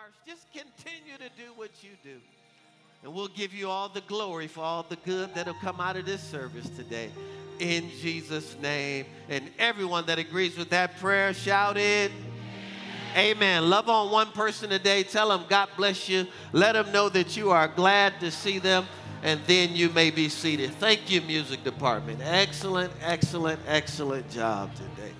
hearts, 0.00 0.16
just 0.26 0.46
continue 0.52 1.16
to 1.18 1.28
do 1.36 1.52
what 1.56 1.70
you 1.82 1.90
do. 2.02 2.18
And 3.02 3.12
we'll 3.12 3.28
give 3.28 3.52
you 3.52 3.68
all 3.68 3.88
the 3.88 4.00
glory 4.02 4.46
for 4.46 4.60
all 4.60 4.84
the 4.88 4.96
good 4.96 5.34
that'll 5.34 5.54
come 5.54 5.80
out 5.80 5.96
of 5.96 6.06
this 6.06 6.22
service 6.22 6.68
today. 6.70 7.10
In 7.60 7.90
Jesus' 8.00 8.56
name. 8.60 9.06
And 9.28 9.50
everyone 9.58 10.06
that 10.06 10.18
agrees 10.18 10.56
with 10.56 10.70
that 10.70 10.98
prayer, 10.98 11.34
shout 11.34 11.76
it. 11.76 12.10
Amen. 13.16 13.68
Love 13.68 13.88
on 13.88 14.10
one 14.10 14.32
person 14.32 14.70
today. 14.70 15.02
Tell 15.04 15.28
them 15.28 15.44
God 15.48 15.68
bless 15.76 16.08
you. 16.08 16.26
Let 16.52 16.72
them 16.72 16.90
know 16.90 17.08
that 17.10 17.36
you 17.36 17.50
are 17.50 17.68
glad 17.68 18.18
to 18.20 18.30
see 18.30 18.58
them. 18.58 18.86
And 19.22 19.40
then 19.46 19.76
you 19.76 19.90
may 19.90 20.10
be 20.10 20.28
seated. 20.28 20.72
Thank 20.74 21.10
you, 21.10 21.20
music 21.20 21.62
department. 21.62 22.20
Excellent, 22.22 22.92
excellent, 23.02 23.60
excellent 23.66 24.28
job 24.30 24.74
today. 24.74 25.12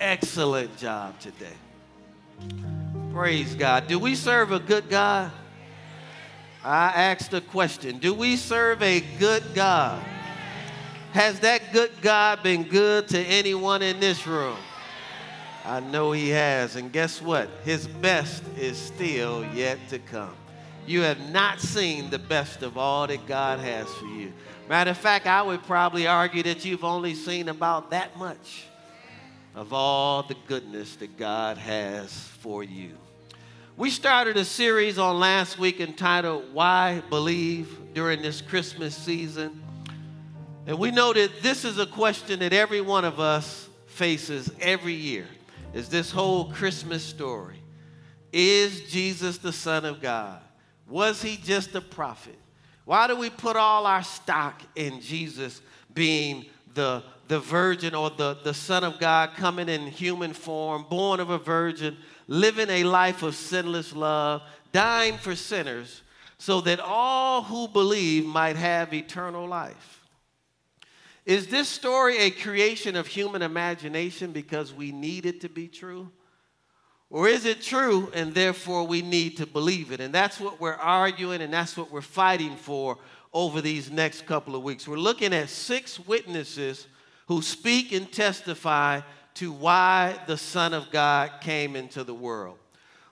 Excellent 0.00 0.76
job 0.78 1.18
today. 1.20 2.79
Praise 3.12 3.56
God. 3.56 3.88
Do 3.88 3.98
we 3.98 4.14
serve 4.14 4.52
a 4.52 4.60
good 4.60 4.88
God? 4.88 5.32
I 6.62 6.88
asked 6.88 7.32
a 7.34 7.40
question 7.40 7.98
Do 7.98 8.14
we 8.14 8.36
serve 8.36 8.82
a 8.82 9.00
good 9.18 9.42
God? 9.52 10.00
Has 11.12 11.40
that 11.40 11.72
good 11.72 11.90
God 12.02 12.44
been 12.44 12.62
good 12.62 13.08
to 13.08 13.18
anyone 13.18 13.82
in 13.82 13.98
this 13.98 14.28
room? 14.28 14.56
I 15.64 15.80
know 15.80 16.12
He 16.12 16.28
has. 16.28 16.76
And 16.76 16.92
guess 16.92 17.20
what? 17.20 17.50
His 17.64 17.88
best 17.88 18.44
is 18.56 18.78
still 18.78 19.44
yet 19.54 19.78
to 19.88 19.98
come. 19.98 20.34
You 20.86 21.00
have 21.00 21.32
not 21.32 21.60
seen 21.60 22.10
the 22.10 22.18
best 22.18 22.62
of 22.62 22.78
all 22.78 23.08
that 23.08 23.26
God 23.26 23.58
has 23.58 23.88
for 23.88 24.06
you. 24.06 24.32
Matter 24.68 24.92
of 24.92 24.98
fact, 24.98 25.26
I 25.26 25.42
would 25.42 25.64
probably 25.64 26.06
argue 26.06 26.44
that 26.44 26.64
you've 26.64 26.84
only 26.84 27.14
seen 27.14 27.48
about 27.48 27.90
that 27.90 28.16
much 28.16 28.66
of 29.56 29.72
all 29.72 30.22
the 30.22 30.36
goodness 30.46 30.94
that 30.96 31.18
God 31.18 31.58
has 31.58 32.29
for 32.40 32.64
you. 32.64 32.96
We 33.76 33.90
started 33.90 34.38
a 34.38 34.46
series 34.46 34.98
on 34.98 35.20
last 35.20 35.58
week 35.58 35.78
entitled 35.78 36.54
Why 36.54 37.02
Believe 37.10 37.76
during 37.92 38.22
this 38.22 38.40
Christmas 38.40 38.96
season. 38.96 39.62
And 40.66 40.78
we 40.78 40.90
know 40.90 41.12
that 41.12 41.42
this 41.42 41.66
is 41.66 41.78
a 41.78 41.84
question 41.84 42.40
that 42.40 42.54
every 42.54 42.80
one 42.80 43.04
of 43.04 43.20
us 43.20 43.68
faces 43.86 44.50
every 44.58 44.94
year. 44.94 45.26
Is 45.74 45.90
this 45.90 46.10
whole 46.10 46.46
Christmas 46.46 47.04
story? 47.04 47.62
Is 48.32 48.90
Jesus 48.90 49.36
the 49.36 49.52
Son 49.52 49.84
of 49.84 50.00
God? 50.00 50.40
Was 50.88 51.20
he 51.20 51.36
just 51.36 51.74
a 51.74 51.82
prophet? 51.82 52.38
Why 52.86 53.06
do 53.06 53.16
we 53.16 53.28
put 53.28 53.56
all 53.56 53.86
our 53.86 54.02
stock 54.02 54.62
in 54.76 55.02
Jesus 55.02 55.60
being 55.92 56.46
the, 56.72 57.02
the 57.30 57.38
virgin 57.38 57.94
or 57.94 58.10
the, 58.10 58.36
the 58.42 58.52
Son 58.52 58.82
of 58.82 58.98
God 58.98 59.34
coming 59.36 59.68
in 59.68 59.86
human 59.86 60.32
form, 60.32 60.84
born 60.90 61.20
of 61.20 61.30
a 61.30 61.38
virgin, 61.38 61.96
living 62.26 62.68
a 62.68 62.82
life 62.82 63.22
of 63.22 63.36
sinless 63.36 63.94
love, 63.94 64.42
dying 64.72 65.16
for 65.16 65.36
sinners, 65.36 66.02
so 66.38 66.60
that 66.62 66.80
all 66.80 67.44
who 67.44 67.68
believe 67.68 68.26
might 68.26 68.56
have 68.56 68.92
eternal 68.92 69.46
life. 69.46 70.08
Is 71.24 71.46
this 71.46 71.68
story 71.68 72.18
a 72.18 72.30
creation 72.32 72.96
of 72.96 73.06
human 73.06 73.42
imagination 73.42 74.32
because 74.32 74.74
we 74.74 74.90
need 74.90 75.24
it 75.24 75.40
to 75.42 75.48
be 75.48 75.68
true? 75.68 76.10
Or 77.10 77.28
is 77.28 77.44
it 77.44 77.62
true 77.62 78.10
and 78.12 78.34
therefore 78.34 78.88
we 78.88 79.02
need 79.02 79.36
to 79.36 79.46
believe 79.46 79.92
it? 79.92 80.00
And 80.00 80.12
that's 80.12 80.40
what 80.40 80.60
we're 80.60 80.74
arguing 80.74 81.42
and 81.42 81.52
that's 81.52 81.76
what 81.76 81.92
we're 81.92 82.00
fighting 82.00 82.56
for 82.56 82.98
over 83.32 83.60
these 83.60 83.88
next 83.88 84.26
couple 84.26 84.56
of 84.56 84.64
weeks. 84.64 84.88
We're 84.88 84.96
looking 84.96 85.32
at 85.32 85.48
six 85.48 86.00
witnesses 86.00 86.88
who 87.30 87.40
speak 87.40 87.92
and 87.92 88.10
testify 88.10 89.00
to 89.34 89.52
why 89.52 90.18
the 90.26 90.36
Son 90.36 90.74
of 90.74 90.90
God 90.90 91.30
came 91.40 91.76
into 91.76 92.02
the 92.02 92.12
world. 92.12 92.58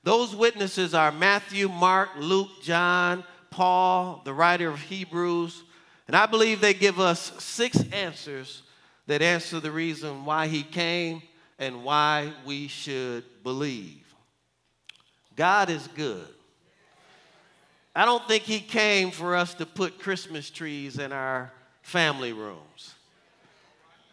Those 0.03 0.35
witnesses 0.35 0.93
are 0.93 1.13
Matthew, 1.13 1.69
Mark, 1.69 2.09
Luke, 2.19 2.49
John, 2.61 3.23
Paul, 3.51 4.21
the 4.25 4.35
writer 4.35 4.71
of 4.71 4.81
Hebrews, 4.81 5.63
and 6.09 6.17
I 6.17 6.27
believe 6.27 6.61
they 6.61 6.75
give 6.75 6.99
us 6.99 7.33
six 7.41 7.81
answers 7.93 8.63
that 9.07 9.23
answer 9.23 9.61
the 9.61 9.71
reason 9.71 10.25
why 10.25 10.49
he 10.49 10.65
came 10.65 11.23
and 11.57 11.85
why 11.85 12.33
we 12.45 12.67
should 12.67 13.23
believe. 13.45 14.05
God 15.37 15.71
is 15.71 15.87
good. 15.95 16.27
I 17.95 18.05
don't 18.05 18.27
think 18.27 18.43
he 18.43 18.59
came 18.59 19.13
for 19.13 19.37
us 19.37 19.55
to 19.55 19.65
put 19.65 20.01
Christmas 20.01 20.51
trees 20.51 20.99
in 20.99 21.13
our 21.13 21.53
family 21.83 22.33
rooms. 22.33 22.97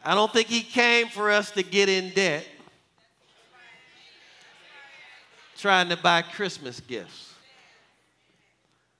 I 0.05 0.13
don't 0.13 0.31
think 0.31 0.47
he 0.47 0.61
came 0.61 1.07
for 1.07 1.31
us 1.31 1.49
to 1.51 1.63
get 1.63 1.89
in 1.89 2.11
debt 2.11 2.45
trying 5.57 5.89
to 5.89 5.97
buy 5.97 6.21
Christmas 6.21 6.79
gifts. 6.79 7.33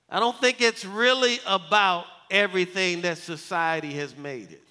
I 0.09 0.19
don't 0.19 0.39
think 0.39 0.61
it's 0.61 0.83
really 0.83 1.37
about 1.45 2.05
everything 2.31 3.01
that 3.01 3.19
society 3.19 3.93
has 3.93 4.17
made 4.17 4.51
it. 4.51 4.63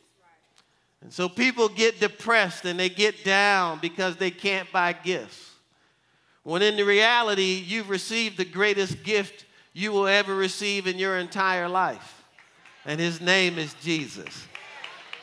And 1.03 1.13
so 1.13 1.29
people 1.29 1.69
get 1.69 2.01
depressed 2.01 2.65
and 2.65 2.81
they 2.81 2.89
get 2.89 3.23
down 3.23 3.79
because 3.79 4.17
they 4.17 4.33
can't 4.33 4.71
buy 4.73 4.93
gifts. 4.93 5.53
When 6.43 6.63
in 6.63 6.77
the 6.77 6.85
reality, 6.85 7.63
you've 7.65 7.91
received 7.91 8.39
the 8.39 8.45
greatest 8.45 9.05
gift 9.05 9.45
you 9.73 9.93
will 9.93 10.09
ever 10.09 10.35
receive 10.35 10.89
in 10.89 10.99
your 10.99 11.19
entire 11.19 11.69
life. 11.69 12.25
And 12.87 12.99
his 12.99 13.21
name 13.21 13.59
is 13.59 13.75
Jesus. 13.83 14.47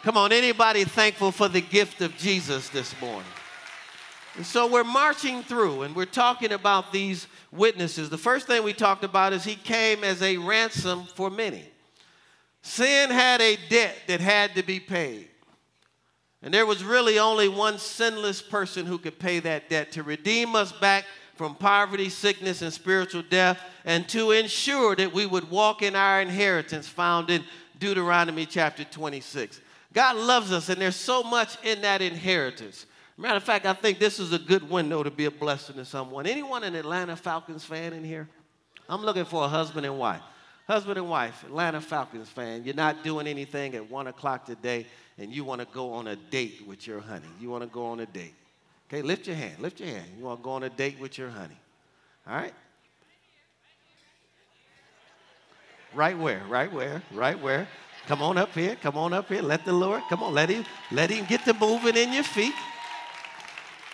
Come 0.03 0.17
on, 0.17 0.31
anybody 0.31 0.83
thankful 0.83 1.31
for 1.31 1.47
the 1.47 1.61
gift 1.61 2.01
of 2.01 2.17
Jesus 2.17 2.69
this 2.69 2.99
morning? 2.99 3.31
And 4.35 4.43
so 4.43 4.65
we're 4.65 4.83
marching 4.83 5.43
through 5.43 5.83
and 5.83 5.95
we're 5.95 6.05
talking 6.05 6.53
about 6.53 6.91
these 6.91 7.27
witnesses. 7.51 8.09
The 8.09 8.17
first 8.17 8.47
thing 8.47 8.63
we 8.63 8.73
talked 8.73 9.03
about 9.03 9.31
is 9.31 9.43
he 9.43 9.53
came 9.53 10.03
as 10.03 10.23
a 10.23 10.37
ransom 10.37 11.03
for 11.03 11.29
many. 11.29 11.63
Sin 12.63 13.11
had 13.11 13.41
a 13.41 13.59
debt 13.69 13.95
that 14.07 14.21
had 14.21 14.55
to 14.55 14.63
be 14.63 14.79
paid. 14.79 15.27
And 16.41 16.51
there 16.51 16.65
was 16.65 16.83
really 16.83 17.19
only 17.19 17.47
one 17.47 17.77
sinless 17.77 18.41
person 18.41 18.87
who 18.87 18.97
could 18.97 19.19
pay 19.19 19.39
that 19.41 19.69
debt 19.69 19.91
to 19.91 20.01
redeem 20.01 20.55
us 20.55 20.71
back 20.71 21.05
from 21.35 21.53
poverty, 21.53 22.09
sickness, 22.09 22.63
and 22.63 22.73
spiritual 22.73 23.21
death, 23.21 23.59
and 23.85 24.09
to 24.09 24.31
ensure 24.31 24.95
that 24.95 25.13
we 25.13 25.27
would 25.27 25.51
walk 25.51 25.83
in 25.83 25.95
our 25.95 26.21
inheritance 26.21 26.87
found 26.87 27.29
in 27.29 27.43
Deuteronomy 27.77 28.47
chapter 28.47 28.83
26. 28.83 29.61
God 29.93 30.15
loves 30.15 30.51
us, 30.51 30.69
and 30.69 30.81
there's 30.81 30.95
so 30.95 31.23
much 31.23 31.57
in 31.63 31.81
that 31.81 32.01
inheritance. 32.01 32.85
Matter 33.17 33.37
of 33.37 33.43
fact, 33.43 33.65
I 33.65 33.73
think 33.73 33.99
this 33.99 34.19
is 34.19 34.33
a 34.33 34.39
good 34.39 34.69
window 34.69 35.03
to 35.03 35.11
be 35.11 35.25
a 35.25 35.31
blessing 35.31 35.75
to 35.75 35.85
someone. 35.85 36.25
Anyone 36.25 36.63
an 36.63 36.75
Atlanta 36.75 37.15
Falcons 37.15 37.63
fan 37.63 37.93
in 37.93 38.03
here? 38.03 38.27
I'm 38.87 39.01
looking 39.01 39.25
for 39.25 39.43
a 39.43 39.47
husband 39.47 39.85
and 39.85 39.99
wife. 39.99 40.21
Husband 40.67 40.97
and 40.97 41.09
wife, 41.09 41.43
Atlanta 41.43 41.81
Falcons 41.81 42.29
fan. 42.29 42.63
You're 42.63 42.75
not 42.75 43.03
doing 43.03 43.27
anything 43.27 43.75
at 43.75 43.89
one 43.91 44.07
o'clock 44.07 44.45
today, 44.45 44.85
and 45.17 45.33
you 45.33 45.43
want 45.43 45.59
to 45.59 45.67
go 45.73 45.91
on 45.93 46.07
a 46.07 46.15
date 46.15 46.63
with 46.65 46.87
your 46.87 46.99
honey. 46.99 47.27
You 47.39 47.49
want 47.49 47.63
to 47.63 47.69
go 47.69 47.87
on 47.87 47.99
a 47.99 48.05
date. 48.05 48.33
Okay, 48.87 49.01
lift 49.01 49.27
your 49.27 49.35
hand. 49.35 49.59
Lift 49.59 49.79
your 49.79 49.89
hand. 49.89 50.05
You 50.17 50.25
want 50.25 50.39
to 50.39 50.43
go 50.43 50.51
on 50.51 50.63
a 50.63 50.69
date 50.69 50.99
with 50.99 51.17
your 51.17 51.29
honey. 51.29 51.57
All 52.27 52.35
right? 52.35 52.53
Right 55.93 56.17
where? 56.17 56.41
Right 56.47 56.71
where? 56.71 57.01
Right 57.11 57.39
where? 57.39 57.67
Come 58.07 58.21
on 58.21 58.37
up 58.37 58.53
here. 58.53 58.75
Come 58.75 58.97
on 58.97 59.13
up 59.13 59.27
here. 59.29 59.41
Let 59.41 59.65
the 59.65 59.73
Lord, 59.73 60.03
come 60.09 60.23
on, 60.23 60.33
let 60.33 60.49
him, 60.49 60.65
let 60.91 61.09
him 61.09 61.25
get 61.25 61.45
to 61.45 61.53
moving 61.53 61.95
in 61.95 62.13
your 62.13 62.23
feet. 62.23 62.53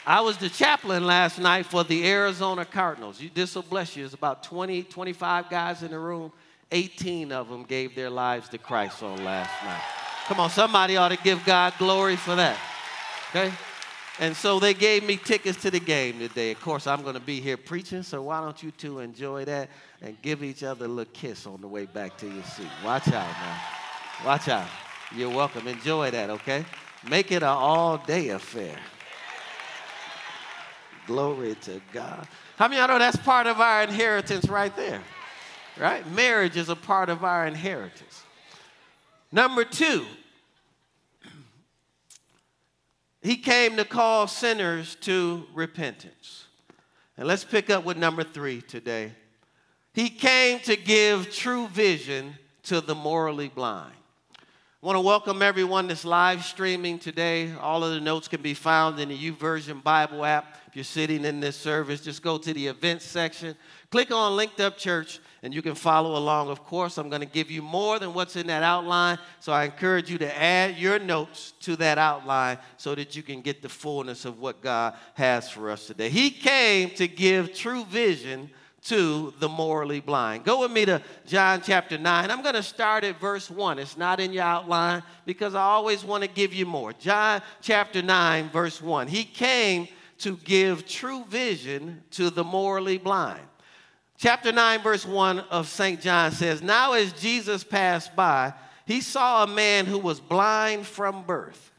I 0.05 0.21
was 0.21 0.37
the 0.37 0.47
chaplain 0.47 1.05
last 1.05 1.37
night 1.37 1.65
for 1.65 1.83
the 1.83 2.07
Arizona 2.07 2.63
Cardinals. 2.63 3.19
You, 3.19 3.29
this 3.33 3.55
will 3.55 3.63
bless 3.63 3.95
you. 3.95 4.03
There's 4.03 4.13
about 4.13 4.41
20, 4.43 4.83
25 4.83 5.49
guys 5.49 5.83
in 5.83 5.91
the 5.91 5.99
room. 5.99 6.31
18 6.71 7.31
of 7.31 7.49
them 7.49 7.63
gave 7.63 7.93
their 7.93 8.09
lives 8.09 8.47
to 8.49 8.57
Christ 8.57 9.03
on 9.03 9.23
last 9.23 9.51
night. 9.65 9.81
Come 10.27 10.39
on, 10.39 10.49
somebody 10.49 10.97
ought 10.97 11.09
to 11.09 11.17
give 11.17 11.43
God 11.45 11.73
glory 11.77 12.15
for 12.15 12.35
that. 12.35 12.57
Okay? 13.29 13.51
And 14.19 14.35
so 14.35 14.59
they 14.59 14.73
gave 14.73 15.03
me 15.03 15.17
tickets 15.17 15.61
to 15.61 15.71
the 15.71 15.79
game 15.79 16.19
today. 16.19 16.51
Of 16.51 16.61
course, 16.61 16.87
I'm 16.87 17.01
going 17.03 17.13
to 17.13 17.19
be 17.19 17.39
here 17.39 17.57
preaching, 17.57 18.01
so 18.01 18.23
why 18.23 18.41
don't 18.41 18.61
you 18.63 18.71
two 18.71 18.99
enjoy 18.99 19.45
that 19.45 19.69
and 20.01 20.19
give 20.21 20.43
each 20.43 20.63
other 20.63 20.85
a 20.85 20.87
little 20.87 21.11
kiss 21.13 21.45
on 21.45 21.61
the 21.61 21.67
way 21.67 21.85
back 21.85 22.17
to 22.17 22.27
your 22.27 22.43
seat? 22.43 22.67
Watch 22.83 23.07
out 23.09 23.13
now. 23.13 23.76
Watch 24.25 24.47
out. 24.47 24.67
You're 25.15 25.29
welcome. 25.29 25.67
Enjoy 25.67 26.11
that, 26.11 26.29
okay? 26.29 26.65
Make 27.09 27.31
it 27.31 27.43
an 27.43 27.49
all 27.49 27.97
day 27.97 28.29
affair. 28.29 28.75
Glory 31.05 31.55
to 31.61 31.79
God. 31.93 32.27
How 32.57 32.67
many 32.67 32.81
of 32.81 32.89
y'all 32.89 32.97
know 32.97 32.99
that's 32.99 33.17
part 33.17 33.47
of 33.47 33.61
our 33.61 33.83
inheritance 33.83 34.49
right 34.49 34.75
there? 34.75 35.01
Right? 35.79 36.09
Marriage 36.11 36.57
is 36.57 36.69
a 36.69 36.75
part 36.75 37.09
of 37.09 37.23
our 37.23 37.45
inheritance. 37.45 38.23
Number 39.31 39.63
two, 39.63 40.05
he 43.21 43.37
came 43.37 43.77
to 43.77 43.85
call 43.85 44.27
sinners 44.27 44.95
to 45.01 45.45
repentance. 45.53 46.45
And 47.17 47.27
let's 47.27 47.43
pick 47.43 47.69
up 47.69 47.85
with 47.85 47.97
number 47.97 48.23
three 48.23 48.61
today. 48.61 49.11
He 49.93 50.09
came 50.09 50.59
to 50.61 50.75
give 50.75 51.33
true 51.33 51.67
vision 51.67 52.35
to 52.63 52.81
the 52.81 52.95
morally 52.95 53.49
blind. 53.49 53.96
I 54.83 54.85
want 54.85 54.97
to 54.97 55.01
welcome 55.01 55.41
everyone 55.41 55.87
that's 55.87 56.05
live 56.05 56.45
streaming 56.45 56.99
today. 56.99 57.51
All 57.59 57.83
of 57.83 57.93
the 57.93 57.99
notes 57.99 58.27
can 58.27 58.43
be 58.43 58.53
found 58.53 58.99
in 58.99 59.09
the 59.09 59.17
YouVersion 59.17 59.81
Bible 59.81 60.23
app. 60.23 60.55
If 60.67 60.75
you're 60.75 60.83
sitting 60.85 61.25
in 61.25 61.39
this 61.39 61.55
service, 61.55 62.01
just 62.01 62.21
go 62.21 62.37
to 62.37 62.53
the 62.53 62.67
events 62.67 63.03
section, 63.03 63.55
click 63.89 64.11
on 64.11 64.35
Linked 64.35 64.59
Up 64.59 64.77
Church, 64.77 65.19
and 65.41 65.51
you 65.51 65.63
can 65.63 65.73
follow 65.73 66.15
along. 66.15 66.49
Of 66.49 66.63
course, 66.63 66.99
I'm 66.99 67.09
going 67.09 67.21
to 67.21 67.27
give 67.27 67.49
you 67.49 67.63
more 67.63 67.97
than 67.97 68.13
what's 68.13 68.35
in 68.35 68.45
that 68.47 68.61
outline, 68.61 69.17
so 69.39 69.51
I 69.51 69.65
encourage 69.65 70.11
you 70.11 70.19
to 70.19 70.39
add 70.39 70.77
your 70.77 70.99
notes 70.99 71.53
to 71.61 71.75
that 71.77 71.97
outline 71.97 72.59
so 72.77 72.93
that 72.93 73.15
you 73.15 73.23
can 73.23 73.41
get 73.41 73.63
the 73.63 73.69
fullness 73.69 74.25
of 74.25 74.37
what 74.37 74.61
God 74.61 74.93
has 75.15 75.49
for 75.49 75.71
us 75.71 75.87
today. 75.87 76.09
He 76.09 76.29
came 76.29 76.91
to 76.91 77.07
give 77.07 77.55
true 77.55 77.83
vision 77.85 78.51
to 78.87 79.33
the 79.39 79.49
morally 79.49 79.99
blind. 79.99 80.45
Go 80.45 80.61
with 80.61 80.71
me 80.71 80.85
to 80.85 81.01
John 81.25 81.61
chapter 81.61 81.97
9. 81.97 82.31
I'm 82.31 82.41
going 82.41 82.55
to 82.55 82.63
start 82.63 83.03
at 83.03 83.19
verse 83.19 83.49
1. 83.49 83.79
It's 83.79 83.97
not 83.97 84.19
in 84.19 84.31
your 84.31 84.43
outline 84.43 85.03
because 85.25 85.55
I 85.55 85.61
always 85.61 86.03
want 86.03 86.23
to 86.23 86.29
give 86.29 86.53
you 86.53 86.65
more. 86.65 86.93
John 86.93 87.41
chapter 87.61 88.01
9, 88.01 88.49
verse 88.49 88.81
1. 88.81 89.07
He 89.07 89.23
came 89.23 89.87
to 90.19 90.37
give 90.37 90.87
true 90.87 91.23
vision 91.25 92.03
to 92.11 92.29
the 92.29 92.43
morally 92.43 92.97
blind. 92.97 93.41
Chapter 94.17 94.51
9, 94.51 94.81
verse 94.81 95.05
1 95.05 95.39
of 95.39 95.67
St. 95.67 96.01
John 96.01 96.31
says, 96.31 96.61
Now 96.61 96.93
as 96.93 97.13
Jesus 97.13 97.63
passed 97.63 98.15
by, 98.15 98.53
he 98.85 99.01
saw 99.01 99.43
a 99.43 99.47
man 99.47 99.85
who 99.85 99.99
was 99.99 100.19
blind 100.19 100.87
from 100.87 101.23
birth. 101.23 101.71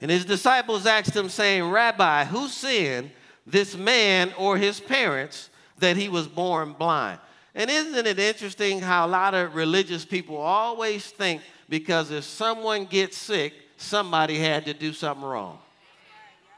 And 0.00 0.10
his 0.10 0.24
disciples 0.24 0.86
asked 0.86 1.16
him, 1.16 1.28
saying, 1.28 1.64
Rabbi, 1.64 2.24
who 2.26 2.48
sinned, 2.48 3.10
this 3.46 3.76
man 3.76 4.32
or 4.38 4.56
his 4.56 4.78
parents? 4.78 5.49
That 5.80 5.96
he 5.96 6.08
was 6.08 6.26
born 6.26 6.72
blind. 6.72 7.18
And 7.54 7.70
isn't 7.70 8.06
it 8.06 8.18
interesting 8.18 8.80
how 8.80 9.06
a 9.06 9.08
lot 9.08 9.34
of 9.34 9.54
religious 9.54 10.04
people 10.04 10.36
always 10.36 11.04
think 11.06 11.42
because 11.68 12.10
if 12.10 12.24
someone 12.24 12.84
gets 12.84 13.16
sick, 13.16 13.52
somebody 13.76 14.38
had 14.38 14.66
to 14.66 14.74
do 14.74 14.92
something 14.92 15.24
wrong? 15.24 15.58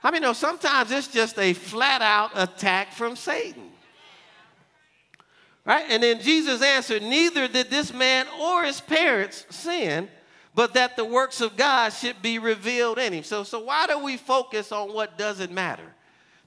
I 0.05 0.11
mean, 0.11 0.23
no, 0.23 0.33
sometimes 0.33 0.91
it's 0.91 1.09
just 1.09 1.39
a 1.39 1.53
flat 1.53 2.03
out 2.03 2.33
attack 2.35 2.93
from 2.93 3.17
Satan. 3.17 3.71
Right? 5.65 5.87
And 5.89 6.03
then 6.03 6.21
Jesus 6.21 6.61
answered, 6.61 7.03
Neither 7.03 7.47
did 7.47 7.71
this 7.71 7.93
man 7.95 8.27
or 8.41 8.65
his 8.65 8.81
parents 8.81 9.47
sin, 9.51 10.09
but 10.55 10.75
that 10.75 10.97
the 10.97 11.05
works 11.05 11.41
of 11.41 11.57
God 11.57 11.91
should 11.91 12.21
be 12.21 12.39
revealed 12.39 12.99
in 12.99 13.13
him. 13.13 13.23
So, 13.23 13.45
so 13.45 13.61
why 13.61 13.87
do 13.87 13.99
we 14.01 14.17
focus 14.17 14.73
on 14.73 14.93
what 14.93 15.17
doesn't 15.17 15.53
matter? 15.53 15.95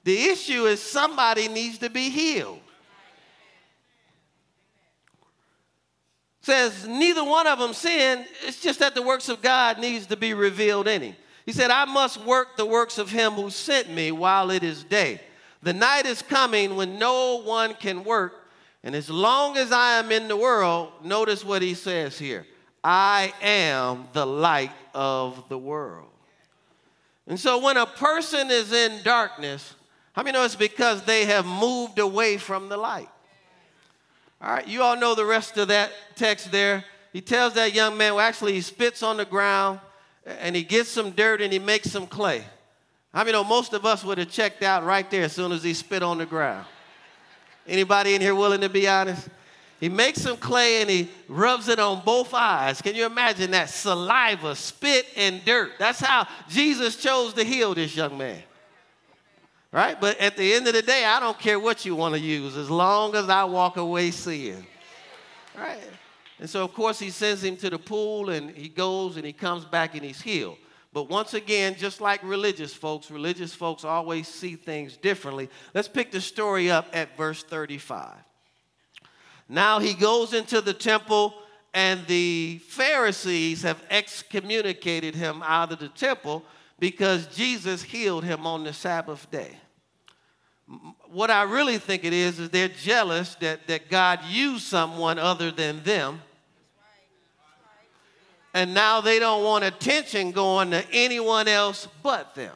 The 0.04 0.24
issue 0.24 0.66
is 0.66 0.80
somebody 0.80 1.48
needs 1.48 1.78
to 1.78 1.90
be 1.90 2.10
healed. 2.10 2.60
Says 6.46 6.86
neither 6.86 7.24
one 7.24 7.48
of 7.48 7.58
them 7.58 7.74
sinned. 7.74 8.24
It's 8.44 8.62
just 8.62 8.78
that 8.78 8.94
the 8.94 9.02
works 9.02 9.28
of 9.28 9.42
God 9.42 9.80
needs 9.80 10.06
to 10.06 10.16
be 10.16 10.32
revealed 10.32 10.86
in 10.86 11.02
him. 11.02 11.16
He 11.44 11.50
said, 11.50 11.72
I 11.72 11.84
must 11.86 12.24
work 12.24 12.56
the 12.56 12.64
works 12.64 12.98
of 12.98 13.10
him 13.10 13.32
who 13.32 13.50
sent 13.50 13.90
me 13.90 14.12
while 14.12 14.52
it 14.52 14.62
is 14.62 14.84
day. 14.84 15.20
The 15.62 15.72
night 15.72 16.06
is 16.06 16.22
coming 16.22 16.76
when 16.76 17.00
no 17.00 17.42
one 17.42 17.74
can 17.74 18.04
work. 18.04 18.32
And 18.84 18.94
as 18.94 19.10
long 19.10 19.56
as 19.56 19.72
I 19.72 19.98
am 19.98 20.12
in 20.12 20.28
the 20.28 20.36
world, 20.36 20.92
notice 21.02 21.44
what 21.44 21.62
he 21.62 21.74
says 21.74 22.16
here 22.16 22.46
I 22.84 23.32
am 23.42 24.06
the 24.12 24.24
light 24.24 24.70
of 24.94 25.48
the 25.48 25.58
world. 25.58 26.10
And 27.26 27.40
so 27.40 27.58
when 27.58 27.76
a 27.76 27.86
person 27.86 28.52
is 28.52 28.72
in 28.72 29.02
darkness, 29.02 29.74
how 30.12 30.22
many 30.22 30.38
know 30.38 30.44
it's 30.44 30.54
because 30.54 31.02
they 31.02 31.24
have 31.24 31.44
moved 31.44 31.98
away 31.98 32.36
from 32.36 32.68
the 32.68 32.76
light? 32.76 33.08
All 34.40 34.52
right, 34.52 34.66
you 34.66 34.82
all 34.82 34.96
know 34.96 35.14
the 35.14 35.24
rest 35.24 35.56
of 35.56 35.68
that 35.68 35.92
text 36.14 36.52
there. 36.52 36.84
He 37.12 37.20
tells 37.20 37.54
that 37.54 37.74
young 37.74 37.96
man, 37.96 38.14
well, 38.14 38.26
actually, 38.26 38.52
he 38.52 38.60
spits 38.60 39.02
on 39.02 39.16
the 39.16 39.24
ground 39.24 39.80
and 40.26 40.54
he 40.54 40.62
gets 40.62 40.90
some 40.90 41.10
dirt 41.10 41.40
and 41.40 41.52
he 41.52 41.58
makes 41.58 41.90
some 41.90 42.06
clay. 42.06 42.44
I 43.14 43.24
mean, 43.24 43.34
most 43.48 43.72
of 43.72 43.86
us 43.86 44.04
would 44.04 44.18
have 44.18 44.30
checked 44.30 44.62
out 44.62 44.84
right 44.84 45.10
there 45.10 45.22
as 45.22 45.32
soon 45.32 45.52
as 45.52 45.62
he 45.62 45.72
spit 45.72 46.02
on 46.02 46.18
the 46.18 46.26
ground. 46.26 46.66
Anybody 47.66 48.14
in 48.14 48.20
here 48.20 48.34
willing 48.34 48.60
to 48.60 48.68
be 48.68 48.86
honest? 48.86 49.28
He 49.80 49.88
makes 49.88 50.20
some 50.20 50.36
clay 50.36 50.82
and 50.82 50.90
he 50.90 51.10
rubs 51.28 51.68
it 51.68 51.78
on 51.78 52.02
both 52.04 52.32
eyes. 52.34 52.82
Can 52.82 52.94
you 52.94 53.06
imagine 53.06 53.50
that? 53.52 53.70
Saliva, 53.70 54.54
spit, 54.54 55.06
and 55.16 55.44
dirt. 55.44 55.72
That's 55.78 56.00
how 56.00 56.26
Jesus 56.48 56.96
chose 56.96 57.32
to 57.34 57.44
heal 57.44 57.74
this 57.74 57.96
young 57.96 58.16
man 58.18 58.42
right? 59.72 60.00
But 60.00 60.18
at 60.18 60.36
the 60.36 60.52
end 60.54 60.66
of 60.66 60.74
the 60.74 60.82
day, 60.82 61.04
I 61.04 61.20
don't 61.20 61.38
care 61.38 61.58
what 61.58 61.84
you 61.84 61.94
want 61.94 62.14
to 62.14 62.20
use 62.20 62.56
as 62.56 62.70
long 62.70 63.14
as 63.14 63.28
I 63.28 63.44
walk 63.44 63.76
away 63.76 64.10
seeing, 64.10 64.66
right? 65.56 65.80
And 66.38 66.48
so, 66.48 66.64
of 66.64 66.74
course, 66.74 66.98
he 66.98 67.10
sends 67.10 67.42
him 67.42 67.56
to 67.58 67.70
the 67.70 67.78
pool 67.78 68.30
and 68.30 68.50
he 68.50 68.68
goes 68.68 69.16
and 69.16 69.24
he 69.24 69.32
comes 69.32 69.64
back 69.64 69.94
and 69.94 70.04
he's 70.04 70.20
healed. 70.20 70.58
But 70.92 71.10
once 71.10 71.34
again, 71.34 71.74
just 71.76 72.00
like 72.00 72.22
religious 72.22 72.72
folks, 72.72 73.10
religious 73.10 73.54
folks 73.54 73.84
always 73.84 74.28
see 74.28 74.56
things 74.56 74.96
differently. 74.96 75.50
Let's 75.74 75.88
pick 75.88 76.10
the 76.10 76.20
story 76.20 76.70
up 76.70 76.88
at 76.92 77.16
verse 77.16 77.42
35. 77.42 78.14
Now 79.48 79.78
he 79.78 79.94
goes 79.94 80.32
into 80.32 80.60
the 80.60 80.72
temple, 80.72 81.34
and 81.74 82.06
the 82.06 82.60
Pharisees 82.66 83.62
have 83.62 83.82
excommunicated 83.90 85.14
him 85.14 85.42
out 85.42 85.72
of 85.72 85.78
the 85.78 85.88
temple 85.88 86.42
because 86.78 87.26
Jesus 87.28 87.82
healed 87.82 88.24
him 88.24 88.46
on 88.46 88.64
the 88.64 88.72
Sabbath 88.72 89.30
day. 89.30 89.56
What 91.10 91.30
I 91.30 91.44
really 91.44 91.78
think 91.78 92.04
it 92.04 92.12
is, 92.12 92.38
is 92.38 92.50
they're 92.50 92.68
jealous 92.68 93.34
that, 93.36 93.66
that 93.68 93.88
God 93.88 94.20
used 94.28 94.64
someone 94.64 95.18
other 95.18 95.50
than 95.50 95.82
them. 95.84 96.20
And 98.52 98.74
now 98.74 99.00
they 99.00 99.18
don't 99.18 99.44
want 99.44 99.64
attention 99.64 100.32
going 100.32 100.70
to 100.70 100.84
anyone 100.90 101.46
else 101.46 101.88
but 102.02 102.34
them. 102.34 102.54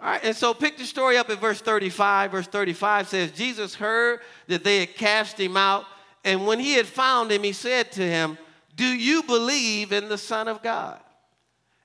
All 0.00 0.06
right, 0.06 0.20
and 0.24 0.34
so 0.34 0.54
pick 0.54 0.78
the 0.78 0.84
story 0.84 1.18
up 1.18 1.28
at 1.28 1.38
verse 1.38 1.60
35. 1.60 2.30
Verse 2.30 2.46
35 2.46 3.08
says, 3.08 3.32
Jesus 3.32 3.74
heard 3.74 4.20
that 4.46 4.64
they 4.64 4.80
had 4.80 4.94
cast 4.94 5.38
him 5.38 5.56
out, 5.56 5.84
and 6.24 6.46
when 6.46 6.58
he 6.58 6.72
had 6.72 6.86
found 6.86 7.30
him, 7.30 7.42
he 7.42 7.52
said 7.52 7.92
to 7.92 8.02
him, 8.02 8.38
Do 8.76 8.86
you 8.86 9.22
believe 9.24 9.92
in 9.92 10.08
the 10.08 10.16
Son 10.16 10.48
of 10.48 10.62
God? 10.62 10.98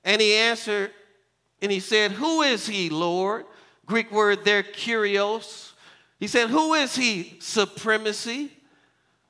And 0.06 0.22
he 0.22 0.34
answered, 0.34 0.92
and 1.60 1.70
he 1.70 1.80
said, 1.80 2.12
Who 2.12 2.42
is 2.42 2.66
he, 2.66 2.88
Lord? 2.88 3.44
Greek 3.84 4.10
word 4.12 4.44
there, 4.44 4.62
kurios. 4.62 5.72
He 6.20 6.28
said, 6.28 6.48
Who 6.48 6.74
is 6.74 6.94
he? 6.94 7.36
Supremacy. 7.40 8.52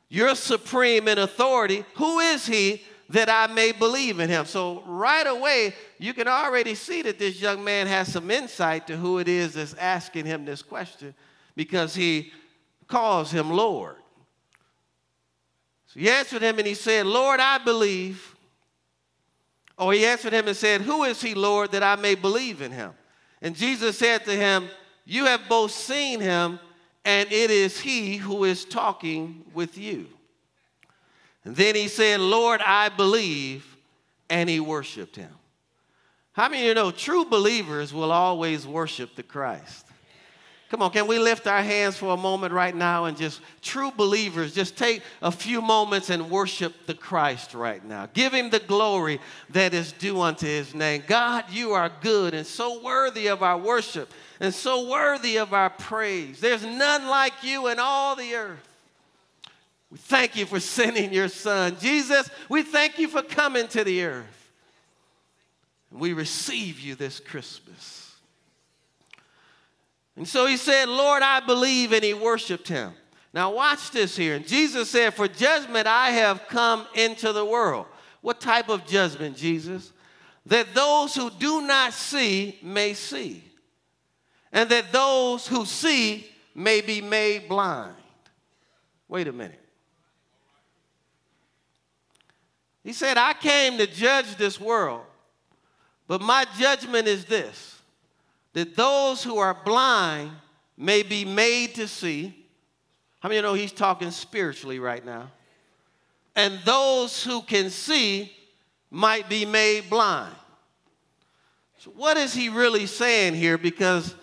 You're 0.09 0.35
supreme 0.35 1.09
in 1.09 1.19
authority. 1.19 1.85
Who 1.95 2.21
is 2.21 2.47
he 2.47 2.85
that 3.09 3.31
I 3.31 3.53
may 3.53 3.73
believe 3.73 4.21
in 4.21 4.29
him? 4.29 4.45
So, 4.45 4.83
right 4.87 5.27
away, 5.27 5.75
you 5.99 6.13
can 6.13 6.29
already 6.29 6.75
see 6.75 7.03
that 7.03 7.19
this 7.19 7.41
young 7.41 7.65
man 7.65 7.87
has 7.87 8.13
some 8.13 8.31
insight 8.31 8.87
to 8.89 8.97
who 8.99 9.19
it 9.19 9.29
is 9.29 9.55
that's 9.55 9.75
asking 9.75 10.27
him 10.27 10.45
this 10.45 10.63
question 10.63 11.15
because 11.57 11.95
he 11.95 12.33
calls 12.87 13.31
him 13.31 13.51
Lord. 13.51 13.97
So 15.87 16.01
he 16.01 16.11
answered 16.11 16.43
him 16.43 16.59
and 16.59 16.67
he 16.67 16.75
said, 16.75 17.07
Lord, 17.07 17.41
I 17.41 17.59
believe. 17.59 18.36
Or 19.79 19.93
he 19.93 20.07
answered 20.07 20.33
him 20.33 20.49
and 20.49 20.57
said, 20.57 20.81
Who 20.81 21.05
is 21.05 21.21
he, 21.21 21.35
Lord, 21.35 21.73
that 21.73 21.83
I 21.83 21.97
may 21.97 22.15
believe 22.15 22.63
in 22.63 22.73
him? 22.73 22.93
And 23.43 23.55
Jesus 23.55 23.99
said 23.99 24.25
to 24.25 24.33
him, 24.33 24.69
You 25.05 25.27
have 25.27 25.49
both 25.49 25.71
seen 25.71 26.21
him, 26.21 26.59
and 27.05 27.31
it 27.31 27.51
is 27.51 27.81
he 27.81 28.17
who 28.17 28.45
is 28.45 28.65
talking 28.65 29.45
with 29.53 29.77
you. 29.77 30.07
And 31.45 31.55
then 31.55 31.75
he 31.75 31.89
said, 31.89 32.21
Lord, 32.21 32.61
I 32.65 32.89
believe, 32.89 33.77
and 34.29 34.49
he 34.49 34.61
worshiped 34.61 35.15
him. 35.15 35.31
How 36.33 36.49
many 36.49 36.63
of 36.63 36.69
you 36.69 36.75
know 36.75 36.91
true 36.91 37.25
believers 37.25 37.95
will 37.95 38.13
always 38.13 38.67
worship 38.67 39.15
the 39.15 39.23
Christ? 39.23 39.86
Come 40.69 40.83
on, 40.83 40.91
can 40.91 41.07
we 41.07 41.21
lift 41.21 41.47
our 41.47 41.63
hands 41.63 41.97
for 41.97 42.13
a 42.13 42.17
moment 42.17 42.53
right 42.53 42.75
now 42.75 43.05
and 43.05 43.17
just, 43.17 43.41
true 43.63 43.93
believers, 43.97 44.53
just 44.53 44.77
take 44.77 45.01
a 45.23 45.31
few 45.31 45.63
moments 45.63 46.11
and 46.11 46.29
worship 46.29 46.87
the 46.87 46.95
Christ 46.95 47.55
right 47.55 47.85
now. 47.85 48.09
Give 48.13 48.35
him 48.35 48.51
the 48.51 48.59
glory 48.59 49.21
that 49.51 49.75
is 49.75 49.93
due 49.93 50.21
unto 50.21 50.47
his 50.47 50.75
name. 50.75 51.05
God, 51.07 51.45
you 51.51 51.73
are 51.73 51.93
good 52.01 52.35
and 52.35 52.45
so 52.45 52.83
worthy 52.83 53.29
of 53.29 53.45
our 53.45 53.57
worship 53.57 54.13
and 54.41 54.53
so 54.53 54.91
worthy 54.91 55.39
of 55.39 55.55
our 55.55 55.71
praise. 55.71 56.41
There's 56.41 56.65
none 56.65 57.07
like 57.07 57.45
you 57.45 57.69
in 57.69 57.79
all 57.79 58.17
the 58.17 58.35
earth. 58.35 58.69
We 59.89 59.99
thank 59.99 60.35
you 60.35 60.47
for 60.47 60.59
sending 60.59 61.13
your 61.13 61.29
son. 61.29 61.77
Jesus, 61.79 62.29
we 62.49 62.63
thank 62.63 62.99
you 62.99 63.07
for 63.07 63.23
coming 63.23 63.69
to 63.69 63.85
the 63.85 64.03
earth. 64.03 64.51
We 65.93 66.13
receive 66.13 66.81
you 66.81 66.97
this 66.97 67.21
Christmas. 67.21 68.06
And 70.17 70.27
so 70.27 70.47
he 70.47 70.57
said, 70.57 70.89
Lord, 70.89 71.23
I 71.23 71.41
believe, 71.41 71.93
and 71.93 72.03
he 72.03 72.15
worshiped 72.15 72.69
him. 72.69 72.93
Now, 73.35 73.53
watch 73.53 73.91
this 73.91 74.17
here. 74.17 74.35
And 74.35 74.47
Jesus 74.47 74.91
said, 74.91 75.13
For 75.13 75.29
judgment 75.29 75.87
I 75.87 76.11
have 76.11 76.49
come 76.49 76.87
into 76.95 77.33
the 77.33 77.45
world. 77.45 77.87
What 78.23 78.41
type 78.41 78.71
of 78.71 78.87
judgment, 78.87 79.37
Jesus? 79.37 79.93
That 80.47 80.75
those 80.75 81.15
who 81.15 81.31
do 81.31 81.61
not 81.61 81.93
see 81.93 82.59
may 82.63 82.95
see, 82.95 83.45
and 84.53 84.71
that 84.71 84.91
those 84.93 85.47
who 85.47 85.67
see 85.67 86.27
may 86.55 86.81
be 86.81 87.01
made 87.01 87.49
blind. 87.49 87.95
Wait 89.09 89.29
a 89.29 89.33
minute. 89.33 89.61
He 92.83 92.93
said, 92.93 93.19
I 93.19 93.35
came 93.35 93.79
to 93.79 93.87
judge 93.87 94.37
this 94.37 94.61
world, 94.61 95.03
but 96.07 96.21
my 96.21 96.47
judgment 96.59 97.09
is 97.09 97.25
this 97.25 97.76
that 98.57 98.75
those 98.75 99.23
who 99.23 99.37
are 99.37 99.53
blind 99.53 100.31
may 100.79 101.03
be 101.03 101.27
made 101.27 101.75
to 101.75 101.87
see. 101.87 102.35
How 103.21 103.29
many 103.29 103.37
you 103.37 103.43
know 103.43 103.53
he's 103.53 103.71
talking 103.71 104.11
spiritually 104.11 104.79
right 104.79 105.05
now? 105.05 105.31
And 106.35 106.59
those 106.65 107.23
who 107.23 107.43
can 107.43 107.69
see 107.69 108.33
might 108.91 109.29
be 109.29 109.45
made 109.45 109.91
blind. 109.91 110.35
So, 111.81 111.91
what 111.91 112.17
is 112.17 112.33
he 112.33 112.49
really 112.49 112.87
saying 112.87 113.35
here? 113.35 113.59
Because 113.59 114.15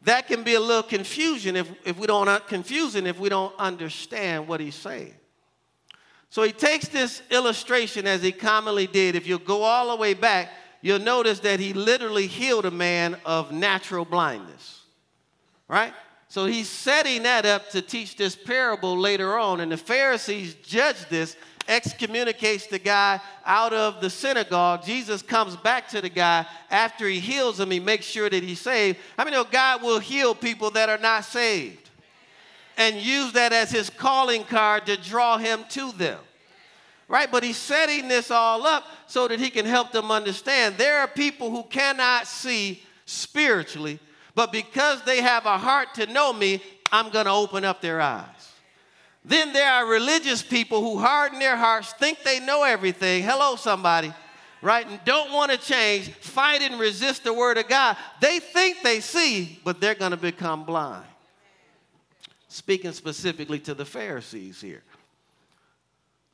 that 0.00 0.28
can 0.28 0.44
be 0.44 0.54
a 0.54 0.60
little 0.60 0.82
confusion 0.82 1.54
if, 1.54 1.70
if 1.84 1.98
we 1.98 2.06
don't 2.06 2.26
uh, 2.26 2.38
confusing 2.38 3.06
if 3.06 3.18
we 3.18 3.28
don't 3.28 3.54
understand 3.58 4.48
what 4.48 4.60
he's 4.60 4.76
saying. 4.76 5.12
So 6.30 6.42
he 6.42 6.52
takes 6.52 6.88
this 6.88 7.20
illustration 7.30 8.06
as 8.06 8.22
he 8.22 8.32
commonly 8.32 8.86
did. 8.86 9.14
If 9.14 9.26
you 9.26 9.38
go 9.38 9.62
all 9.62 9.90
the 9.90 9.96
way 9.96 10.14
back, 10.14 10.48
you'll 10.84 10.98
notice 10.98 11.40
that 11.40 11.60
he 11.60 11.72
literally 11.72 12.26
healed 12.26 12.66
a 12.66 12.70
man 12.70 13.16
of 13.24 13.50
natural 13.50 14.04
blindness. 14.04 14.82
Right? 15.66 15.94
So 16.28 16.44
he's 16.44 16.68
setting 16.68 17.22
that 17.22 17.46
up 17.46 17.70
to 17.70 17.80
teach 17.80 18.16
this 18.16 18.36
parable 18.36 18.98
later 18.98 19.38
on. 19.38 19.60
And 19.60 19.72
the 19.72 19.78
Pharisees 19.78 20.54
judge 20.56 21.08
this 21.08 21.36
excommunicates 21.66 22.66
the 22.66 22.78
guy 22.78 23.18
out 23.46 23.72
of 23.72 24.02
the 24.02 24.10
synagogue. 24.10 24.84
Jesus 24.84 25.22
comes 25.22 25.56
back 25.56 25.88
to 25.88 26.02
the 26.02 26.10
guy 26.10 26.44
after 26.70 27.08
he 27.08 27.18
heals 27.18 27.58
him. 27.58 27.70
He 27.70 27.80
makes 27.80 28.04
sure 28.04 28.28
that 28.28 28.42
he's 28.42 28.60
saved. 28.60 28.98
How 29.16 29.24
many 29.24 29.36
know 29.36 29.44
God 29.44 29.82
will 29.82 30.00
heal 30.00 30.34
people 30.34 30.70
that 30.72 30.90
are 30.90 30.98
not 30.98 31.24
saved? 31.24 31.88
And 32.76 32.96
use 32.96 33.32
that 33.32 33.54
as 33.54 33.70
his 33.70 33.88
calling 33.88 34.44
card 34.44 34.84
to 34.84 34.98
draw 34.98 35.38
him 35.38 35.64
to 35.70 35.92
them. 35.92 36.18
Right? 37.06 37.30
But 37.30 37.44
he's 37.44 37.56
setting 37.56 38.08
this 38.08 38.30
all 38.30 38.66
up 38.66 38.84
so 39.06 39.28
that 39.28 39.38
he 39.38 39.50
can 39.50 39.66
help 39.66 39.92
them 39.92 40.10
understand. 40.10 40.76
There 40.78 41.00
are 41.00 41.08
people 41.08 41.50
who 41.50 41.62
cannot 41.64 42.26
see 42.26 42.82
spiritually, 43.04 43.98
but 44.34 44.50
because 44.50 45.02
they 45.02 45.20
have 45.20 45.44
a 45.44 45.58
heart 45.58 45.94
to 45.96 46.06
know 46.06 46.32
me, 46.32 46.62
I'm 46.90 47.10
going 47.10 47.26
to 47.26 47.32
open 47.32 47.64
up 47.64 47.80
their 47.80 48.00
eyes. 48.00 48.52
Then 49.24 49.52
there 49.52 49.70
are 49.70 49.86
religious 49.86 50.42
people 50.42 50.82
who 50.82 50.98
harden 50.98 51.38
their 51.38 51.56
hearts, 51.56 51.92
think 51.94 52.22
they 52.22 52.40
know 52.40 52.62
everything. 52.62 53.22
Hello, 53.22 53.56
somebody, 53.56 54.12
right? 54.60 54.86
And 54.86 55.00
don't 55.04 55.32
want 55.32 55.50
to 55.50 55.56
change, 55.56 56.10
fight 56.10 56.60
and 56.62 56.78
resist 56.78 57.24
the 57.24 57.32
word 57.32 57.56
of 57.56 57.66
God. 57.66 57.96
They 58.20 58.38
think 58.38 58.82
they 58.82 59.00
see, 59.00 59.60
but 59.64 59.80
they're 59.80 59.94
going 59.94 60.10
to 60.10 60.18
become 60.18 60.64
blind. 60.64 61.06
Speaking 62.48 62.92
specifically 62.92 63.58
to 63.60 63.74
the 63.74 63.84
Pharisees 63.84 64.60
here. 64.60 64.82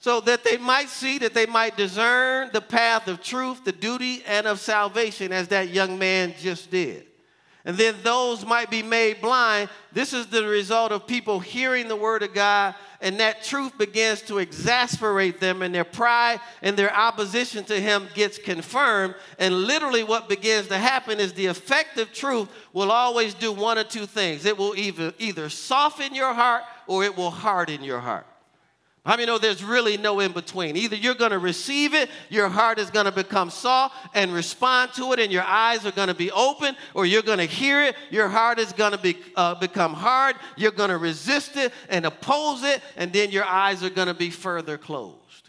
So 0.00 0.21
that 0.23 0.45
they 0.45 0.57
might 0.57 0.88
see, 0.88 1.19
that 1.19 1.35
they 1.35 1.47
might 1.47 1.76
discern 1.76 2.50
the 2.52 2.61
path 2.61 3.07
of 3.07 3.23
truth, 3.23 3.64
the 3.64 3.73
duty, 3.73 4.23
and 4.26 4.47
of 4.47 4.59
salvation, 4.59 5.30
as 5.33 5.49
that 5.49 5.69
young 5.69 5.99
man 5.99 6.35
just 6.38 6.71
did 6.71 7.07
and 7.64 7.76
then 7.76 7.95
those 8.02 8.45
might 8.45 8.71
be 8.71 8.83
made 8.83 9.21
blind. 9.21 9.69
This 9.92 10.12
is 10.12 10.26
the 10.26 10.47
result 10.47 10.92
of 10.92 11.07
people 11.07 11.40
hearing 11.40 11.88
the 11.88 11.97
word 11.97 12.23
of 12.23 12.33
God, 12.33 12.75
and 13.02 13.21
that 13.21 13.42
truth 13.42 13.76
begins 13.76 14.23
to 14.23 14.38
exasperate 14.38 15.40
them, 15.40 15.61
and 15.61 15.75
their 15.75 15.85
pride 15.85 16.40
and 16.62 16.76
their 16.76 16.95
opposition 16.95 17.64
to 17.64 17.78
Him 17.78 18.09
gets 18.14 18.38
confirmed. 18.38 19.14
And 19.38 19.54
literally, 19.54 20.04
what 20.04 20.28
begins 20.28 20.69
to 20.69 20.78
happen 20.78 21.21
is 21.21 21.33
the 21.35 21.47
effective 21.47 22.12
truth 22.12 22.49
will 22.73 22.90
always 22.90 23.35
do 23.35 23.52
one 23.52 23.78
or 23.78 23.85
two 23.85 24.07
things 24.07 24.47
it 24.47 24.57
will 24.57 24.75
either, 24.75 25.12
either 25.19 25.49
soften 25.50 26.14
your 26.14 26.33
heart 26.33 26.62
or 26.87 27.04
it 27.04 27.16
will 27.16 27.30
harden 27.30 27.85
your 27.85 28.00
heart. 28.00 28.26
How 29.04 29.12
many 29.12 29.25
know 29.25 29.38
there's 29.38 29.64
really 29.64 29.97
no 29.97 30.21
in 30.21 30.33
between? 30.33 30.76
Either 30.76 30.95
you're 30.95 31.14
going 31.14 31.30
to 31.30 31.38
receive 31.38 31.95
it, 31.95 32.11
your 32.28 32.49
heart 32.49 32.78
is 32.78 32.90
going 32.90 33.07
to 33.07 33.12
become 33.12 33.49
soft 33.49 33.95
and 34.14 34.33
respond 34.33 34.92
to 34.95 35.12
it, 35.12 35.21
and 35.21 35.33
your 35.33 35.42
eyes 35.42 35.87
are 35.87 35.90
going 35.90 36.09
to 36.09 36.14
be 36.14 36.30
open, 36.30 36.76
or 36.92 37.07
you're 37.07 37.23
going 37.23 37.38
to 37.38 37.47
hear 37.47 37.83
it, 37.83 37.97
your 38.11 38.28
heart 38.28 38.59
is 38.59 38.75
going 38.75 38.92
to 38.92 38.99
be, 38.99 39.16
uh, 39.37 39.54
become 39.54 39.95
hard, 39.95 40.37
you're 40.57 40.71
going 40.71 40.90
to 40.90 40.99
resist 40.99 41.57
it 41.57 41.73
and 41.88 42.04
oppose 42.04 42.62
it, 42.62 42.83
and 42.97 43.11
then 43.11 43.30
your 43.30 43.45
eyes 43.45 43.83
are 43.83 43.90
going 43.90 44.09
to 44.09 44.14
be 44.14 44.28
further 44.28 44.76
closed. 44.76 45.49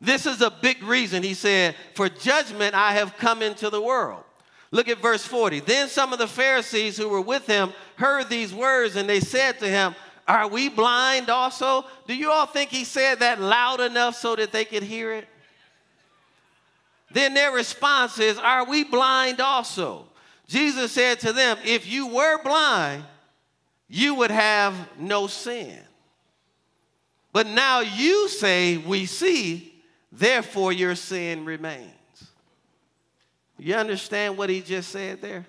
This 0.00 0.24
is 0.24 0.40
a 0.40 0.50
big 0.50 0.82
reason, 0.82 1.22
he 1.22 1.34
said, 1.34 1.74
for 1.94 2.08
judgment 2.08 2.74
I 2.74 2.94
have 2.94 3.18
come 3.18 3.42
into 3.42 3.68
the 3.68 3.82
world. 3.82 4.24
Look 4.70 4.88
at 4.88 4.98
verse 4.98 5.24
40. 5.24 5.60
Then 5.60 5.88
some 5.88 6.12
of 6.12 6.18
the 6.18 6.28
Pharisees 6.28 6.96
who 6.96 7.08
were 7.08 7.20
with 7.20 7.46
him 7.46 7.72
heard 7.96 8.30
these 8.30 8.54
words, 8.54 8.96
and 8.96 9.08
they 9.08 9.20
said 9.20 9.58
to 9.58 9.68
him, 9.68 9.94
are 10.30 10.46
we 10.46 10.68
blind 10.68 11.28
also? 11.28 11.84
Do 12.06 12.14
you 12.14 12.30
all 12.30 12.46
think 12.46 12.70
he 12.70 12.84
said 12.84 13.18
that 13.18 13.40
loud 13.40 13.80
enough 13.80 14.14
so 14.14 14.36
that 14.36 14.52
they 14.52 14.64
could 14.64 14.84
hear 14.84 15.12
it? 15.12 15.26
Then 17.10 17.34
their 17.34 17.50
response 17.50 18.16
is, 18.20 18.38
Are 18.38 18.64
we 18.64 18.84
blind 18.84 19.40
also? 19.40 20.06
Jesus 20.46 20.92
said 20.92 21.18
to 21.20 21.32
them, 21.32 21.58
If 21.64 21.90
you 21.90 22.06
were 22.06 22.40
blind, 22.44 23.02
you 23.88 24.14
would 24.14 24.30
have 24.30 24.76
no 24.96 25.26
sin. 25.26 25.76
But 27.32 27.48
now 27.48 27.80
you 27.80 28.28
say, 28.28 28.76
We 28.76 29.06
see, 29.06 29.82
therefore 30.12 30.72
your 30.72 30.94
sin 30.94 31.44
remains. 31.44 31.90
You 33.58 33.74
understand 33.74 34.38
what 34.38 34.48
he 34.48 34.60
just 34.60 34.90
said 34.90 35.20
there? 35.20 35.44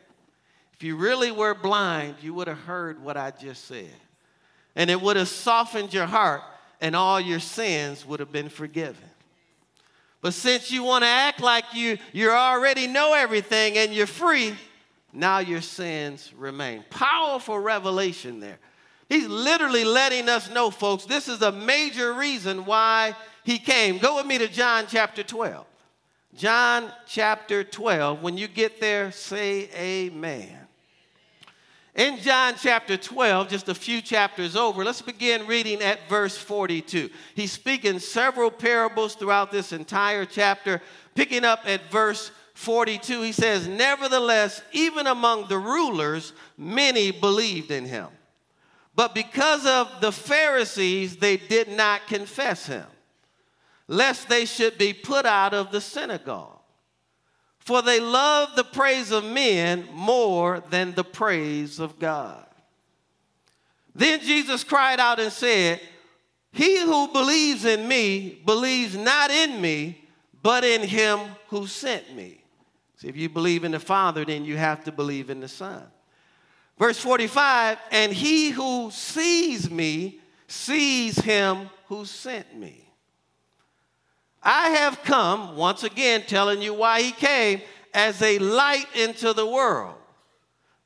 If 0.74 0.82
you 0.82 0.96
really 0.96 1.32
were 1.32 1.54
blind, 1.54 2.16
you 2.24 2.34
would 2.34 2.48
have 2.48 2.58
heard 2.58 3.04
what 3.04 3.16
I 3.16 3.30
just 3.30 3.66
said 3.66 3.94
and 4.76 4.90
it 4.90 5.02
would 5.02 5.18
have 5.18 5.28
softened 5.28 5.94
your 5.94 6.06
heart, 6.06 6.42
and 6.80 6.96
all 6.96 7.20
your 7.20 7.40
sins 7.40 8.06
would 8.06 8.20
have 8.20 8.32
been 8.32 8.50
forgiven. 8.50 9.10
But 10.22 10.34
since 10.34 10.72
you 10.72 10.84
want 10.84 11.04
to 11.04 11.08
act 11.08 11.42
like 11.42 11.66
you, 11.74 11.98
you 12.14 12.30
already 12.30 12.88
know 12.88 13.14
everything 13.14 13.78
and 13.78 13.94
you're 13.94 14.08
free, 14.08 14.56
now 15.14 15.40
your 15.40 15.62
sins 15.62 16.32
remain. 16.38 16.84
Powerful 16.90 17.60
revelation 17.60 18.40
there. 18.40 18.60
He's 19.10 19.28
literally 19.28 19.84
letting 19.84 20.30
us 20.30 20.50
know, 20.50 20.70
folks, 20.72 21.06
this 21.06 21.28
is 21.28 21.42
a 21.42 21.52
major 21.52 22.14
reason 22.14 22.66
why 22.66 23.16
he 23.44 23.58
came. 23.58 23.98
Go 23.98 24.16
with 24.16 24.26
me 24.26 24.38
to 24.38 24.48
John 24.48 24.86
chapter 24.88 25.24
12. 25.24 25.66
John 26.36 26.92
chapter 27.08 27.64
12. 27.64 28.22
When 28.22 28.38
you 28.38 28.48
get 28.48 28.80
there, 28.80 29.12
say 29.12 29.70
amen. 29.76 30.61
In 31.96 32.20
John 32.20 32.54
chapter 32.58 32.96
12, 32.96 33.50
just 33.50 33.68
a 33.68 33.76
few 33.76 34.02
chapters 34.02 34.56
over, 34.56 34.84
let's 34.86 35.02
begin 35.02 35.46
reading 35.46 35.82
at 35.82 36.08
verse 36.08 36.38
42. 36.38 37.10
He's 37.36 37.52
speaking 37.52 38.00
several 38.00 38.50
parables 38.50 39.16
throughout 39.16 39.52
this 39.52 39.74
entire 39.74 40.24
chapter. 40.24 40.82
Picking 41.16 41.44
up 41.44 41.60
at 41.66 41.92
verse 41.92 42.32
42, 42.54 43.24
he 43.24 43.32
says, 43.34 43.68
Nevertheless, 43.68 44.62
even 44.72 45.06
among 45.06 45.50
the 45.50 45.58
rulers, 45.58 46.32
many 46.58 47.12
believed 47.12 47.72
in 47.72 47.86
him. 47.86 48.08
But 48.96 49.14
because 49.14 49.66
of 49.66 50.00
the 50.00 50.14
Pharisees, 50.14 51.18
they 51.18 51.36
did 51.36 51.68
not 51.70 52.08
confess 52.08 52.68
him, 52.68 52.86
lest 53.88 54.30
they 54.30 54.46
should 54.46 54.78
be 54.78 54.94
put 54.94 55.26
out 55.26 55.54
of 55.54 55.72
the 55.72 55.82
synagogue. 55.82 56.61
For 57.62 57.82
they 57.82 58.00
love 58.00 58.56
the 58.56 58.64
praise 58.64 59.12
of 59.12 59.24
men 59.24 59.88
more 59.94 60.64
than 60.70 60.94
the 60.94 61.04
praise 61.04 61.80
of 61.80 62.00
God. 62.00 62.46
Then 63.94 64.20
Jesus 64.22 64.64
cried 64.64 65.00
out 65.00 65.20
and 65.20 65.32
said, 65.32 65.80
He 66.52 66.80
who 66.80 67.08
believes 67.10 67.66
in 67.66 67.88
me 67.88 68.42
believes 68.46 68.98
not 68.98 69.30
in 69.30 69.62
me, 69.62 70.04
but 70.42 70.64
in 70.64 70.82
him 70.82 71.20
who 71.50 71.68
sent 71.68 72.16
me. 72.16 72.42
See, 72.98 73.08
if 73.08 73.16
you 73.16 73.30
believe 73.30 73.64
in 73.64 73.72
the 73.72 73.80
Father, 73.80 74.26
then 74.26 74.44
you 74.44 74.58
have 74.58 74.84
to 74.86 74.92
believe 74.92 75.30
in 75.30 75.40
the 75.40 75.48
Son. 75.48 75.84
Verse 76.80 76.98
45 76.98 77.78
And 77.92 78.12
he 78.12 78.50
who 78.50 78.90
sees 78.92 79.70
me 79.70 80.20
sees 80.48 81.20
him 81.20 81.70
who 81.86 82.06
sent 82.06 82.58
me. 82.58 82.81
I 84.44 84.70
have 84.70 85.04
come, 85.04 85.56
once 85.56 85.84
again 85.84 86.24
telling 86.26 86.62
you 86.62 86.74
why 86.74 87.02
he 87.02 87.12
came, 87.12 87.62
as 87.94 88.22
a 88.22 88.40
light 88.40 88.88
into 88.96 89.34
the 89.34 89.46
world, 89.46 89.96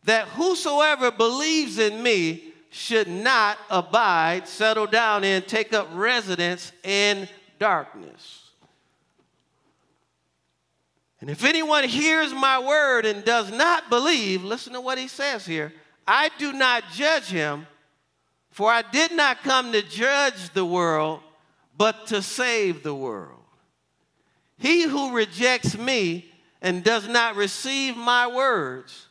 that 0.03 0.27
whosoever 0.29 1.12
believes 1.12 1.77
in 1.77 2.01
me 2.03 2.53
should 2.69 3.07
not 3.07 3.57
abide, 3.69 4.47
settle 4.47 4.88
down 4.88 5.24
in, 5.24 5.41
take 5.43 5.74
up 5.74 5.88
residence 5.93 6.74
in 6.83 7.27
darkness. 7.57 8.41
And 11.21 11.29
if 11.29 11.45
anyone 11.45 11.85
hears 11.85 12.33
my 12.33 12.59
word 12.59 13.05
and 13.05 13.24
does 13.24 13.51
not 13.51 13.89
believe, 13.89 14.43
listen 14.43 14.74
to 14.74 14.81
what 14.81 14.97
he 14.97 15.07
says 15.07 15.45
here 15.45 15.74
I 16.07 16.29
do 16.38 16.53
not 16.53 16.83
judge 16.93 17.27
him, 17.27 17.65
for 18.51 18.69
I 18.69 18.81
did 18.81 19.12
not 19.13 19.41
come 19.41 19.71
to 19.71 19.81
judge 19.81 20.50
the 20.53 20.65
world, 20.65 21.21
but 21.77 22.07
to 22.07 22.21
save 22.21 22.83
the 22.83 22.93
world. 22.93 23.34
He 24.57 24.83
who 24.83 25.13
rejects 25.13 25.77
me 25.77 26.31
and 26.62 26.83
does 26.83 27.07
not 27.07 27.35
receive 27.35 27.97
my 27.97 28.27
words 28.27 29.07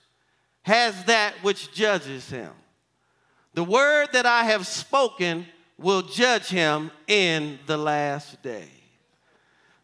has 0.62 1.04
that 1.04 1.34
which 1.42 1.72
judges 1.72 2.28
him. 2.30 2.50
The 3.52 3.64
word 3.64 4.08
that 4.12 4.26
I 4.26 4.44
have 4.44 4.66
spoken 4.66 5.46
will 5.78 6.02
judge 6.02 6.48
him 6.48 6.90
in 7.06 7.58
the 7.66 7.76
last 7.76 8.42
day. 8.42 8.68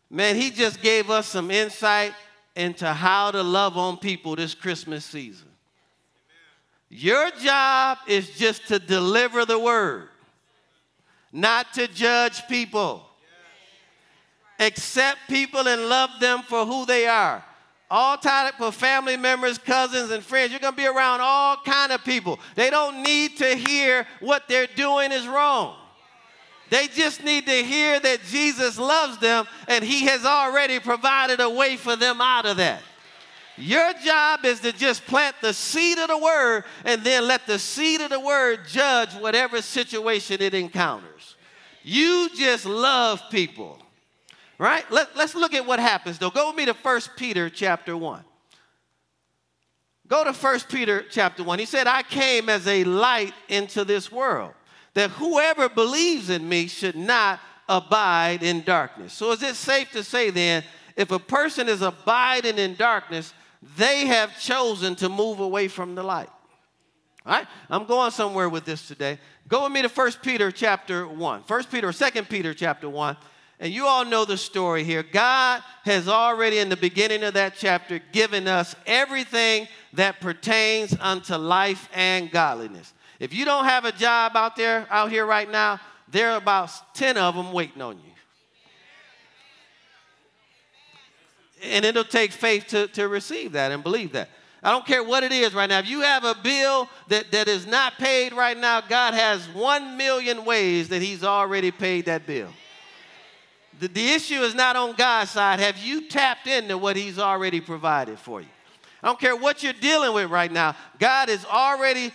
Man, 0.08 0.36
he 0.36 0.50
just 0.50 0.80
gave 0.82 1.10
us 1.10 1.28
some 1.28 1.50
insight 1.50 2.14
into 2.56 2.92
how 2.92 3.30
to 3.30 3.42
love 3.42 3.76
on 3.76 3.96
people 3.98 4.34
this 4.34 4.54
Christmas 4.54 5.04
season. 5.04 5.48
Your 6.88 7.30
job 7.42 7.98
is 8.08 8.30
just 8.36 8.66
to 8.68 8.80
deliver 8.80 9.44
the 9.44 9.58
word, 9.58 10.08
not 11.32 11.72
to 11.74 11.86
judge 11.86 12.46
people. 12.48 13.06
Accept 14.60 15.18
people 15.26 15.66
and 15.66 15.88
love 15.88 16.10
them 16.20 16.42
for 16.42 16.66
who 16.66 16.84
they 16.84 17.06
are. 17.06 17.42
All 17.90 18.18
type 18.18 18.60
of 18.60 18.74
family 18.76 19.16
members, 19.16 19.58
cousins, 19.58 20.10
and 20.10 20.22
friends. 20.22 20.52
You're 20.52 20.60
gonna 20.60 20.76
be 20.76 20.86
around 20.86 21.22
all 21.22 21.56
kind 21.64 21.90
of 21.90 22.04
people. 22.04 22.38
They 22.54 22.68
don't 22.70 23.02
need 23.02 23.38
to 23.38 23.56
hear 23.56 24.06
what 24.20 24.46
they're 24.46 24.68
doing 24.76 25.10
is 25.12 25.26
wrong. 25.26 25.76
They 26.68 26.86
just 26.86 27.24
need 27.24 27.46
to 27.46 27.64
hear 27.64 27.98
that 27.98 28.20
Jesus 28.28 28.78
loves 28.78 29.18
them 29.18 29.46
and 29.66 29.82
He 29.82 30.04
has 30.06 30.24
already 30.24 30.78
provided 30.78 31.40
a 31.40 31.50
way 31.50 31.76
for 31.76 31.96
them 31.96 32.20
out 32.20 32.46
of 32.46 32.58
that. 32.58 32.82
Your 33.56 33.92
job 34.04 34.44
is 34.44 34.60
to 34.60 34.72
just 34.72 35.04
plant 35.06 35.36
the 35.40 35.52
seed 35.52 35.98
of 35.98 36.08
the 36.08 36.18
word 36.18 36.64
and 36.84 37.02
then 37.02 37.26
let 37.26 37.46
the 37.46 37.58
seed 37.58 38.00
of 38.00 38.10
the 38.10 38.20
word 38.20 38.60
judge 38.68 39.14
whatever 39.14 39.60
situation 39.60 40.40
it 40.40 40.54
encounters. 40.54 41.36
You 41.82 42.28
just 42.36 42.66
love 42.66 43.20
people. 43.30 43.78
Right? 44.60 44.84
Let, 44.90 45.16
let's 45.16 45.34
look 45.34 45.54
at 45.54 45.64
what 45.64 45.80
happens 45.80 46.18
though. 46.18 46.28
Go 46.28 46.48
with 46.48 46.56
me 46.56 46.66
to 46.66 46.74
1 46.74 47.00
Peter 47.16 47.48
chapter 47.48 47.96
1. 47.96 48.22
Go 50.06 50.22
to 50.22 50.34
1 50.34 50.60
Peter 50.68 51.02
chapter 51.10 51.42
1. 51.42 51.58
He 51.58 51.64
said, 51.64 51.86
I 51.86 52.02
came 52.02 52.50
as 52.50 52.66
a 52.68 52.84
light 52.84 53.32
into 53.48 53.86
this 53.86 54.12
world 54.12 54.52
that 54.92 55.08
whoever 55.12 55.70
believes 55.70 56.28
in 56.28 56.46
me 56.46 56.66
should 56.66 56.94
not 56.94 57.40
abide 57.70 58.42
in 58.42 58.60
darkness. 58.60 59.14
So, 59.14 59.32
is 59.32 59.42
it 59.42 59.54
safe 59.54 59.92
to 59.92 60.04
say 60.04 60.28
then, 60.28 60.62
if 60.94 61.10
a 61.10 61.18
person 61.18 61.66
is 61.66 61.80
abiding 61.80 62.58
in 62.58 62.74
darkness, 62.74 63.32
they 63.78 64.08
have 64.08 64.38
chosen 64.38 64.94
to 64.96 65.08
move 65.08 65.40
away 65.40 65.68
from 65.68 65.94
the 65.94 66.02
light? 66.02 66.28
All 67.24 67.32
right, 67.32 67.46
I'm 67.70 67.86
going 67.86 68.10
somewhere 68.10 68.50
with 68.50 68.66
this 68.66 68.86
today. 68.86 69.18
Go 69.48 69.64
with 69.64 69.72
me 69.72 69.80
to 69.80 69.88
1 69.88 70.12
Peter 70.22 70.50
chapter 70.50 71.08
1. 71.08 71.40
1 71.46 71.64
Peter 71.64 71.88
or 71.88 71.92
2 71.94 72.24
Peter 72.24 72.52
chapter 72.52 72.90
1. 72.90 73.16
And 73.60 73.74
you 73.74 73.86
all 73.86 74.06
know 74.06 74.24
the 74.24 74.38
story 74.38 74.84
here. 74.84 75.02
God 75.02 75.62
has 75.84 76.08
already, 76.08 76.58
in 76.58 76.70
the 76.70 76.78
beginning 76.78 77.22
of 77.22 77.34
that 77.34 77.54
chapter, 77.58 78.00
given 78.10 78.48
us 78.48 78.74
everything 78.86 79.68
that 79.92 80.18
pertains 80.18 80.96
unto 80.98 81.36
life 81.36 81.90
and 81.92 82.30
godliness. 82.30 82.94
If 83.18 83.34
you 83.34 83.44
don't 83.44 83.66
have 83.66 83.84
a 83.84 83.92
job 83.92 84.34
out 84.34 84.56
there, 84.56 84.86
out 84.90 85.10
here 85.10 85.26
right 85.26 85.48
now, 85.48 85.78
there 86.08 86.30
are 86.30 86.38
about 86.38 86.70
10 86.94 87.18
of 87.18 87.34
them 87.34 87.52
waiting 87.52 87.82
on 87.82 87.98
you. 87.98 88.04
And 91.62 91.84
it'll 91.84 92.04
take 92.04 92.32
faith 92.32 92.68
to, 92.68 92.88
to 92.88 93.08
receive 93.08 93.52
that 93.52 93.72
and 93.72 93.82
believe 93.82 94.12
that. 94.12 94.30
I 94.62 94.70
don't 94.70 94.86
care 94.86 95.04
what 95.04 95.22
it 95.22 95.32
is 95.32 95.52
right 95.52 95.68
now. 95.68 95.80
If 95.80 95.88
you 95.88 96.00
have 96.00 96.24
a 96.24 96.34
bill 96.34 96.88
that, 97.08 97.30
that 97.32 97.46
is 97.46 97.66
not 97.66 97.98
paid 97.98 98.32
right 98.32 98.56
now, 98.56 98.80
God 98.80 99.12
has 99.12 99.46
one 99.48 99.98
million 99.98 100.46
ways 100.46 100.88
that 100.88 101.02
He's 101.02 101.22
already 101.22 101.70
paid 101.70 102.06
that 102.06 102.26
bill. 102.26 102.48
The, 103.80 103.88
the 103.88 104.08
issue 104.10 104.42
is 104.42 104.54
not 104.54 104.76
on 104.76 104.94
God's 104.94 105.30
side. 105.30 105.58
Have 105.58 105.78
you 105.78 106.08
tapped 106.08 106.46
into 106.46 106.78
what 106.78 106.96
He's 106.96 107.18
already 107.18 107.60
provided 107.60 108.18
for 108.18 108.40
you? 108.40 108.48
I 109.02 109.06
don't 109.06 109.18
care 109.18 109.34
what 109.34 109.62
you're 109.62 109.72
dealing 109.72 110.14
with 110.14 110.30
right 110.30 110.52
now. 110.52 110.76
God 110.98 111.30
has 111.30 111.44
already 111.46 112.12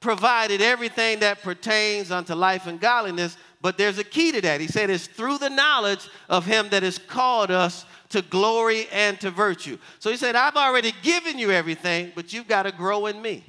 provided 0.00 0.60
everything 0.60 1.18
that 1.20 1.42
pertains 1.42 2.12
unto 2.12 2.34
life 2.34 2.68
and 2.68 2.80
godliness, 2.80 3.36
but 3.60 3.76
there's 3.76 3.98
a 3.98 4.04
key 4.04 4.30
to 4.30 4.40
that. 4.42 4.60
He 4.60 4.68
said 4.68 4.90
it's 4.90 5.08
through 5.08 5.38
the 5.38 5.50
knowledge 5.50 6.08
of 6.28 6.46
him 6.46 6.68
that 6.70 6.84
has 6.84 6.98
called 6.98 7.50
us 7.50 7.84
to 8.10 8.22
glory 8.22 8.86
and 8.92 9.20
to 9.20 9.30
virtue. 9.30 9.76
So 9.98 10.10
he 10.10 10.16
said, 10.16 10.36
I've 10.36 10.56
already 10.56 10.92
given 11.02 11.38
you 11.38 11.50
everything, 11.50 12.12
but 12.14 12.32
you've 12.32 12.46
got 12.46 12.62
to 12.62 12.72
grow 12.72 13.06
in 13.06 13.20
me. 13.20 13.44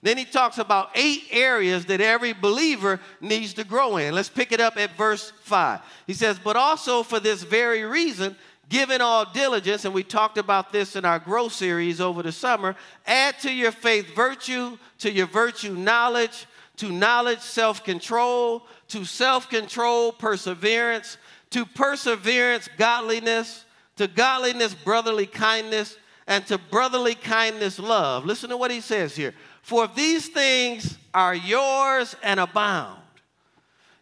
Then 0.00 0.16
he 0.16 0.24
talks 0.24 0.58
about 0.58 0.90
eight 0.94 1.24
areas 1.32 1.86
that 1.86 2.00
every 2.00 2.32
believer 2.32 3.00
needs 3.20 3.54
to 3.54 3.64
grow 3.64 3.96
in. 3.96 4.14
Let's 4.14 4.28
pick 4.28 4.52
it 4.52 4.60
up 4.60 4.76
at 4.76 4.96
verse 4.96 5.32
5. 5.42 5.80
He 6.06 6.12
says, 6.12 6.38
But 6.38 6.56
also 6.56 7.02
for 7.02 7.18
this 7.18 7.42
very 7.42 7.82
reason, 7.82 8.36
Given 8.68 9.00
all 9.00 9.24
diligence, 9.24 9.86
and 9.86 9.94
we 9.94 10.02
talked 10.02 10.36
about 10.36 10.72
this 10.72 10.94
in 10.94 11.06
our 11.06 11.18
growth 11.18 11.54
series 11.54 12.02
over 12.02 12.22
the 12.22 12.32
summer, 12.32 12.76
add 13.06 13.38
to 13.40 13.50
your 13.50 13.72
faith 13.72 14.14
virtue, 14.14 14.76
to 14.98 15.10
your 15.10 15.26
virtue 15.26 15.74
knowledge, 15.74 16.46
to 16.76 16.92
knowledge 16.92 17.40
self 17.40 17.82
control, 17.82 18.66
to 18.88 19.06
self 19.06 19.48
control 19.48 20.12
perseverance, 20.12 21.16
to 21.50 21.64
perseverance 21.64 22.68
godliness, 22.76 23.64
to 23.96 24.06
godliness 24.06 24.74
brotherly 24.74 25.26
kindness, 25.26 25.96
and 26.26 26.46
to 26.46 26.58
brotherly 26.58 27.14
kindness 27.14 27.78
love. 27.78 28.26
Listen 28.26 28.50
to 28.50 28.56
what 28.58 28.70
he 28.70 28.82
says 28.82 29.16
here. 29.16 29.32
For 29.62 29.84
if 29.84 29.94
these 29.94 30.28
things 30.28 30.96
are 31.12 31.34
yours 31.34 32.16
and 32.22 32.40
abound, 32.40 33.02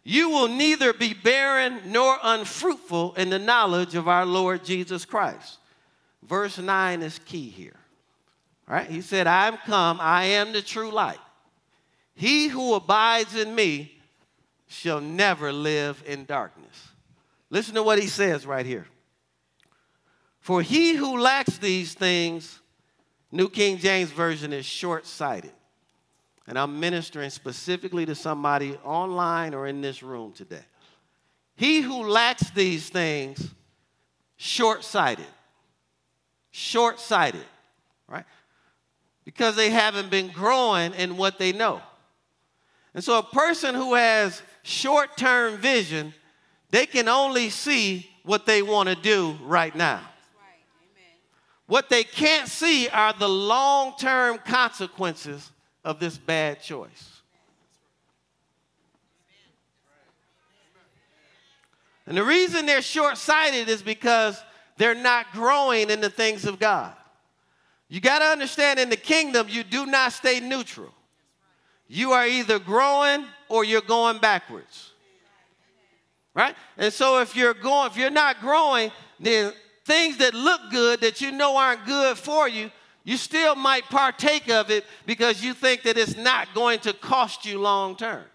you 0.03 0.29
will 0.29 0.47
neither 0.47 0.93
be 0.93 1.13
barren 1.13 1.81
nor 1.87 2.17
unfruitful 2.23 3.15
in 3.15 3.29
the 3.29 3.39
knowledge 3.39 3.93
of 3.95 4.07
our 4.07 4.25
Lord 4.25 4.63
Jesus 4.63 5.03
Christ. 5.03 5.57
Verse 6.23 6.57
9 6.57 7.01
is 7.01 7.19
key 7.19 7.49
here. 7.49 7.75
All 8.69 8.75
right? 8.75 8.89
He 8.89 9.01
said, 9.01 9.27
I 9.27 9.47
am 9.47 9.57
come, 9.57 9.99
I 9.99 10.23
am 10.23 10.53
the 10.53 10.61
true 10.61 10.91
light. 10.91 11.19
He 12.15 12.47
who 12.47 12.73
abides 12.73 13.35
in 13.35 13.53
me 13.53 13.91
shall 14.67 15.01
never 15.01 15.51
live 15.51 16.01
in 16.05 16.25
darkness. 16.25 16.87
Listen 17.49 17.75
to 17.75 17.83
what 17.83 17.99
he 17.99 18.07
says 18.07 18.45
right 18.45 18.65
here. 18.65 18.87
For 20.39 20.61
he 20.61 20.95
who 20.95 21.19
lacks 21.19 21.57
these 21.57 21.93
things, 21.93 22.61
New 23.37 23.49
King 23.49 23.77
James 23.77 24.09
Version 24.09 24.51
is 24.51 24.65
short 24.65 25.05
sighted 25.05 25.51
and 26.47 26.57
I'm 26.57 26.79
ministering 26.79 27.29
specifically 27.29 28.03
to 28.07 28.15
somebody 28.15 28.75
online 28.83 29.53
or 29.53 29.67
in 29.67 29.79
this 29.79 30.01
room 30.01 30.31
today. 30.31 30.65
He 31.55 31.81
who 31.81 32.09
lacks 32.09 32.49
these 32.49 32.89
things, 32.89 33.47
short 34.37 34.83
sighted. 34.83 35.27
Short 36.49 36.99
sighted, 36.99 37.45
right? 38.07 38.25
Because 39.23 39.55
they 39.55 39.69
haven't 39.69 40.09
been 40.09 40.29
growing 40.29 40.95
in 40.95 41.15
what 41.15 41.37
they 41.37 41.51
know. 41.51 41.79
And 42.95 43.03
so 43.03 43.19
a 43.19 43.23
person 43.23 43.75
who 43.75 43.93
has 43.93 44.41
short 44.63 45.15
term 45.15 45.57
vision, 45.57 46.11
they 46.71 46.87
can 46.87 47.07
only 47.07 47.51
see 47.51 48.09
what 48.23 48.47
they 48.47 48.63
want 48.63 48.89
to 48.89 48.95
do 48.95 49.37
right 49.43 49.75
now. 49.75 50.01
What 51.67 51.89
they 51.89 52.03
can't 52.03 52.47
see 52.47 52.87
are 52.87 53.13
the 53.13 53.29
long 53.29 53.93
term 53.99 54.39
consequences 54.39 55.51
of 55.83 55.99
this 55.99 56.17
bad 56.17 56.61
choice. 56.61 57.21
And 62.07 62.15
the 62.15 62.23
reason 62.23 62.65
they're 62.65 62.81
short 62.81 63.17
sighted 63.17 63.67
is 63.67 63.81
because 63.81 64.41
they're 64.77 64.95
not 64.95 65.33
growing 65.33 65.89
in 65.89 65.99
the 65.99 66.09
things 66.09 66.45
of 66.45 66.57
God. 66.57 66.93
You 67.89 67.99
got 67.99 68.19
to 68.19 68.25
understand 68.25 68.79
in 68.79 68.89
the 68.89 68.97
kingdom, 68.97 69.47
you 69.49 69.63
do 69.63 69.85
not 69.85 70.13
stay 70.13 70.39
neutral. 70.39 70.93
You 71.89 72.13
are 72.13 72.25
either 72.25 72.59
growing 72.59 73.25
or 73.49 73.65
you're 73.65 73.81
going 73.81 74.19
backwards. 74.19 74.91
Right? 76.33 76.55
And 76.77 76.93
so 76.93 77.19
if 77.19 77.35
you're 77.35 77.53
going, 77.53 77.91
if 77.91 77.97
you're 77.97 78.09
not 78.09 78.39
growing, 78.39 78.91
then 79.19 79.51
things 79.87 80.17
that 80.17 80.33
look 80.33 80.61
good 80.69 81.01
that 81.01 81.21
you 81.21 81.31
know 81.31 81.57
aren't 81.57 81.85
good 81.85 82.17
for 82.17 82.47
you, 82.47 82.69
you 83.05 83.15
still 83.15 83.55
might 83.55 83.85
partake 83.85 84.49
of 84.49 84.69
it 84.69 84.85
because 85.05 85.41
you 85.41 85.53
think 85.53 85.83
that 85.83 85.97
it's 85.97 86.17
not 86.17 86.53
going 86.53 86.79
to 86.79 86.91
cost 86.91 87.45
you 87.45 87.57
long 87.59 87.95
term. 87.95 88.25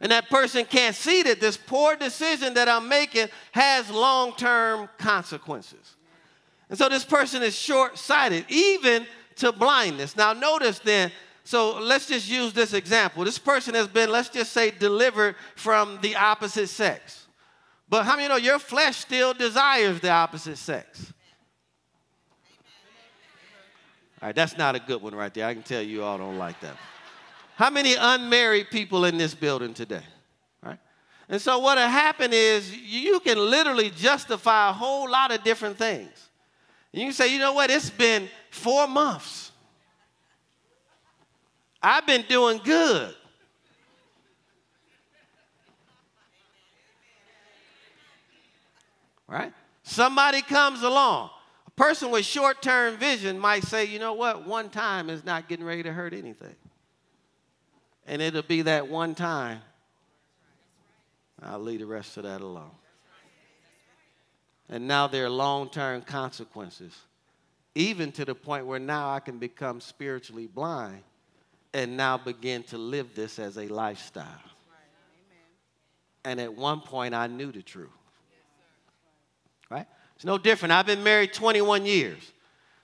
And 0.00 0.10
that 0.10 0.28
person 0.28 0.64
can't 0.64 0.96
see 0.96 1.22
that 1.22 1.40
this 1.40 1.56
poor 1.56 1.94
decision 1.94 2.54
that 2.54 2.68
I'm 2.68 2.88
making 2.88 3.28
has 3.52 3.88
long 3.88 4.32
term 4.32 4.88
consequences. 4.98 5.96
And 6.68 6.76
so 6.76 6.88
this 6.88 7.04
person 7.04 7.42
is 7.42 7.56
short 7.56 7.96
sighted, 7.96 8.44
even 8.48 9.06
to 9.36 9.52
blindness. 9.52 10.16
Now, 10.16 10.32
notice 10.32 10.80
then, 10.80 11.12
so 11.44 11.78
let's 11.78 12.06
just 12.06 12.28
use 12.28 12.52
this 12.52 12.74
example. 12.74 13.24
This 13.24 13.38
person 13.38 13.74
has 13.74 13.86
been, 13.86 14.10
let's 14.10 14.28
just 14.28 14.52
say, 14.52 14.72
delivered 14.72 15.36
from 15.54 15.98
the 16.02 16.16
opposite 16.16 16.68
sex. 16.68 17.27
But 17.88 18.04
how 18.04 18.16
many 18.16 18.28
know 18.28 18.36
your 18.36 18.58
flesh 18.58 18.96
still 18.96 19.32
desires 19.32 20.00
the 20.00 20.10
opposite 20.10 20.58
sex? 20.58 21.12
All 24.20 24.28
right, 24.28 24.34
that's 24.34 24.58
not 24.58 24.74
a 24.74 24.80
good 24.80 25.00
one 25.00 25.14
right 25.14 25.32
there. 25.32 25.46
I 25.46 25.54
can 25.54 25.62
tell 25.62 25.80
you 25.80 26.02
all 26.02 26.18
don't 26.18 26.38
like 26.38 26.60
that. 26.60 26.76
How 27.54 27.70
many 27.70 27.94
unmarried 27.94 28.70
people 28.70 29.04
in 29.04 29.16
this 29.16 29.34
building 29.34 29.74
today? 29.74 30.02
Right? 30.62 30.78
And 31.28 31.40
so 31.40 31.58
what 31.60 31.78
will 31.78 31.88
happen 31.88 32.32
is 32.32 32.76
you 32.76 33.20
can 33.20 33.38
literally 33.38 33.90
justify 33.90 34.70
a 34.70 34.72
whole 34.72 35.08
lot 35.10 35.32
of 35.32 35.42
different 35.44 35.78
things. 35.78 36.10
You 36.92 37.04
can 37.04 37.12
say, 37.12 37.32
you 37.32 37.38
know 37.38 37.52
what, 37.52 37.70
it's 37.70 37.90
been 37.90 38.28
four 38.50 38.86
months. 38.86 39.52
I've 41.82 42.06
been 42.06 42.24
doing 42.28 42.60
good. 42.64 43.14
Right? 49.28 49.52
Somebody 49.82 50.42
comes 50.42 50.82
along. 50.82 51.30
A 51.66 51.70
person 51.72 52.10
with 52.10 52.24
short 52.24 52.62
term 52.62 52.96
vision 52.96 53.38
might 53.38 53.62
say, 53.64 53.84
you 53.84 53.98
know 53.98 54.14
what, 54.14 54.46
one 54.46 54.70
time 54.70 55.10
is 55.10 55.24
not 55.24 55.48
getting 55.48 55.64
ready 55.64 55.82
to 55.82 55.92
hurt 55.92 56.14
anything. 56.14 56.56
And 58.06 58.22
it'll 58.22 58.42
be 58.42 58.62
that 58.62 58.88
one 58.88 59.14
time. 59.14 59.60
I'll 61.42 61.60
leave 61.60 61.80
the 61.80 61.86
rest 61.86 62.16
of 62.16 62.24
that 62.24 62.40
alone. 62.40 62.70
And 64.70 64.88
now 64.88 65.06
there 65.06 65.26
are 65.26 65.30
long 65.30 65.68
term 65.70 66.02
consequences, 66.02 66.96
even 67.74 68.12
to 68.12 68.24
the 68.24 68.34
point 68.34 68.66
where 68.66 68.78
now 68.78 69.10
I 69.10 69.20
can 69.20 69.38
become 69.38 69.80
spiritually 69.80 70.46
blind 70.46 71.02
and 71.72 71.96
now 71.96 72.16
begin 72.16 72.62
to 72.64 72.78
live 72.78 73.14
this 73.14 73.38
as 73.38 73.56
a 73.56 73.68
lifestyle. 73.68 74.26
And 76.24 76.40
at 76.40 76.52
one 76.52 76.80
point, 76.80 77.14
I 77.14 77.26
knew 77.26 77.52
the 77.52 77.62
truth. 77.62 77.97
It's 80.18 80.24
no 80.24 80.36
different. 80.36 80.72
I've 80.72 80.86
been 80.86 81.04
married 81.04 81.32
21 81.32 81.86
years. 81.86 82.32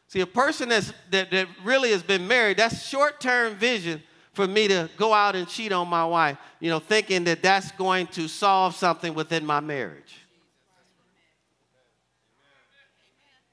See, 0.06 0.20
a 0.20 0.26
person 0.26 0.68
that's, 0.68 0.92
that, 1.10 1.32
that 1.32 1.48
really 1.64 1.90
has 1.90 2.04
been 2.04 2.28
married, 2.28 2.58
that's 2.58 2.86
short 2.86 3.20
term 3.20 3.56
vision 3.56 4.00
for 4.34 4.46
me 4.46 4.68
to 4.68 4.88
go 4.96 5.12
out 5.12 5.34
and 5.34 5.48
cheat 5.48 5.72
on 5.72 5.88
my 5.88 6.04
wife, 6.04 6.38
you 6.60 6.70
know, 6.70 6.78
thinking 6.78 7.24
that 7.24 7.42
that's 7.42 7.72
going 7.72 8.06
to 8.08 8.28
solve 8.28 8.76
something 8.76 9.14
within 9.14 9.44
my 9.44 9.58
marriage. 9.58 10.14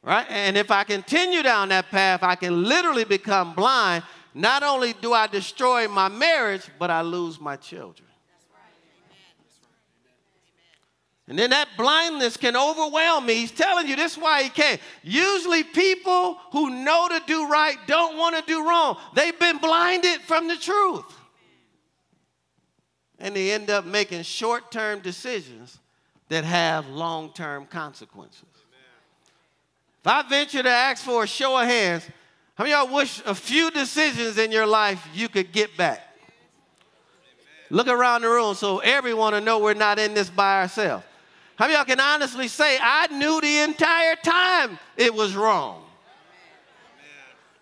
Right? 0.03 0.27
And 0.29 0.57
if 0.57 0.69
I 0.69 0.83
continue 0.83 1.41
down 1.41 1.69
that 1.69 1.89
path, 1.89 2.21
I 2.21 2.35
can 2.35 2.63
literally 2.63 3.03
become 3.03 3.55
blind. 3.55 4.03
Not 4.35 4.61
only 4.61 4.93
do 4.93 5.13
I 5.13 5.25
destroy 5.25 5.87
my 5.87 6.07
marriage, 6.07 6.69
but 6.77 6.91
I 6.91 7.01
lose 7.01 7.41
my 7.41 7.55
children. 7.55 8.10
And 11.27 11.37
then 11.37 11.51
that 11.51 11.69
blindness 11.77 12.35
can 12.35 12.57
overwhelm 12.57 13.25
me. 13.25 13.35
He's 13.35 13.51
telling 13.51 13.87
you 13.87 13.95
this 13.95 14.13
is 14.13 14.17
why 14.17 14.43
he 14.43 14.49
came. 14.49 14.79
Usually, 15.03 15.63
people 15.63 16.35
who 16.51 16.69
know 16.83 17.07
to 17.09 17.21
do 17.25 17.47
right 17.47 17.77
don't 17.87 18.17
want 18.17 18.35
to 18.35 18.43
do 18.51 18.67
wrong. 18.67 18.97
They've 19.15 19.37
been 19.39 19.57
blinded 19.57 20.21
from 20.21 20.47
the 20.47 20.57
truth. 20.57 21.05
And 23.19 23.35
they 23.35 23.51
end 23.51 23.69
up 23.69 23.85
making 23.85 24.23
short 24.23 24.71
term 24.71 24.99
decisions 24.99 25.77
that 26.29 26.43
have 26.43 26.89
long 26.89 27.31
term 27.33 27.65
consequences. 27.65 28.43
If 30.01 30.07
I 30.07 30.23
venture 30.27 30.63
to 30.63 30.69
ask 30.69 31.03
for 31.03 31.23
a 31.23 31.27
show 31.27 31.57
of 31.57 31.67
hands, 31.67 32.03
how 32.55 32.63
many 32.63 32.73
of 32.73 32.89
y'all 32.89 32.95
wish 32.95 33.21
a 33.25 33.35
few 33.35 33.69
decisions 33.69 34.39
in 34.39 34.51
your 34.51 34.65
life 34.65 35.07
you 35.13 35.29
could 35.29 35.51
get 35.51 35.77
back? 35.77 36.01
Look 37.69 37.87
around 37.87 38.23
the 38.23 38.29
room 38.29 38.55
so 38.55 38.79
everyone 38.79 39.33
will 39.33 39.41
know 39.41 39.59
we're 39.59 39.75
not 39.75 39.99
in 39.99 40.13
this 40.13 40.29
by 40.29 40.61
ourselves. 40.61 41.05
How 41.61 41.67
many 41.67 41.77
y'all 41.77 41.85
can 41.85 41.99
honestly 41.99 42.47
say, 42.47 42.79
I 42.81 43.05
knew 43.05 43.39
the 43.39 43.59
entire 43.59 44.15
time 44.15 44.79
it 44.97 45.13
was 45.13 45.35
wrong? 45.35 45.83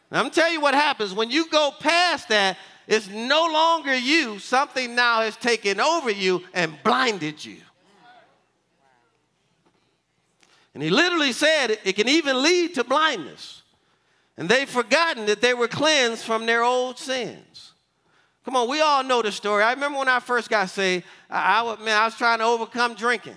Now, 0.09 0.19
I'm 0.19 0.23
gonna 0.23 0.33
tell 0.33 0.49
you 0.49 0.61
what 0.61 0.73
happens 0.73 1.13
when 1.13 1.29
you 1.29 1.49
go 1.49 1.73
past 1.81 2.29
that, 2.29 2.55
it's 2.87 3.09
no 3.09 3.49
longer 3.51 3.93
you. 3.93 4.39
Something 4.39 4.95
now 4.95 5.19
has 5.19 5.35
taken 5.35 5.81
over 5.81 6.09
you 6.09 6.45
and 6.53 6.81
blinded 6.81 7.43
you. 7.43 7.57
And 10.73 10.81
he 10.81 10.89
literally 10.89 11.33
said 11.33 11.77
it 11.83 11.97
can 11.97 12.07
even 12.07 12.41
lead 12.41 12.75
to 12.75 12.85
blindness. 12.85 13.63
And 14.37 14.47
they've 14.47 14.69
forgotten 14.69 15.25
that 15.25 15.41
they 15.41 15.53
were 15.53 15.67
cleansed 15.67 16.23
from 16.23 16.45
their 16.45 16.63
old 16.63 16.97
sins. 16.97 17.73
Come 18.45 18.55
on, 18.55 18.69
we 18.69 18.79
all 18.79 19.03
know 19.03 19.21
the 19.21 19.33
story. 19.33 19.61
I 19.61 19.73
remember 19.73 19.99
when 19.99 20.07
I 20.07 20.21
first 20.21 20.49
got 20.49 20.69
saved, 20.69 21.03
I, 21.29 21.59
I, 21.59 21.83
man, 21.83 21.97
I 21.97 22.05
was 22.05 22.15
trying 22.15 22.39
to 22.39 22.45
overcome 22.45 22.93
drinking. 22.93 23.35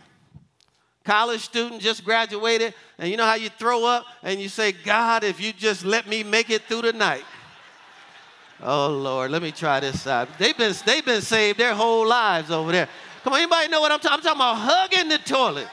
College 1.05 1.41
student 1.41 1.83
just 1.83 2.05
graduated, 2.05 2.75
and 2.99 3.11
you 3.11 3.17
know 3.17 3.27
how 3.27 3.35
you 3.35 3.49
throw 3.49 3.85
up 3.85 4.05
and 4.23 4.41
you 4.41 4.49
say, 4.49 4.71
God, 4.71 5.25
if 5.25 5.41
you 5.41 5.53
just 5.53 5.85
let 5.85 6.07
me 6.07 6.23
make 6.23 6.49
it 6.49 6.63
through 6.63 6.83
the 6.83 6.93
night. 6.93 7.25
Oh 8.63 8.89
Lord, 8.89 9.33
let 9.33 9.43
me 9.43 9.51
try 9.51 9.81
this 9.81 10.01
side. 10.01 10.29
They've 10.39 10.57
been, 10.57 10.75
they've 10.87 11.05
been 11.05 11.23
saved 11.23 11.59
their 11.59 11.75
whole 11.75 12.07
lives 12.07 12.53
over 12.53 12.71
there. 12.71 12.89
Come 13.25 13.33
on, 13.33 13.41
anybody 13.41 13.69
know 13.69 13.81
what 13.81 13.91
I'm 13.91 13.99
talking? 13.99 14.19
I'm 14.19 14.23
talking 14.23 14.41
about 14.41 14.55
hugging 14.57 15.09
the 15.09 15.19
toilet. 15.19 15.67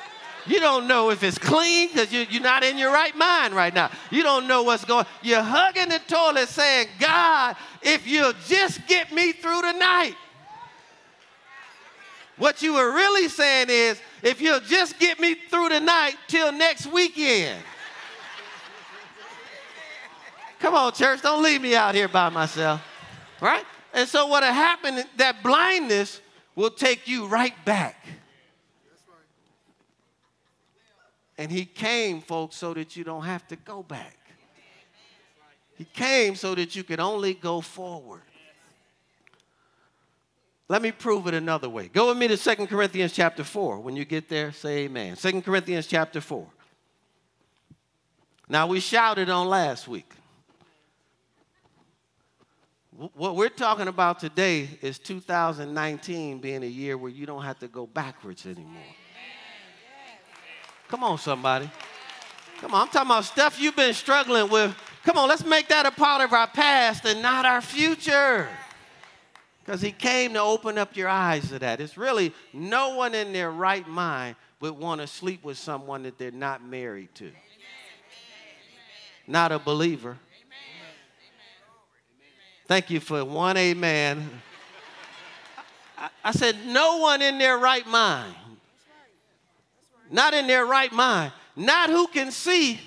You 0.47 0.59
don't 0.59 0.87
know 0.87 1.11
if 1.11 1.21
it's 1.21 1.37
clean 1.37 1.89
because 1.89 2.11
you, 2.11 2.25
you're 2.29 2.41
not 2.41 2.63
in 2.63 2.77
your 2.77 2.91
right 2.91 3.15
mind 3.15 3.53
right 3.53 3.73
now. 3.73 3.91
You 4.09 4.23
don't 4.23 4.47
know 4.47 4.63
what's 4.63 4.83
going 4.85 5.05
You're 5.21 5.43
hugging 5.43 5.89
the 5.89 5.99
toilet 6.07 6.47
saying, 6.47 6.87
God, 6.99 7.55
if 7.83 8.07
you'll 8.07 8.33
just 8.47 8.85
get 8.87 9.11
me 9.11 9.31
through 9.33 9.61
the 9.61 9.73
night. 9.73 10.15
What 12.39 12.63
you 12.63 12.73
were 12.73 12.91
really 12.91 13.29
saying 13.29 13.67
is, 13.69 14.01
if 14.23 14.41
you'll 14.41 14.61
just 14.61 14.97
get 14.97 15.19
me 15.19 15.35
through 15.35 15.69
the 15.69 15.79
night 15.79 16.15
till 16.27 16.51
next 16.51 16.87
weekend. 16.87 17.61
Come 20.59 20.73
on, 20.73 20.91
church, 20.93 21.21
don't 21.21 21.43
leave 21.43 21.61
me 21.61 21.75
out 21.75 21.93
here 21.93 22.07
by 22.07 22.29
myself. 22.29 22.81
Right? 23.39 23.65
And 23.93 24.09
so 24.09 24.25
what 24.25 24.43
happened, 24.43 25.05
that 25.17 25.43
blindness 25.43 26.19
will 26.55 26.71
take 26.71 27.07
you 27.07 27.27
right 27.27 27.53
back 27.63 27.95
And 31.39 31.49
he 31.49 31.63
came, 31.63 32.19
folks, 32.19 32.57
so 32.57 32.73
that 32.73 32.97
you 32.97 33.05
don't 33.05 33.23
have 33.23 33.47
to 33.47 33.55
go 33.55 33.81
back. 33.81 34.17
He 35.77 35.85
came 35.85 36.35
so 36.35 36.53
that 36.53 36.75
you 36.75 36.83
could 36.83 36.99
only 36.99 37.33
go 37.33 37.61
forward. 37.61 38.23
Let 40.69 40.83
me 40.83 40.91
prove 40.91 41.25
it 41.25 41.33
another 41.33 41.67
way. 41.67 41.87
Go 41.87 42.09
with 42.09 42.17
me 42.17 42.27
to 42.27 42.37
2 42.37 42.67
Corinthians 42.67 43.11
chapter 43.11 43.43
4. 43.43 43.79
When 43.79 43.95
you 43.95 44.05
get 44.05 44.29
there, 44.29 44.51
say 44.51 44.85
amen. 44.85 45.15
2 45.15 45.41
Corinthians 45.41 45.87
chapter 45.87 46.21
4. 46.21 46.45
Now, 48.47 48.67
we 48.67 48.79
shouted 48.79 49.31
on 49.31 49.47
last 49.47 49.87
week. 49.87 50.11
What 53.15 53.35
we're 53.35 53.49
talking 53.49 53.87
about 53.87 54.19
today 54.19 54.69
is 54.81 54.99
2019 54.99 56.39
being 56.39 56.63
a 56.63 56.67
year 56.67 56.97
where 56.97 57.11
you 57.11 57.25
don't 57.25 57.43
have 57.43 57.57
to 57.59 57.67
go 57.67 57.87
backwards 57.87 58.45
anymore. 58.45 58.83
Come 60.87 61.03
on, 61.03 61.17
somebody. 61.17 61.69
Come 62.59 62.73
on, 62.73 62.81
I'm 62.81 62.87
talking 62.89 63.09
about 63.09 63.25
stuff 63.25 63.59
you've 63.59 63.75
been 63.75 63.93
struggling 63.93 64.49
with. 64.49 64.75
Come 65.03 65.17
on, 65.17 65.29
let's 65.29 65.45
make 65.45 65.69
that 65.69 65.85
a 65.85 65.91
part 65.91 66.21
of 66.21 66.33
our 66.33 66.47
past 66.47 67.05
and 67.05 67.21
not 67.21 67.45
our 67.45 67.61
future. 67.61 68.49
Because 69.69 69.83
he 69.83 69.91
came 69.91 70.33
to 70.33 70.41
open 70.41 70.79
up 70.79 70.97
your 70.97 71.07
eyes 71.07 71.49
to 71.49 71.59
that. 71.59 71.79
It's 71.79 71.95
really 71.95 72.33
no 72.53 72.95
one 72.95 73.13
in 73.13 73.31
their 73.33 73.51
right 73.51 73.87
mind 73.87 74.35
would 74.61 74.75
want 74.75 74.99
to 74.99 75.05
sleep 75.05 75.43
with 75.43 75.59
someone 75.59 76.01
that 76.01 76.17
they're 76.17 76.31
not 76.31 76.65
married 76.65 77.13
to, 77.13 77.31
not 79.27 79.51
a 79.51 79.59
believer. 79.59 80.17
Thank 82.67 82.89
you 82.89 82.99
for 82.99 83.23
one 83.23 83.57
amen. 83.57 84.27
I 86.23 86.31
said, 86.31 86.55
no 86.65 86.97
one 86.97 87.21
in 87.21 87.37
their 87.37 87.59
right 87.59 87.85
mind 87.85 88.33
not 90.09 90.33
in 90.33 90.47
their 90.47 90.65
right 90.65 90.91
mind, 90.91 91.31
not 91.55 91.91
who 91.91 92.07
can 92.07 92.31
see. 92.31 92.79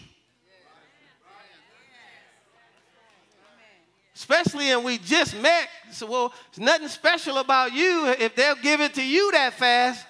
Especially, 4.22 4.70
and 4.70 4.84
we 4.84 4.98
just 4.98 5.36
met, 5.40 5.68
so 5.90 6.06
well, 6.06 6.32
there's 6.54 6.64
nothing 6.64 6.86
special 6.86 7.38
about 7.38 7.72
you 7.72 8.06
if 8.20 8.36
they'll 8.36 8.54
give 8.54 8.80
it 8.80 8.94
to 8.94 9.04
you 9.04 9.32
that 9.32 9.52
fast. 9.54 10.06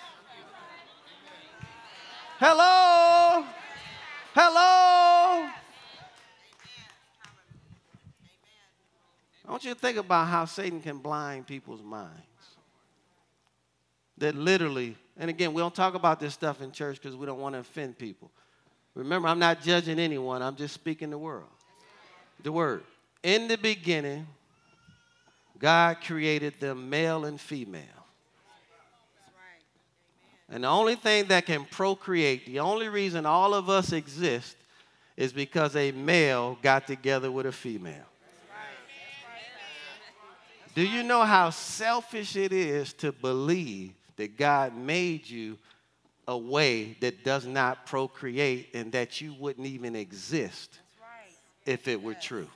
Hello? 2.39 3.43
Hello? 4.35 5.49
I 9.47 9.51
want 9.51 9.65
you 9.65 9.73
to 9.73 9.81
think 9.81 9.97
about 9.97 10.29
how 10.29 10.45
Satan 10.45 10.83
can 10.83 10.99
blind 10.99 11.47
people's 11.47 11.83
minds. 11.83 12.21
That 14.19 14.35
literally 14.35 14.95
and 15.17 15.31
again, 15.31 15.55
we 15.55 15.63
don't 15.63 15.75
talk 15.75 15.95
about 15.95 16.21
this 16.21 16.35
stuff 16.35 16.61
in 16.61 16.71
church 16.71 17.01
because 17.01 17.17
we 17.17 17.25
don't 17.25 17.41
want 17.41 17.55
to 17.55 17.61
offend 17.61 17.97
people. 17.97 18.31
Remember, 18.95 19.29
I'm 19.29 19.39
not 19.39 19.63
judging 19.63 19.99
anyone, 19.99 20.43
I'm 20.43 20.57
just 20.57 20.75
speaking 20.75 21.09
the 21.09 21.19
word. 21.19 21.45
The 22.43 22.53
word. 22.53 22.85
In 23.23 23.49
the 23.49 23.57
beginning, 23.57 24.27
God 25.59 25.99
created 26.05 26.59
them 26.61 26.91
male 26.91 27.25
and 27.25 27.41
female. 27.41 27.83
And 30.49 30.65
the 30.65 30.69
only 30.69 30.97
thing 30.97 31.27
that 31.29 31.47
can 31.47 31.65
procreate, 31.65 32.47
the 32.47 32.61
only 32.61 32.89
reason 32.89 33.25
all 33.25 33.55
of 33.55 33.71
us 33.71 33.93
exist, 33.93 34.57
is 35.17 35.33
because 35.33 35.77
a 35.77 35.93
male 35.93 36.59
got 36.63 36.87
together 36.87 37.31
with 37.31 37.47
a 37.47 37.53
female. 37.53 38.07
Do 40.75 40.83
you 40.83 41.03
know 41.03 41.23
how 41.23 41.51
selfish 41.51 42.35
it 42.35 42.53
is 42.53 42.93
to 42.95 43.13
believe 43.13 43.93
that 44.17 44.37
God 44.37 44.77
made 44.77 45.29
you 45.29 45.59
a 46.29 46.37
way 46.37 46.97
that 47.01 47.25
does 47.25 47.47
not 47.47 47.87
procreate 47.87 48.69
and 48.75 48.93
that 48.93 49.21
you 49.21 49.35
wouldn't 49.35 49.67
even 49.67 49.97
exist 49.97 50.79
if 51.67 51.89
it 51.89 52.03
were 52.03 52.15
true. 52.15 52.49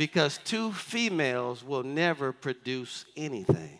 Because 0.00 0.40
two 0.44 0.72
females 0.72 1.62
will 1.62 1.82
never 1.82 2.32
produce 2.32 3.04
anything. 3.18 3.78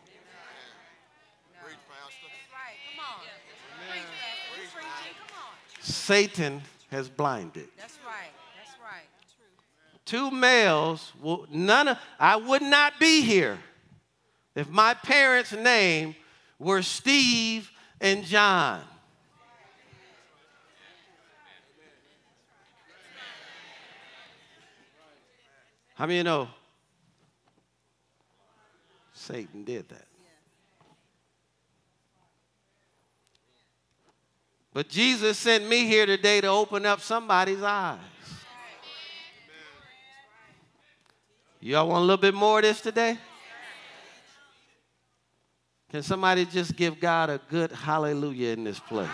Satan 5.81 6.61
has 6.91 7.09
blinded. 7.09 7.69
That's 7.79 7.99
right. 8.05 8.29
That's 8.55 8.77
right. 8.83 9.07
Two 10.05 10.31
males, 10.31 11.11
will, 11.23 11.47
none 11.51 11.89
of, 11.89 11.99
I 12.19 12.37
would 12.37 12.61
not 12.61 13.01
be 13.01 13.23
here 13.23 13.59
if 14.55 14.69
my 14.69 14.93
parents' 14.93 15.53
name 15.55 16.15
were 16.59 16.83
Steve 16.83 17.71
and 17.99 18.25
John. 18.25 18.83
How 26.01 26.07
many 26.07 26.23
know 26.23 26.49
Satan 29.13 29.65
did 29.65 29.87
that? 29.91 30.07
But 34.73 34.89
Jesus 34.89 35.37
sent 35.37 35.69
me 35.69 35.85
here 35.85 36.07
today 36.07 36.41
to 36.41 36.47
open 36.47 36.87
up 36.87 37.03
somebody's 37.03 37.63
eyes. 37.63 37.99
Y'all 41.61 41.87
want 41.87 41.99
a 41.99 42.07
little 42.07 42.17
bit 42.17 42.33
more 42.33 42.61
of 42.61 42.63
this 42.63 42.81
today? 42.81 43.19
Can 45.91 46.03
somebody 46.03 46.47
just 46.47 46.77
give 46.77 46.99
God 46.99 47.29
a 47.29 47.39
good 47.51 47.73
hallelujah 47.73 48.55
in 48.55 48.65
this 48.65 48.81
place? 48.81 49.11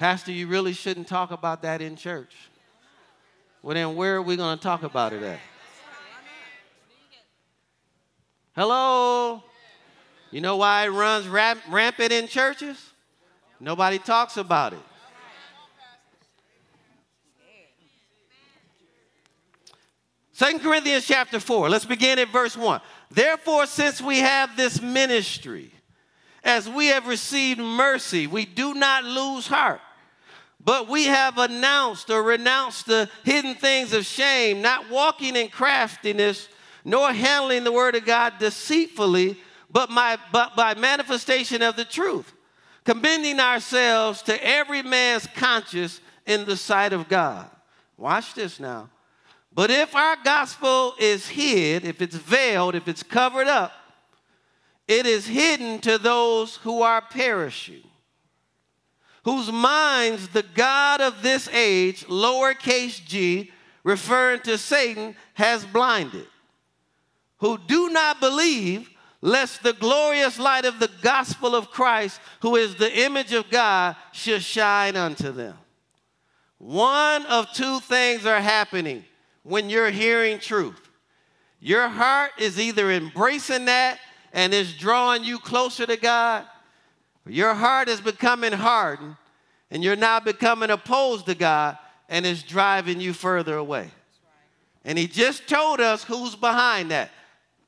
Pastor, 0.00 0.32
you 0.32 0.46
really 0.46 0.72
shouldn't 0.72 1.08
talk 1.08 1.30
about 1.30 1.60
that 1.60 1.82
in 1.82 1.94
church. 1.94 2.34
Well, 3.60 3.74
then 3.74 3.94
where 3.96 4.16
are 4.16 4.22
we 4.22 4.34
going 4.34 4.56
to 4.56 4.62
talk 4.62 4.82
about 4.82 5.12
it 5.12 5.22
at? 5.22 5.38
Hello? 8.56 9.42
You 10.30 10.40
know 10.40 10.56
why 10.56 10.86
it 10.86 10.88
runs 10.88 11.28
ramp- 11.28 11.60
rampant 11.68 12.12
in 12.12 12.28
churches? 12.28 12.82
Nobody 13.60 13.98
talks 13.98 14.38
about 14.38 14.72
it. 14.72 14.78
Second 20.32 20.60
Corinthians 20.60 21.06
chapter 21.06 21.38
4, 21.38 21.68
let's 21.68 21.84
begin 21.84 22.18
at 22.18 22.30
verse 22.30 22.56
1. 22.56 22.80
Therefore, 23.10 23.66
since 23.66 24.00
we 24.00 24.20
have 24.20 24.56
this 24.56 24.80
ministry, 24.80 25.70
as 26.42 26.66
we 26.70 26.86
have 26.86 27.06
received 27.06 27.60
mercy, 27.60 28.26
we 28.26 28.46
do 28.46 28.72
not 28.72 29.04
lose 29.04 29.46
heart. 29.46 29.82
But 30.62 30.88
we 30.88 31.04
have 31.04 31.38
announced 31.38 32.10
or 32.10 32.22
renounced 32.22 32.86
the 32.86 33.08
hidden 33.24 33.54
things 33.54 33.92
of 33.92 34.04
shame, 34.04 34.60
not 34.60 34.90
walking 34.90 35.36
in 35.36 35.48
craftiness, 35.48 36.48
nor 36.84 37.12
handling 37.12 37.64
the 37.64 37.72
word 37.72 37.94
of 37.94 38.04
God 38.04 38.34
deceitfully, 38.38 39.38
but, 39.70 39.90
but 40.32 40.56
by 40.56 40.74
manifestation 40.74 41.62
of 41.62 41.76
the 41.76 41.84
truth, 41.84 42.32
commending 42.84 43.40
ourselves 43.40 44.22
to 44.22 44.46
every 44.46 44.82
man's 44.82 45.26
conscience 45.28 46.00
in 46.26 46.44
the 46.44 46.56
sight 46.56 46.92
of 46.92 47.08
God. 47.08 47.48
Watch 47.96 48.34
this 48.34 48.60
now. 48.60 48.90
But 49.52 49.70
if 49.70 49.96
our 49.96 50.16
gospel 50.22 50.94
is 50.98 51.28
hid, 51.28 51.84
if 51.84 52.00
it's 52.00 52.16
veiled, 52.16 52.74
if 52.74 52.86
it's 52.86 53.02
covered 53.02 53.48
up, 53.48 53.72
it 54.86 55.06
is 55.06 55.26
hidden 55.26 55.80
to 55.80 55.98
those 55.98 56.56
who 56.56 56.82
are 56.82 57.00
perishing, 57.00 57.82
whose 59.24 59.50
minds 59.50 60.28
the 60.28 60.44
God 60.54 61.00
of 61.00 61.22
this 61.22 61.48
age, 61.48 62.06
lowercase 62.06 63.04
g, 63.04 63.50
referring 63.82 64.40
to 64.40 64.58
Satan, 64.58 65.14
has 65.34 65.64
blinded, 65.64 66.26
who 67.38 67.58
do 67.58 67.90
not 67.90 68.20
believe, 68.20 68.90
lest 69.22 69.62
the 69.62 69.72
glorious 69.74 70.38
light 70.38 70.64
of 70.64 70.80
the 70.80 70.90
gospel 71.02 71.54
of 71.54 71.70
Christ, 71.70 72.20
who 72.40 72.56
is 72.56 72.76
the 72.76 73.04
image 73.04 73.32
of 73.32 73.50
God, 73.50 73.96
should 74.12 74.42
shine 74.42 74.96
unto 74.96 75.30
them. 75.30 75.56
One 76.58 77.24
of 77.26 77.52
two 77.52 77.80
things 77.80 78.26
are 78.26 78.40
happening 78.40 79.04
when 79.42 79.70
you're 79.70 79.90
hearing 79.90 80.38
truth. 80.38 80.88
Your 81.58 81.88
heart 81.88 82.32
is 82.38 82.58
either 82.58 82.90
embracing 82.90 83.66
that 83.66 83.98
and 84.32 84.54
is 84.54 84.74
drawing 84.74 85.24
you 85.24 85.38
closer 85.38 85.86
to 85.86 85.96
God, 85.96 86.44
your 87.32 87.54
heart 87.54 87.88
is 87.88 88.00
becoming 88.00 88.52
hardened 88.52 89.16
and 89.70 89.82
you're 89.84 89.96
now 89.96 90.20
becoming 90.20 90.70
opposed 90.70 91.26
to 91.26 91.34
God 91.34 91.78
and 92.08 92.26
it's 92.26 92.42
driving 92.42 93.00
you 93.00 93.12
further 93.12 93.56
away. 93.56 93.90
And 94.84 94.98
he 94.98 95.06
just 95.06 95.48
told 95.48 95.80
us 95.80 96.02
who's 96.04 96.34
behind 96.34 96.90
that. 96.90 97.10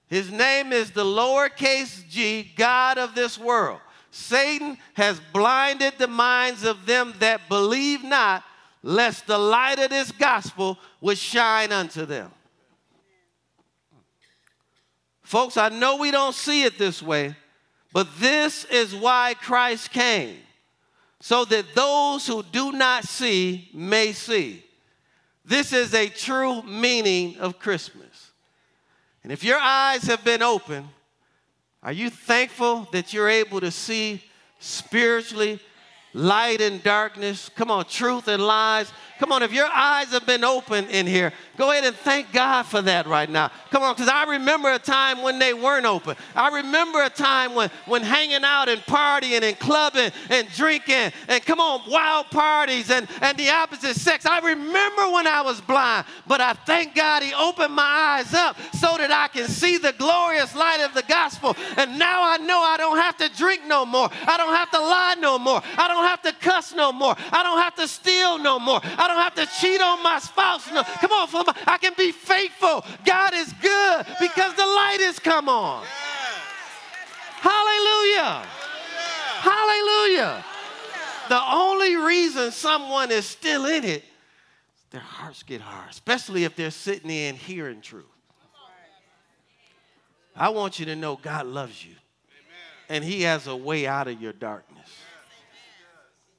His 0.08 0.30
name 0.30 0.72
is 0.72 0.90
the 0.90 1.04
lowercase 1.04 2.06
g, 2.08 2.52
God 2.56 2.98
of 2.98 3.14
this 3.14 3.38
world. 3.38 3.80
Satan 4.10 4.76
has 4.94 5.20
blinded 5.32 5.94
the 5.96 6.06
minds 6.06 6.64
of 6.64 6.84
them 6.84 7.14
that 7.20 7.48
believe 7.48 8.04
not 8.04 8.44
lest 8.82 9.26
the 9.26 9.38
light 9.38 9.78
of 9.78 9.90
this 9.90 10.12
gospel 10.12 10.78
would 11.00 11.16
shine 11.16 11.72
unto 11.72 12.04
them. 12.04 12.30
Folks, 15.22 15.56
I 15.56 15.70
know 15.70 15.96
we 15.96 16.10
don't 16.10 16.34
see 16.34 16.64
it 16.64 16.76
this 16.76 17.02
way, 17.02 17.34
but 17.92 18.08
this 18.18 18.64
is 18.66 18.94
why 18.94 19.34
Christ 19.40 19.90
came, 19.90 20.36
so 21.20 21.44
that 21.44 21.74
those 21.74 22.26
who 22.26 22.42
do 22.42 22.72
not 22.72 23.04
see 23.04 23.68
may 23.72 24.12
see. 24.12 24.64
This 25.44 25.72
is 25.72 25.94
a 25.94 26.08
true 26.08 26.62
meaning 26.62 27.36
of 27.38 27.58
Christmas. 27.58 28.30
And 29.22 29.32
if 29.32 29.44
your 29.44 29.58
eyes 29.58 30.04
have 30.04 30.24
been 30.24 30.42
open, 30.42 30.88
are 31.82 31.92
you 31.92 32.10
thankful 32.10 32.88
that 32.92 33.12
you're 33.12 33.28
able 33.28 33.60
to 33.60 33.70
see 33.70 34.22
spiritually 34.58 35.60
light 36.12 36.60
and 36.60 36.82
darkness? 36.82 37.50
Come 37.54 37.70
on, 37.70 37.84
truth 37.84 38.28
and 38.28 38.42
lies. 38.44 38.92
Come 39.22 39.30
on, 39.30 39.44
if 39.44 39.52
your 39.52 39.68
eyes 39.68 40.08
have 40.08 40.26
been 40.26 40.42
open 40.42 40.86
in 40.86 41.06
here, 41.06 41.32
go 41.56 41.70
ahead 41.70 41.84
and 41.84 41.94
thank 41.94 42.32
God 42.32 42.64
for 42.64 42.82
that 42.82 43.06
right 43.06 43.30
now. 43.30 43.52
Come 43.70 43.84
on, 43.84 43.94
because 43.94 44.08
I 44.08 44.24
remember 44.24 44.72
a 44.72 44.80
time 44.80 45.22
when 45.22 45.38
they 45.38 45.54
weren't 45.54 45.86
open. 45.86 46.16
I 46.34 46.56
remember 46.56 47.00
a 47.04 47.08
time 47.08 47.54
when, 47.54 47.70
when 47.86 48.02
hanging 48.02 48.42
out 48.42 48.68
and 48.68 48.80
partying 48.80 49.44
and 49.44 49.56
clubbing 49.60 50.10
and 50.28 50.48
drinking 50.56 51.12
and 51.28 51.44
come 51.44 51.60
on, 51.60 51.88
wild 51.88 52.32
parties 52.32 52.90
and, 52.90 53.06
and 53.20 53.38
the 53.38 53.48
opposite 53.48 53.94
sex. 53.94 54.26
I 54.26 54.40
remember 54.40 55.10
when 55.12 55.28
I 55.28 55.40
was 55.42 55.60
blind, 55.60 56.06
but 56.26 56.40
I 56.40 56.54
thank 56.54 56.96
God 56.96 57.22
He 57.22 57.32
opened 57.32 57.74
my 57.74 57.84
eyes 58.18 58.34
up 58.34 58.56
so 58.74 58.96
that 58.96 59.12
I 59.12 59.28
can 59.28 59.46
see 59.46 59.78
the 59.78 59.92
glorious 59.92 60.52
light 60.56 60.80
of 60.80 60.94
the 60.94 61.04
gospel. 61.04 61.54
And 61.76 61.96
now 61.96 62.24
I 62.24 62.38
know 62.38 62.60
I 62.60 62.76
don't 62.76 62.98
have 62.98 63.18
to 63.18 63.28
drink 63.28 63.62
no 63.68 63.86
more. 63.86 64.10
I 64.26 64.36
don't 64.36 64.56
have 64.56 64.72
to 64.72 64.80
lie 64.80 65.14
no 65.20 65.38
more. 65.38 65.62
I 65.78 65.86
don't 65.86 66.06
have 66.06 66.22
to 66.22 66.32
cuss 66.44 66.74
no 66.74 66.90
more. 66.90 67.14
I 67.30 67.44
don't 67.44 67.62
have 67.62 67.76
to 67.76 67.86
steal 67.86 68.38
no 68.38 68.58
more. 68.58 68.80
I 68.82 69.06
don't 69.06 69.11
have 69.16 69.34
to 69.34 69.46
cheat 69.60 69.80
on 69.80 70.02
my 70.02 70.18
spouse. 70.18 70.70
No. 70.70 70.82
Come 70.82 71.12
on, 71.12 71.54
I 71.66 71.78
can 71.78 71.92
be 71.96 72.12
faithful. 72.12 72.84
God 73.04 73.34
is 73.34 73.52
good 73.60 74.06
because 74.20 74.54
the 74.54 74.66
light 74.66 74.98
has 75.00 75.18
come 75.18 75.48
on. 75.48 75.84
Hallelujah. 77.40 78.46
Hallelujah. 79.40 80.44
The 81.28 81.42
only 81.50 81.96
reason 81.96 82.52
someone 82.52 83.10
is 83.10 83.26
still 83.26 83.66
in 83.66 83.84
it, 83.84 84.04
their 84.90 85.00
hearts 85.00 85.42
get 85.42 85.60
hard, 85.60 85.90
especially 85.90 86.44
if 86.44 86.54
they're 86.54 86.70
sitting 86.70 87.10
in 87.10 87.34
hearing 87.34 87.80
truth. 87.80 88.04
I 90.36 90.50
want 90.50 90.78
you 90.78 90.86
to 90.86 90.96
know 90.96 91.16
God 91.16 91.46
loves 91.46 91.84
you. 91.84 91.94
And 92.88 93.02
He 93.02 93.22
has 93.22 93.46
a 93.46 93.56
way 93.56 93.86
out 93.86 94.08
of 94.08 94.20
your 94.20 94.32
darkness. 94.32 94.88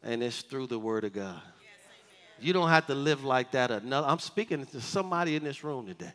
And 0.04 0.22
it's 0.22 0.42
through 0.42 0.68
the 0.68 0.80
Word 0.80 1.04
of 1.04 1.14
God. 1.14 1.42
You 2.44 2.54
don't 2.54 2.70
have 2.70 2.88
to 2.88 2.96
live 2.96 3.24
like 3.24 3.52
that 3.52 3.72
another. 3.72 4.08
I'm 4.08 4.20
speaking 4.20 4.66
to 4.66 4.82
somebody 4.82 5.36
in 5.36 5.44
this 5.44 5.64
room 5.64 5.88
today. 5.88 6.12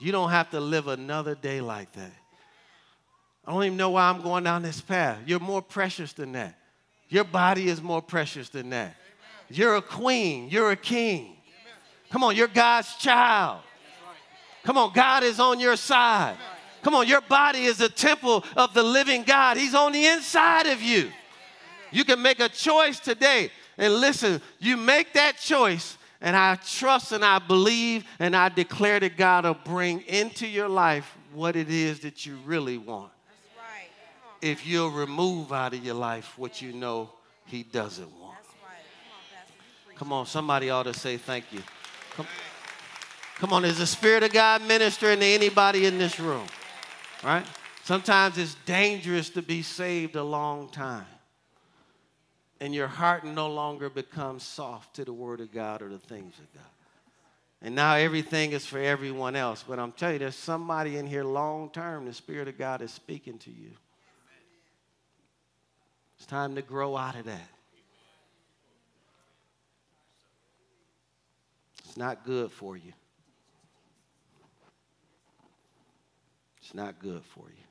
You 0.00 0.12
don't 0.12 0.30
have 0.30 0.50
to 0.50 0.60
live 0.60 0.88
another 0.88 1.34
day 1.34 1.60
like 1.60 1.92
that. 1.92 2.12
I 3.46 3.52
don't 3.52 3.64
even 3.64 3.76
know 3.76 3.90
why 3.90 4.08
I'm 4.08 4.22
going 4.22 4.44
down 4.44 4.62
this 4.62 4.80
path. 4.80 5.18
You're 5.26 5.40
more 5.40 5.60
precious 5.60 6.12
than 6.12 6.32
that. 6.32 6.56
Your 7.08 7.24
body 7.24 7.68
is 7.68 7.82
more 7.82 8.00
precious 8.00 8.48
than 8.48 8.70
that. 8.70 8.94
You're 9.48 9.76
a 9.76 9.82
queen. 9.82 10.48
You're 10.48 10.70
a 10.70 10.76
king. 10.76 11.36
Come 12.10 12.22
on, 12.22 12.36
you're 12.36 12.48
God's 12.48 12.94
child. 12.96 13.60
Come 14.62 14.78
on, 14.78 14.92
God 14.92 15.22
is 15.22 15.40
on 15.40 15.58
your 15.58 15.76
side. 15.76 16.36
Come 16.82 16.94
on, 16.94 17.06
your 17.08 17.20
body 17.20 17.64
is 17.64 17.80
a 17.80 17.88
temple 17.88 18.44
of 18.56 18.72
the 18.74 18.82
living 18.82 19.22
God. 19.22 19.56
He's 19.56 19.74
on 19.74 19.92
the 19.92 20.06
inside 20.06 20.66
of 20.66 20.80
you. 20.80 21.10
You 21.90 22.04
can 22.04 22.22
make 22.22 22.40
a 22.40 22.48
choice 22.48 23.00
today 23.00 23.50
and 23.80 23.94
listen, 23.94 24.42
you 24.58 24.76
make 24.76 25.14
that 25.14 25.38
choice, 25.38 25.96
and 26.20 26.36
I 26.36 26.56
trust 26.56 27.12
and 27.12 27.24
I 27.24 27.38
believe 27.38 28.04
and 28.18 28.36
I 28.36 28.50
declare 28.50 29.00
that 29.00 29.16
God 29.16 29.46
will 29.46 29.54
bring 29.54 30.02
into 30.02 30.46
your 30.46 30.68
life 30.68 31.16
what 31.32 31.56
it 31.56 31.70
is 31.70 32.00
that 32.00 32.26
you 32.26 32.36
really 32.44 32.76
want. 32.76 33.10
Right. 33.56 33.88
If 34.42 34.66
you'll 34.66 34.90
remove 34.90 35.50
out 35.50 35.72
of 35.72 35.82
your 35.82 35.94
life 35.94 36.34
what 36.36 36.60
you 36.60 36.74
know 36.74 37.08
He 37.46 37.62
doesn't 37.62 38.12
want. 38.20 38.36
Right. 38.62 38.76
Come, 39.86 39.88
on, 39.88 39.96
Come 39.96 40.12
on, 40.12 40.26
somebody 40.26 40.68
ought 40.68 40.82
to 40.82 40.92
say 40.92 41.16
thank 41.16 41.46
you. 41.50 41.62
Come, 42.10 42.26
come 43.38 43.54
on, 43.54 43.64
is 43.64 43.78
the 43.78 43.86
Spirit 43.86 44.22
of 44.24 44.32
God 44.34 44.60
ministering 44.60 45.20
to 45.20 45.26
anybody 45.26 45.86
in 45.86 45.96
this 45.96 46.20
room? 46.20 46.46
Right? 47.24 47.46
Sometimes 47.84 48.36
it's 48.36 48.56
dangerous 48.66 49.30
to 49.30 49.40
be 49.40 49.62
saved 49.62 50.16
a 50.16 50.22
long 50.22 50.68
time. 50.68 51.06
And 52.60 52.74
your 52.74 52.88
heart 52.88 53.24
no 53.24 53.48
longer 53.48 53.88
becomes 53.88 54.42
soft 54.42 54.94
to 54.96 55.04
the 55.04 55.12
Word 55.12 55.40
of 55.40 55.52
God 55.52 55.80
or 55.80 55.88
the 55.88 55.98
things 55.98 56.38
of 56.38 56.52
God. 56.52 56.70
And 57.62 57.74
now 57.74 57.94
everything 57.94 58.52
is 58.52 58.64
for 58.66 58.78
everyone 58.78 59.36
else. 59.36 59.64
But 59.66 59.78
I'm 59.78 59.92
telling 59.92 60.14
you, 60.14 60.18
there's 60.20 60.36
somebody 60.36 60.96
in 60.96 61.06
here 61.06 61.24
long 61.24 61.70
term, 61.70 62.06
the 62.06 62.12
Spirit 62.12 62.48
of 62.48 62.58
God 62.58 62.82
is 62.82 62.92
speaking 62.92 63.38
to 63.38 63.50
you. 63.50 63.70
It's 66.16 66.26
time 66.26 66.54
to 66.54 66.62
grow 66.62 66.96
out 66.96 67.16
of 67.16 67.24
that. 67.24 67.48
It's 71.84 71.96
not 71.96 72.24
good 72.24 72.52
for 72.52 72.76
you. 72.76 72.92
It's 76.60 76.74
not 76.74 76.98
good 77.00 77.24
for 77.24 77.48
you. 77.48 77.64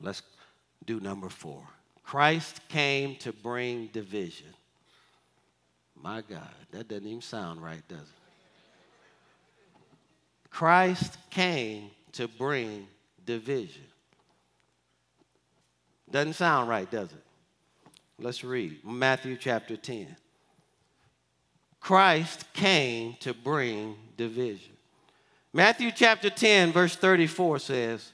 Let's 0.00 0.22
do 0.88 0.98
number 1.00 1.28
four. 1.28 1.62
Christ 2.02 2.66
came 2.68 3.16
to 3.16 3.30
bring 3.30 3.88
division. 3.88 4.46
My 5.94 6.22
God, 6.22 6.48
that 6.70 6.88
doesn't 6.88 7.06
even 7.06 7.20
sound 7.20 7.62
right, 7.62 7.86
does 7.88 7.98
it? 8.00 8.06
Christ 10.48 11.18
came 11.28 11.90
to 12.12 12.26
bring 12.26 12.86
division. 13.26 13.82
Doesn't 16.10 16.32
sound 16.32 16.70
right, 16.70 16.90
does 16.90 17.12
it? 17.12 17.24
Let's 18.18 18.42
read 18.42 18.78
Matthew 18.82 19.36
chapter 19.36 19.76
10. 19.76 20.16
Christ 21.80 22.50
came 22.54 23.14
to 23.20 23.34
bring 23.34 23.94
division. 24.16 24.72
Matthew 25.52 25.90
chapter 25.94 26.30
10, 26.30 26.72
verse 26.72 26.96
34 26.96 27.58
says, 27.58 28.12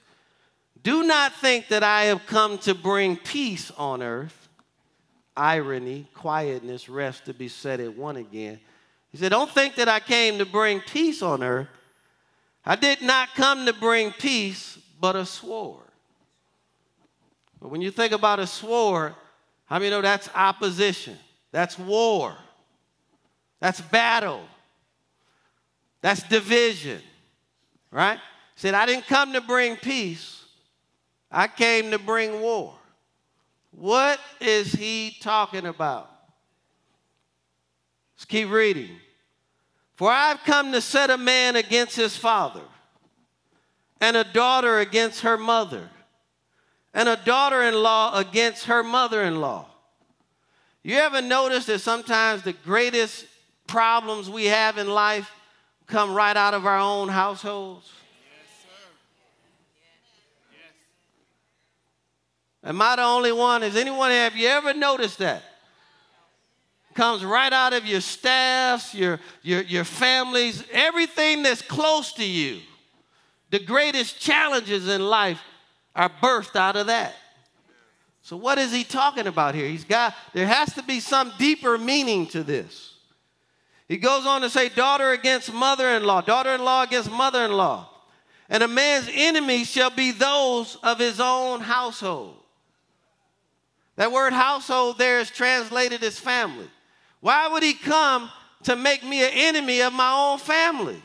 Do 0.85 1.03
not 1.03 1.33
think 1.33 1.69
that 1.69 1.83
I 1.83 2.05
have 2.05 2.27
come 2.27 2.59
to 2.59 2.75
bring 2.75 3.17
peace 3.17 3.73
on 3.73 4.03
earth. 4.03 4.49
Eirene, 5.37 6.07
quietness, 6.15 6.89
rest 6.89 7.25
to 7.25 7.35
be 7.35 7.49
set 7.49 7.81
at 7.81 7.97
one 7.97 8.17
again. 8.17 8.61
He 9.11 9.19
said, 9.19 9.31
Don't 9.31 9.51
think 9.51 9.75
that 9.77 9.89
I 9.89 9.99
came 9.99 10.39
to 10.39 10.47
bring 10.47 10.81
peace 10.81 11.23
on 11.23 11.43
earth. 11.43 11.69
I 12.65 12.77
did 12.77 13.03
not 13.03 13.35
come 13.35 13.67
to 13.67 13.73
bring 13.73 14.13
peace, 14.13 14.79
but 15.01 15.17
a 15.17 15.27
sword. 15.27 15.83
But 17.61 17.71
when 17.71 17.81
you 17.81 17.91
think 17.91 18.13
about 18.13 18.39
a 18.39 18.47
sword, 18.47 19.15
how 19.65 19.79
many 19.79 19.91
know 19.91 20.03
that's 20.03 20.29
opposition? 20.35 21.17
That's 21.51 21.79
war. 21.79 22.37
That's 23.61 23.81
battle. 23.81 24.43
That's 26.03 26.23
division. 26.25 27.01
Right? 27.91 28.19
He 28.19 28.61
said, 28.61 28.75
I 28.75 28.85
didn't 28.85 29.07
come 29.07 29.33
to 29.33 29.41
bring 29.41 29.77
peace, 29.77 30.44
I 31.35 31.49
came 31.49 31.91
to 31.91 31.99
bring 31.99 32.41
war. 32.41 32.75
What 33.73 34.21
is 34.41 34.71
he 34.71 35.17
talking 35.21 35.67
about? 35.67 36.09
Let's 38.15 38.25
keep 38.25 38.51
reading. 38.51 38.91
For 39.97 40.11
I've 40.11 40.45
come 40.45 40.71
to 40.71 40.81
set 40.81 41.11
a 41.11 41.19
man 41.19 41.57
against 41.57 41.97
his 41.97 42.17
father, 42.17 42.63
and 44.01 44.17
a 44.17 44.23
daughter 44.23 44.79
against 44.79 45.23
her 45.23 45.37
mother, 45.37 45.91
and 46.95 47.09
a 47.09 47.17
daughter 47.17 47.63
in 47.63 47.75
law 47.75 48.17
against 48.17 48.67
her 48.67 48.85
mother 48.85 49.23
in 49.23 49.41
law. 49.41 49.67
You 50.85 50.97
ever 50.97 51.21
notice 51.21 51.67
that 51.67 51.81
sometimes 51.81 52.43
the 52.43 52.53
greatest 52.53 53.27
problems 53.67 54.31
we 54.31 54.45
have 54.45 54.79
in 54.79 54.89
life 54.89 55.33
come 55.89 56.15
right 56.15 56.37
out 56.37 56.55
of 56.55 56.65
our 56.65 56.79
own 56.79 57.09
households? 57.09 57.91
Am 62.65 62.81
I 62.81 62.97
the 62.97 63.03
only 63.03 63.33
one? 63.33 63.63
Has 63.63 63.77
anyone, 63.77 64.11
have 64.11 64.37
you 64.37 64.49
ever 64.49 64.73
noticed 64.73 65.19
that? 65.19 65.43
Comes 66.95 67.25
right 67.25 67.53
out 67.53 67.73
of 67.73 67.85
your 67.85 68.01
staffs, 68.01 68.95
your, 68.95 69.21
your, 69.43 69.63
your 69.63 69.85
families, 69.85 70.65
everything 70.73 71.43
that's 71.43 71.61
close 71.61 72.13
to 72.15 72.25
you. 72.25 72.61
The 73.51 73.59
greatest 73.59 74.19
challenges 74.21 74.89
in 74.89 75.03
life 75.03 75.41
are 75.95 76.11
birthed 76.23 76.57
out 76.57 76.77
of 76.77 76.87
that. 76.87 77.15
So, 78.23 78.37
what 78.37 78.57
is 78.59 78.73
he 78.73 78.85
talking 78.85 79.27
about 79.27 79.55
here? 79.55 79.69
He's 79.69 79.85
got, 79.85 80.15
there 80.33 80.47
has 80.47 80.73
to 80.75 80.83
be 80.83 80.99
some 81.01 81.33
deeper 81.37 81.77
meaning 81.77 82.27
to 82.29 82.43
this. 82.43 82.95
He 83.87 83.99
goes 83.99 84.25
on 84.25 84.41
to 84.41 84.49
say, 84.49 84.71
daughter 84.71 85.11
against 85.11 85.53
mother 85.53 85.89
in 85.91 86.05
law, 86.05 86.23
daughter 86.23 86.55
in 86.55 86.65
law 86.65 86.85
against 86.85 87.11
mother 87.11 87.45
in 87.45 87.53
law. 87.53 87.91
And 88.49 88.63
a 88.63 88.69
man's 88.69 89.11
enemies 89.13 89.71
shall 89.71 89.91
be 89.91 90.11
those 90.13 90.79
of 90.83 90.99
his 90.99 91.21
own 91.21 91.61
household. 91.61 92.44
That 93.97 94.13
word 94.13 94.33
household 94.33 94.99
there 94.99 95.21
is 95.21 95.31
translated 95.31 96.03
as 96.03 96.19
family. 96.19 96.69
Why 97.21 97.49
would 97.49 97.63
he 97.63 97.75
come 97.75 98.31
to 98.65 98.77
make 98.77 99.05
me 99.05 99.23
an 99.25 99.31
enemy 99.33 99.83
of 99.83 99.93
my 99.93 100.13
own 100.13 100.39
family? 100.39 101.01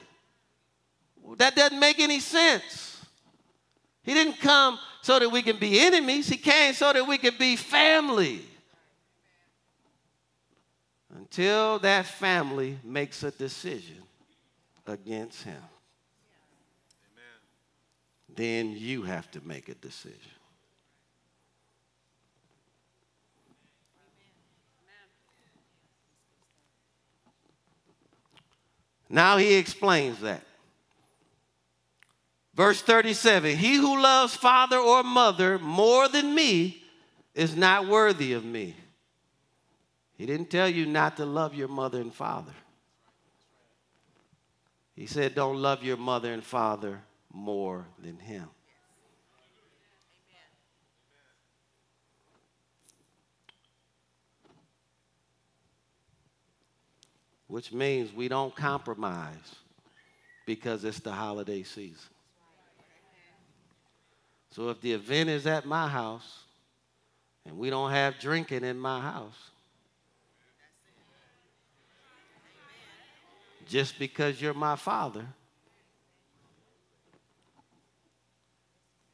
That 1.38 1.56
doesn't 1.56 1.80
make 1.80 2.00
any 2.00 2.20
sense. 2.20 3.06
He 4.04 4.14
didn't 4.14 4.40
come 4.40 4.80
so 5.02 5.20
that 5.20 5.30
we 5.30 5.42
can 5.42 5.58
be 5.58 5.80
enemies, 5.80 6.28
he 6.28 6.38
came 6.38 6.74
so 6.74 6.92
that 6.92 7.08
we 7.08 7.18
could 7.18 7.38
be 7.38 7.56
family. 7.56 8.42
Until 11.16 11.80
that 11.80 12.06
family 12.06 12.78
makes 12.84 13.24
a 13.24 13.32
decision 13.32 14.04
against 14.86 15.44
him, 15.44 15.62
Amen. 17.14 18.36
then 18.36 18.76
you 18.78 19.04
have 19.04 19.30
to 19.32 19.42
make 19.46 19.70
a 19.70 19.76
decision. 19.76 20.39
Now 29.10 29.38
he 29.38 29.56
explains 29.56 30.20
that. 30.22 30.44
Verse 32.54 32.82
37 32.82 33.58
He 33.58 33.76
who 33.76 34.02
loves 34.02 34.36
father 34.36 34.78
or 34.78 35.04
mother 35.04 35.58
more 35.58 36.08
than 36.08 36.36
me 36.36 36.84
is 37.34 37.56
not 37.56 37.88
worthy 37.88 38.34
of 38.34 38.44
me. 38.44 38.76
He 40.18 40.26
didn't 40.26 40.50
tell 40.50 40.68
you 40.68 40.86
not 40.86 41.18
to 41.18 41.26
love 41.26 41.56
your 41.56 41.70
mother 41.70 42.02
and 42.02 42.14
father. 42.14 42.54
He 44.94 45.06
said, 45.06 45.34
Don't 45.34 45.62
love 45.62 45.84
your 45.84 45.96
mother 45.96 46.34
and 46.34 46.44
father 46.44 47.02
more 47.32 47.88
than 47.98 48.20
him. 48.20 48.50
Which 57.50 57.74
means 57.74 58.14
we 58.14 58.28
don't 58.28 58.56
compromise 58.56 59.56
because 60.46 60.86
it's 60.86 61.00
the 61.00 61.12
holiday 61.12 61.64
season. 61.64 61.98
So 64.52 64.70
if 64.70 64.80
the 64.82 64.94
event 64.94 65.30
is 65.30 65.48
at 65.48 65.66
my 65.66 65.88
house 65.88 66.44
and 67.46 67.58
we 67.58 67.72
don't 67.72 67.90
have 67.90 68.20
drinking 68.20 68.64
in 68.64 68.80
my 68.80 69.02
house, 69.02 69.50
just 73.68 73.98
because 73.98 74.40
you're 74.40 74.54
my 74.54 74.76
father, 74.76 75.26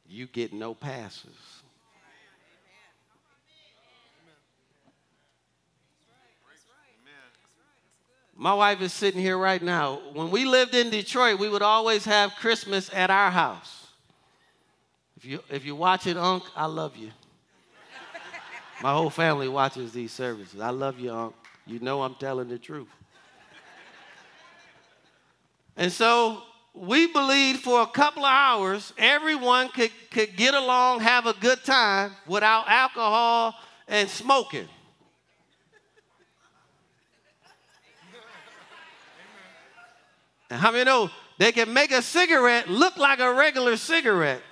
you 0.06 0.26
get 0.26 0.52
no 0.52 0.74
passes. 0.74 1.55
My 8.38 8.52
wife 8.52 8.82
is 8.82 8.92
sitting 8.92 9.20
here 9.20 9.38
right 9.38 9.62
now. 9.62 10.00
When 10.12 10.30
we 10.30 10.44
lived 10.44 10.74
in 10.74 10.90
Detroit, 10.90 11.38
we 11.38 11.48
would 11.48 11.62
always 11.62 12.04
have 12.04 12.34
Christmas 12.36 12.92
at 12.92 13.10
our 13.10 13.30
house. 13.30 13.86
If 15.16 15.24
you 15.24 15.42
if 15.48 15.64
you 15.64 15.74
watch 15.74 16.06
it, 16.06 16.18
Unc, 16.18 16.44
I 16.54 16.66
love 16.66 16.96
you. 16.96 17.10
My 18.82 18.92
whole 18.92 19.08
family 19.08 19.48
watches 19.48 19.92
these 19.92 20.12
services. 20.12 20.60
I 20.60 20.68
love 20.68 21.00
you, 21.00 21.10
Unc. 21.10 21.34
You 21.66 21.78
know 21.80 22.02
I'm 22.02 22.14
telling 22.16 22.48
the 22.48 22.58
truth. 22.58 22.88
And 25.78 25.90
so 25.90 26.42
we 26.74 27.06
believed 27.10 27.60
for 27.60 27.80
a 27.80 27.86
couple 27.86 28.24
of 28.24 28.30
hours 28.30 28.92
everyone 28.98 29.68
could, 29.70 29.90
could 30.10 30.36
get 30.36 30.52
along, 30.52 31.00
have 31.00 31.26
a 31.26 31.32
good 31.34 31.64
time 31.64 32.12
without 32.26 32.68
alcohol 32.68 33.54
and 33.88 34.08
smoking. 34.08 34.68
And 40.50 40.60
how 40.60 40.70
many 40.70 40.84
know 40.84 41.10
they 41.38 41.52
can 41.52 41.72
make 41.72 41.90
a 41.90 42.02
cigarette 42.02 42.68
look 42.68 42.96
like 42.96 43.18
a 43.18 43.32
regular 43.32 43.76
cigarette? 43.76 44.42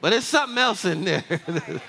But 0.00 0.12
it's 0.12 0.26
something 0.26 0.58
else 0.58 0.84
in 0.84 1.04
there. 1.04 1.24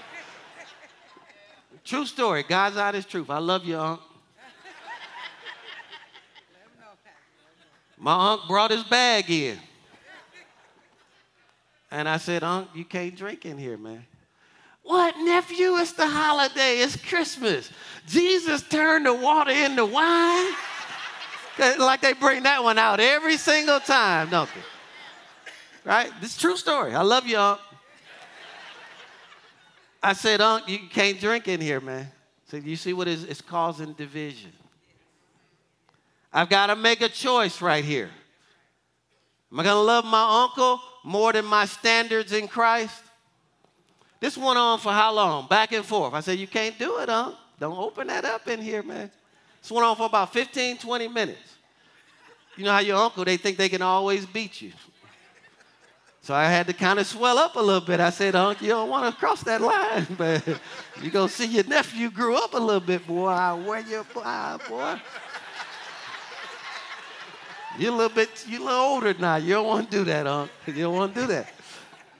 True 1.85 2.05
story. 2.05 2.43
God's 2.43 2.77
out 2.77 2.95
his 2.95 3.05
truth. 3.05 3.29
I 3.29 3.37
love 3.37 3.65
you, 3.65 3.77
Unc. 3.77 3.99
My 7.97 8.31
uncle 8.31 8.47
brought 8.47 8.71
his 8.71 8.83
bag 8.83 9.29
in. 9.29 9.59
And 11.91 12.07
I 12.07 12.17
said, 12.17 12.43
Unc, 12.43 12.69
you 12.73 12.85
can't 12.85 13.15
drink 13.15 13.45
in 13.45 13.57
here, 13.57 13.77
man. 13.77 14.05
What, 14.89 15.19
nephew? 15.19 15.75
It's 15.75 15.91
the 15.91 16.07
holiday. 16.07 16.79
It's 16.79 16.95
Christmas. 16.95 17.69
Jesus 18.07 18.63
turned 18.63 19.05
the 19.05 19.13
water 19.13 19.51
into 19.51 19.85
wine. 19.85 20.51
like 21.77 22.01
they 22.01 22.13
bring 22.13 22.41
that 22.41 22.63
one 22.63 22.79
out 22.79 22.99
every 22.99 23.37
single 23.37 23.79
time, 23.79 24.31
don't 24.31 24.49
they? 24.51 25.87
Right? 25.87 26.11
This 26.19 26.31
is 26.31 26.41
true 26.41 26.57
story. 26.57 26.95
I 26.95 27.03
love 27.03 27.27
you, 27.27 27.37
Unc. 27.37 27.59
I 30.01 30.13
said, 30.13 30.41
Unc, 30.41 30.67
you 30.67 30.79
can't 30.89 31.19
drink 31.19 31.47
in 31.47 31.61
here, 31.61 31.79
man. 31.79 32.11
So 32.47 32.57
you 32.57 32.75
see 32.75 32.93
what 32.93 33.07
is 33.07 33.25
it's 33.25 33.41
causing 33.41 33.93
division. 33.93 34.51
I've 36.33 36.49
got 36.49 36.67
to 36.67 36.75
make 36.75 37.01
a 37.01 37.09
choice 37.09 37.61
right 37.61 37.85
here. 37.85 38.09
Am 39.51 39.59
I 39.59 39.63
going 39.63 39.75
to 39.75 39.81
love 39.81 40.05
my 40.05 40.45
uncle 40.45 40.81
more 41.03 41.31
than 41.31 41.45
my 41.45 41.65
standards 41.65 42.33
in 42.33 42.47
Christ? 42.47 43.03
This 44.19 44.37
went 44.37 44.57
on 44.57 44.79
for 44.79 44.91
how 44.91 45.13
long? 45.13 45.47
Back 45.47 45.71
and 45.71 45.85
forth. 45.85 46.13
I 46.13 46.19
said, 46.19 46.37
You 46.39 46.47
can't 46.47 46.77
do 46.77 46.99
it, 46.99 47.09
huh? 47.09 47.31
Don't 47.59 47.77
open 47.77 48.07
that 48.07 48.25
up 48.25 48.47
in 48.47 48.61
here, 48.61 48.83
man. 48.83 49.11
This 49.61 49.71
went 49.71 49.85
on 49.85 49.95
for 49.95 50.05
about 50.05 50.33
15, 50.33 50.77
20 50.77 51.07
minutes. 51.07 51.57
You 52.55 52.65
know 52.65 52.71
how 52.71 52.79
your 52.79 52.97
uncle, 52.97 53.23
they 53.23 53.37
think 53.37 53.57
they 53.57 53.69
can 53.69 53.81
always 53.81 54.25
beat 54.25 54.61
you. 54.61 54.71
So 56.21 56.33
I 56.33 56.45
had 56.45 56.67
to 56.67 56.73
kind 56.73 56.99
of 56.99 57.07
swell 57.07 57.37
up 57.37 57.55
a 57.55 57.59
little 57.59 57.81
bit. 57.81 57.99
I 57.99 58.09
said, 58.09 58.35
Uncle, 58.35 58.67
you 58.67 58.73
don't 58.73 58.89
want 58.89 59.11
to 59.11 59.17
cross 59.19 59.41
that 59.43 59.61
line, 59.61 60.05
but 60.17 60.45
you 61.01 61.09
going 61.09 61.29
to 61.29 61.33
see 61.33 61.45
your 61.45 61.63
nephew 61.63 62.11
grew 62.11 62.35
up 62.35 62.53
a 62.53 62.59
little 62.59 62.81
bit, 62.81 63.07
boy. 63.07 63.33
Where 63.65 63.79
you, 63.79 64.05
boy, 64.13 64.57
boy. 64.67 64.99
You're 67.77 67.93
a 67.93 67.95
little 67.95 68.13
bit, 68.13 68.45
you're 68.47 68.61
a 68.61 68.65
little 68.65 68.79
older 68.79 69.13
now. 69.13 69.37
You 69.37 69.53
don't 69.53 69.67
want 69.67 69.89
to 69.89 69.97
do 69.97 70.03
that, 70.03 70.27
Uncle. 70.27 70.53
You 70.67 70.83
don't 70.83 70.95
want 70.95 71.15
to 71.15 71.21
do 71.21 71.27
that. 71.27 71.53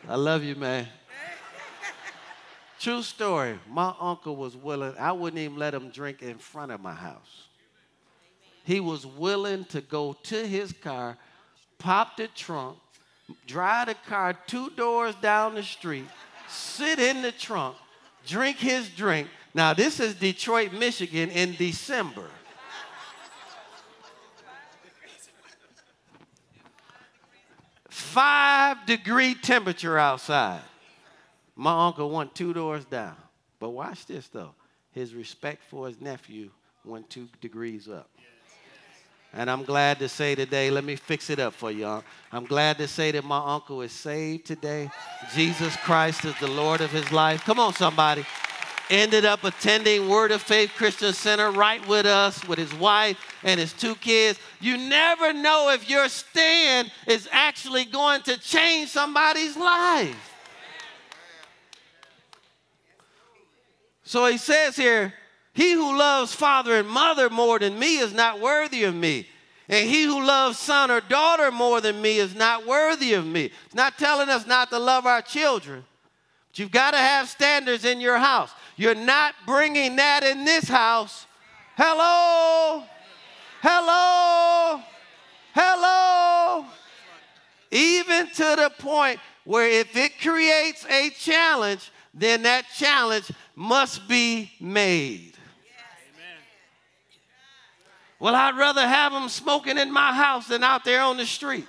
I 0.07 0.15
love 0.15 0.43
you, 0.43 0.55
man. 0.55 0.87
True 2.79 3.01
story. 3.01 3.59
My 3.69 3.93
uncle 3.99 4.37
was 4.37 4.55
willing, 4.55 4.93
I 4.97 5.11
wouldn't 5.11 5.41
even 5.41 5.57
let 5.57 5.73
him 5.73 5.89
drink 5.89 6.21
in 6.21 6.37
front 6.37 6.71
of 6.71 6.79
my 6.79 6.93
house. 6.93 7.47
He 8.63 8.79
was 8.79 9.05
willing 9.05 9.65
to 9.65 9.81
go 9.81 10.13
to 10.23 10.47
his 10.47 10.71
car, 10.71 11.17
pop 11.77 12.15
the 12.15 12.29
trunk, 12.29 12.77
drive 13.45 13.87
the 13.87 13.95
car 14.07 14.37
two 14.47 14.69
doors 14.71 15.13
down 15.15 15.55
the 15.55 15.63
street, 15.63 16.05
sit 16.47 16.99
in 16.99 17.21
the 17.21 17.33
trunk, 17.33 17.75
drink 18.25 18.57
his 18.57 18.89
drink. 18.89 19.27
Now, 19.53 19.73
this 19.73 19.99
is 19.99 20.15
Detroit, 20.15 20.71
Michigan 20.71 21.29
in 21.31 21.55
December. 21.55 22.29
Five 27.89 28.85
degree 28.85 29.35
temperature 29.35 29.97
outside. 29.97 30.61
My 31.59 31.87
uncle 31.87 32.09
went 32.09 32.33
two 32.33 32.53
doors 32.53 32.85
down. 32.85 33.17
But 33.59 33.71
watch 33.71 34.05
this 34.05 34.29
though. 34.29 34.55
His 34.91 35.13
respect 35.13 35.61
for 35.69 35.87
his 35.87 35.99
nephew 35.99 36.51
went 36.85 37.09
two 37.09 37.27
degrees 37.41 37.89
up. 37.89 38.09
And 39.33 39.51
I'm 39.51 39.65
glad 39.65 39.99
to 39.99 40.07
say 40.07 40.35
today, 40.35 40.71
let 40.71 40.85
me 40.85 40.95
fix 40.95 41.29
it 41.29 41.37
up 41.37 41.53
for 41.53 41.69
y'all. 41.69 42.05
I'm 42.31 42.45
glad 42.45 42.77
to 42.77 42.87
say 42.87 43.11
that 43.11 43.25
my 43.25 43.43
uncle 43.45 43.81
is 43.81 43.91
saved 43.91 44.45
today. 44.45 44.89
Jesus 45.35 45.75
Christ 45.75 46.23
is 46.23 46.33
the 46.39 46.47
Lord 46.47 46.79
of 46.79 46.91
his 46.91 47.11
life. 47.11 47.43
Come 47.43 47.59
on, 47.59 47.73
somebody. 47.73 48.25
Ended 48.89 49.25
up 49.25 49.43
attending 49.43 50.07
Word 50.07 50.31
of 50.31 50.41
Faith 50.41 50.71
Christian 50.77 51.11
Center 51.11 51.51
right 51.51 51.85
with 51.89 52.05
us, 52.05 52.47
with 52.47 52.57
his 52.57 52.73
wife 52.75 53.17
and 53.43 53.59
his 53.59 53.73
two 53.73 53.95
kids. 53.95 54.39
You 54.61 54.77
never 54.77 55.33
know 55.33 55.71
if 55.71 55.89
your 55.89 56.07
stand 56.07 56.89
is 57.05 57.27
actually 57.33 57.83
going 57.83 58.21
to 58.21 58.39
change 58.39 58.91
somebody's 58.91 59.57
life. 59.57 60.28
So 64.09 64.25
he 64.25 64.39
says 64.39 64.75
here, 64.75 65.13
He 65.53 65.73
who 65.73 65.95
loves 65.95 66.33
father 66.33 66.73
and 66.73 66.89
mother 66.89 67.29
more 67.29 67.59
than 67.59 67.77
me 67.77 67.99
is 67.99 68.11
not 68.11 68.39
worthy 68.39 68.83
of 68.85 68.95
me. 68.95 69.27
And 69.67 69.87
he 69.87 70.01
who 70.01 70.25
loves 70.25 70.57
son 70.57 70.89
or 70.89 70.99
daughter 70.99 71.51
more 71.51 71.79
than 71.79 72.01
me 72.01 72.17
is 72.17 72.33
not 72.33 72.65
worthy 72.65 73.13
of 73.13 73.23
me. 73.23 73.51
It's 73.67 73.75
not 73.75 73.99
telling 73.99 74.27
us 74.27 74.47
not 74.47 74.71
to 74.71 74.79
love 74.79 75.05
our 75.05 75.21
children. 75.21 75.85
But 76.47 76.57
you've 76.57 76.71
got 76.71 76.91
to 76.91 76.97
have 76.97 77.29
standards 77.29 77.85
in 77.85 78.01
your 78.01 78.17
house. 78.17 78.49
You're 78.77 78.95
not 78.95 79.35
bringing 79.45 79.97
that 79.97 80.23
in 80.23 80.43
this 80.43 80.67
house. 80.67 81.27
Hello? 81.77 82.83
Hello? 83.61 84.81
Hello? 85.53 86.65
Even 87.69 88.25
to 88.25 88.55
the 88.57 88.71
point 88.79 89.19
where 89.43 89.69
if 89.69 89.95
it 89.95 90.19
creates 90.19 90.83
a 90.87 91.11
challenge, 91.11 91.91
then 92.19 92.43
that 92.43 92.65
challenge 92.75 93.31
must 93.55 94.07
be 94.07 94.51
made. 94.59 95.33
Well, 98.19 98.35
I'd 98.35 98.57
rather 98.57 98.85
have 98.85 99.13
them 99.13 99.29
smoking 99.29 99.77
in 99.77 99.93
my 99.93 100.13
house 100.13 100.47
than 100.47 100.63
out 100.63 100.83
there 100.83 101.01
on 101.01 101.15
the 101.15 101.25
street. 101.25 101.65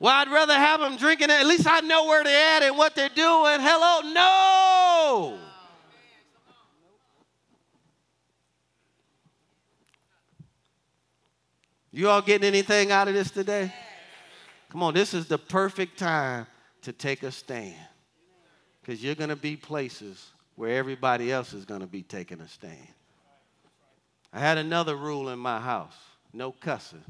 Well, 0.00 0.12
I'd 0.12 0.28
rather 0.28 0.54
have 0.54 0.80
them 0.80 0.96
drinking. 0.96 1.30
At 1.30 1.46
least 1.46 1.66
I 1.68 1.80
know 1.80 2.06
where 2.06 2.24
they're 2.24 2.56
at 2.56 2.62
and 2.64 2.76
what 2.76 2.96
they're 2.96 3.08
doing. 3.08 3.60
Hello, 3.60 4.12
no. 4.12 5.38
You 11.92 12.08
all 12.08 12.22
getting 12.22 12.48
anything 12.48 12.90
out 12.90 13.06
of 13.06 13.14
this 13.14 13.30
today? 13.30 13.72
Come 14.70 14.82
on, 14.82 14.94
this 14.94 15.14
is 15.14 15.26
the 15.26 15.38
perfect 15.38 15.96
time 15.96 16.48
to 16.82 16.92
take 16.92 17.22
a 17.22 17.30
stand 17.30 17.76
because 18.84 19.02
you're 19.02 19.14
going 19.14 19.30
to 19.30 19.36
be 19.36 19.56
places 19.56 20.30
where 20.56 20.76
everybody 20.76 21.32
else 21.32 21.54
is 21.54 21.64
going 21.64 21.80
to 21.80 21.86
be 21.86 22.02
taking 22.02 22.40
a 22.40 22.48
stand. 22.48 22.76
I 24.32 24.40
had 24.40 24.58
another 24.58 24.96
rule 24.96 25.30
in 25.30 25.38
my 25.38 25.58
house 25.58 25.96
no 26.32 26.50
cussing. 26.52 27.04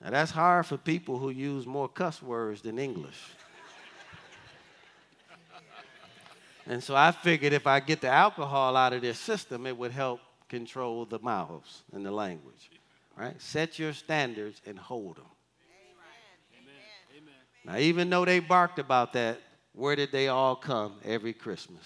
Now, 0.00 0.10
that's 0.10 0.30
hard 0.30 0.66
for 0.66 0.76
people 0.76 1.18
who 1.18 1.30
use 1.30 1.66
more 1.66 1.88
cuss 1.88 2.22
words 2.22 2.60
than 2.60 2.78
English. 2.78 3.18
and 6.66 6.82
so 6.82 6.94
I 6.94 7.12
figured 7.12 7.54
if 7.54 7.66
I 7.66 7.80
get 7.80 8.02
the 8.02 8.10
alcohol 8.10 8.76
out 8.76 8.92
of 8.92 9.00
their 9.00 9.14
system, 9.14 9.66
it 9.66 9.76
would 9.76 9.92
help 9.92 10.20
control 10.50 11.06
the 11.06 11.18
mouths 11.20 11.82
and 11.94 12.04
the 12.04 12.10
language. 12.10 12.70
Right? 13.16 13.40
Set 13.40 13.78
your 13.78 13.94
standards 13.94 14.60
and 14.66 14.78
hold 14.78 15.16
them. 15.16 15.24
Now, 17.64 17.78
even 17.78 18.10
though 18.10 18.24
they 18.24 18.40
barked 18.40 18.78
about 18.78 19.14
that, 19.14 19.40
where 19.72 19.96
did 19.96 20.12
they 20.12 20.28
all 20.28 20.54
come 20.54 20.94
every 21.04 21.32
Christmas? 21.32 21.82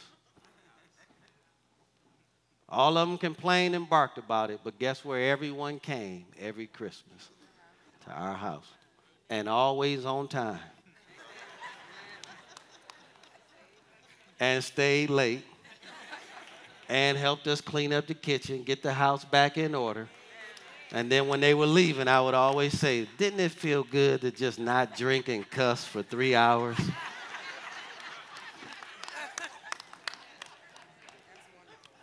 All 2.69 2.99
of 2.99 3.09
them 3.09 3.17
complained 3.17 3.75
and 3.75 3.89
barked 3.89 4.19
about 4.19 4.51
it, 4.51 4.61
but 4.63 4.79
guess 4.79 5.05
where 5.05 5.31
everyone 5.31 5.79
came 5.79 6.27
every 6.39 6.67
Christmas? 6.67 7.31
To 8.05 8.11
our 8.11 8.35
house. 8.35 8.67
And 9.31 9.49
always 9.49 10.05
on 10.05 10.29
time. 10.29 10.61
and 14.41 14.63
stayed 14.63 15.11
late. 15.11 15.45
And 16.89 17.19
helped 17.19 17.47
us 17.47 17.61
clean 17.61 17.93
up 17.93 18.07
the 18.07 18.15
kitchen, 18.15 18.63
get 18.63 18.83
the 18.83 18.95
house 18.95 19.25
back 19.25 19.59
in 19.59 19.75
order. 19.75 20.09
And 20.93 21.13
then 21.13 21.29
when 21.29 21.41
they 21.41 21.53
were 21.53 21.67
leaving, 21.67 22.09
I 22.09 22.21
would 22.21 22.35
always 22.35 22.79
say, 22.79 23.07
Didn't 23.19 23.41
it 23.41 23.53
feel 23.53 23.85
good 23.85 24.23
to 24.23 24.31
just 24.31 24.59
not 24.59 24.97
drink 24.97 25.29
and 25.29 25.49
cuss 25.49 25.85
for 25.85 26.03
three 26.03 26.35
hours? 26.35 26.79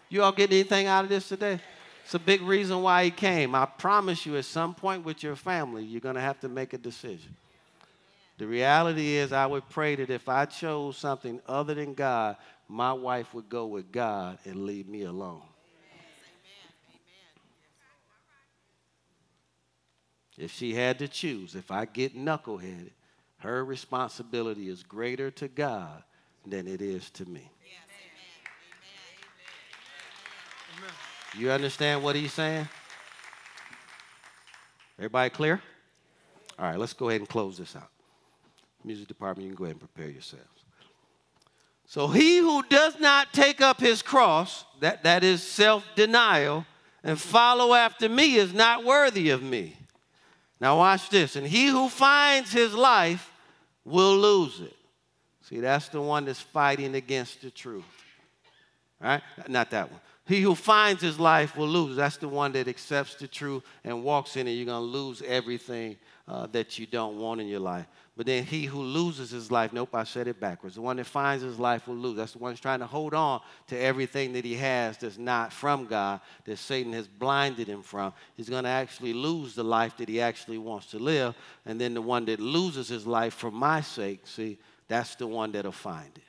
you 0.09 0.21
all 0.21 0.31
get 0.31 0.51
anything 0.51 0.85
out 0.85 1.03
of 1.03 1.09
this 1.09 1.27
today? 1.27 1.59
It's 2.03 2.13
a 2.13 2.19
big 2.19 2.43
reason 2.43 2.83
why 2.83 3.05
he 3.05 3.11
came. 3.11 3.55
I 3.55 3.65
promise 3.65 4.27
you, 4.27 4.37
at 4.37 4.45
some 4.45 4.75
point 4.75 5.03
with 5.03 5.23
your 5.23 5.35
family, 5.35 5.83
you're 5.83 5.99
going 5.99 6.15
to 6.15 6.21
have 6.21 6.39
to 6.41 6.47
make 6.47 6.73
a 6.73 6.77
decision. 6.77 7.35
The 8.37 8.45
reality 8.45 9.15
is, 9.15 9.31
I 9.31 9.47
would 9.47 9.67
pray 9.69 9.95
that 9.95 10.11
if 10.11 10.29
I 10.29 10.45
chose 10.45 10.97
something 10.97 11.41
other 11.47 11.73
than 11.73 11.95
God, 11.95 12.37
my 12.67 12.93
wife 12.93 13.33
would 13.33 13.49
go 13.49 13.65
with 13.65 13.91
God 13.91 14.37
and 14.45 14.65
leave 14.65 14.87
me 14.87 15.03
alone. 15.03 15.41
If 20.37 20.51
she 20.51 20.73
had 20.73 20.99
to 20.99 21.07
choose, 21.07 21.55
if 21.55 21.71
I 21.71 21.85
get 21.85 22.17
knuckleheaded, 22.17 22.91
her 23.37 23.63
responsibility 23.63 24.69
is 24.69 24.83
greater 24.83 25.31
to 25.31 25.47
God 25.47 26.03
than 26.45 26.67
it 26.67 26.81
is 26.81 27.09
to 27.11 27.25
me. 27.25 27.49
You 31.37 31.51
understand 31.51 32.03
what 32.03 32.15
he's 32.15 32.33
saying? 32.33 32.67
Everybody 34.97 35.29
clear? 35.29 35.61
All 36.57 36.65
right, 36.65 36.79
let's 36.79 36.93
go 36.93 37.09
ahead 37.09 37.21
and 37.21 37.27
close 37.27 37.57
this 37.57 37.75
out. 37.75 37.89
Music 38.83 39.07
department, 39.07 39.45
you 39.45 39.53
can 39.53 39.57
go 39.57 39.65
ahead 39.65 39.75
and 39.75 39.91
prepare 39.91 40.09
yourselves. 40.09 40.45
So 41.85 42.07
he 42.07 42.37
who 42.37 42.63
does 42.63 42.99
not 42.99 43.33
take 43.33 43.61
up 43.61 43.79
his 43.79 44.01
cross, 44.01 44.65
that, 44.79 45.03
that 45.03 45.23
is 45.23 45.43
self-denial, 45.43 46.65
and 47.03 47.19
follow 47.19 47.73
after 47.73 48.07
me 48.07 48.35
is 48.35 48.53
not 48.53 48.83
worthy 48.83 49.29
of 49.29 49.43
me. 49.43 49.75
Now, 50.65 50.79
watch 50.79 51.09
this. 51.09 51.35
And 51.35 51.45
he 51.45 51.67
who 51.67 51.89
finds 51.89 52.51
his 52.51 52.73
life 52.73 53.31
will 53.83 54.17
lose 54.17 54.61
it. 54.61 54.75
See, 55.43 55.59
that's 55.59 55.89
the 55.89 56.01
one 56.01 56.25
that's 56.25 56.41
fighting 56.41 56.95
against 56.95 57.43
the 57.43 57.51
truth. 57.51 57.83
All 58.99 59.09
right? 59.09 59.21
Not 59.47 59.69
that 59.69 59.91
one. 59.91 59.99
He 60.25 60.41
who 60.41 60.55
finds 60.55 61.03
his 61.03 61.19
life 61.19 61.55
will 61.55 61.67
lose. 61.67 61.95
That's 61.95 62.17
the 62.17 62.27
one 62.27 62.51
that 62.53 62.67
accepts 62.67 63.13
the 63.13 63.27
truth 63.27 63.61
and 63.83 64.03
walks 64.03 64.37
in 64.37 64.47
it. 64.47 64.53
You're 64.53 64.65
going 64.65 64.81
to 64.81 64.97
lose 64.97 65.21
everything 65.21 65.97
uh, 66.27 66.47
that 66.47 66.79
you 66.79 66.85
don't 66.85 67.17
want 67.17 67.39
in 67.39 67.47
your 67.47 67.59
life. 67.59 67.85
But 68.17 68.25
then 68.27 68.45
he 68.45 68.63
who 68.63 68.81
loses 68.81 69.29
his 69.29 69.51
life, 69.51 69.73
nope, 69.73 69.93
I 69.93 70.05
said 70.05 70.27
it 70.27 70.39
backwards. 70.39 70.75
The 70.75 70.81
one 70.81 70.95
that 70.97 71.05
finds 71.05 71.43
his 71.43 71.59
life 71.59 71.87
will 71.87 71.95
lose. 71.95 72.15
That's 72.15 72.31
the 72.31 72.39
one 72.39 72.53
who's 72.53 72.61
trying 72.61 72.79
to 72.79 72.87
hold 72.87 73.13
on 73.13 73.41
to 73.67 73.77
everything 73.77 74.31
that 74.33 74.45
he 74.45 74.55
has 74.55 74.97
that's 74.97 75.17
not 75.17 75.51
from 75.51 75.85
God, 75.85 76.21
that 76.45 76.57
Satan 76.57 76.93
has 76.93 77.07
blinded 77.07 77.67
him 77.67 77.83
from. 77.83 78.13
He's 78.37 78.49
going 78.49 78.63
to 78.63 78.69
actually 78.69 79.13
lose 79.13 79.53
the 79.53 79.65
life 79.65 79.97
that 79.97 80.07
he 80.07 80.21
actually 80.21 80.57
wants 80.57 80.87
to 80.91 80.99
live. 80.99 81.35
And 81.65 81.79
then 81.79 81.93
the 81.93 82.01
one 82.01 82.23
that 82.25 82.39
loses 82.39 82.87
his 82.87 83.05
life 83.05 83.33
for 83.33 83.51
my 83.51 83.81
sake, 83.81 84.21
see, 84.23 84.57
that's 84.87 85.15
the 85.15 85.27
one 85.27 85.51
that'll 85.51 85.73
find 85.73 86.11
it. 86.15 86.23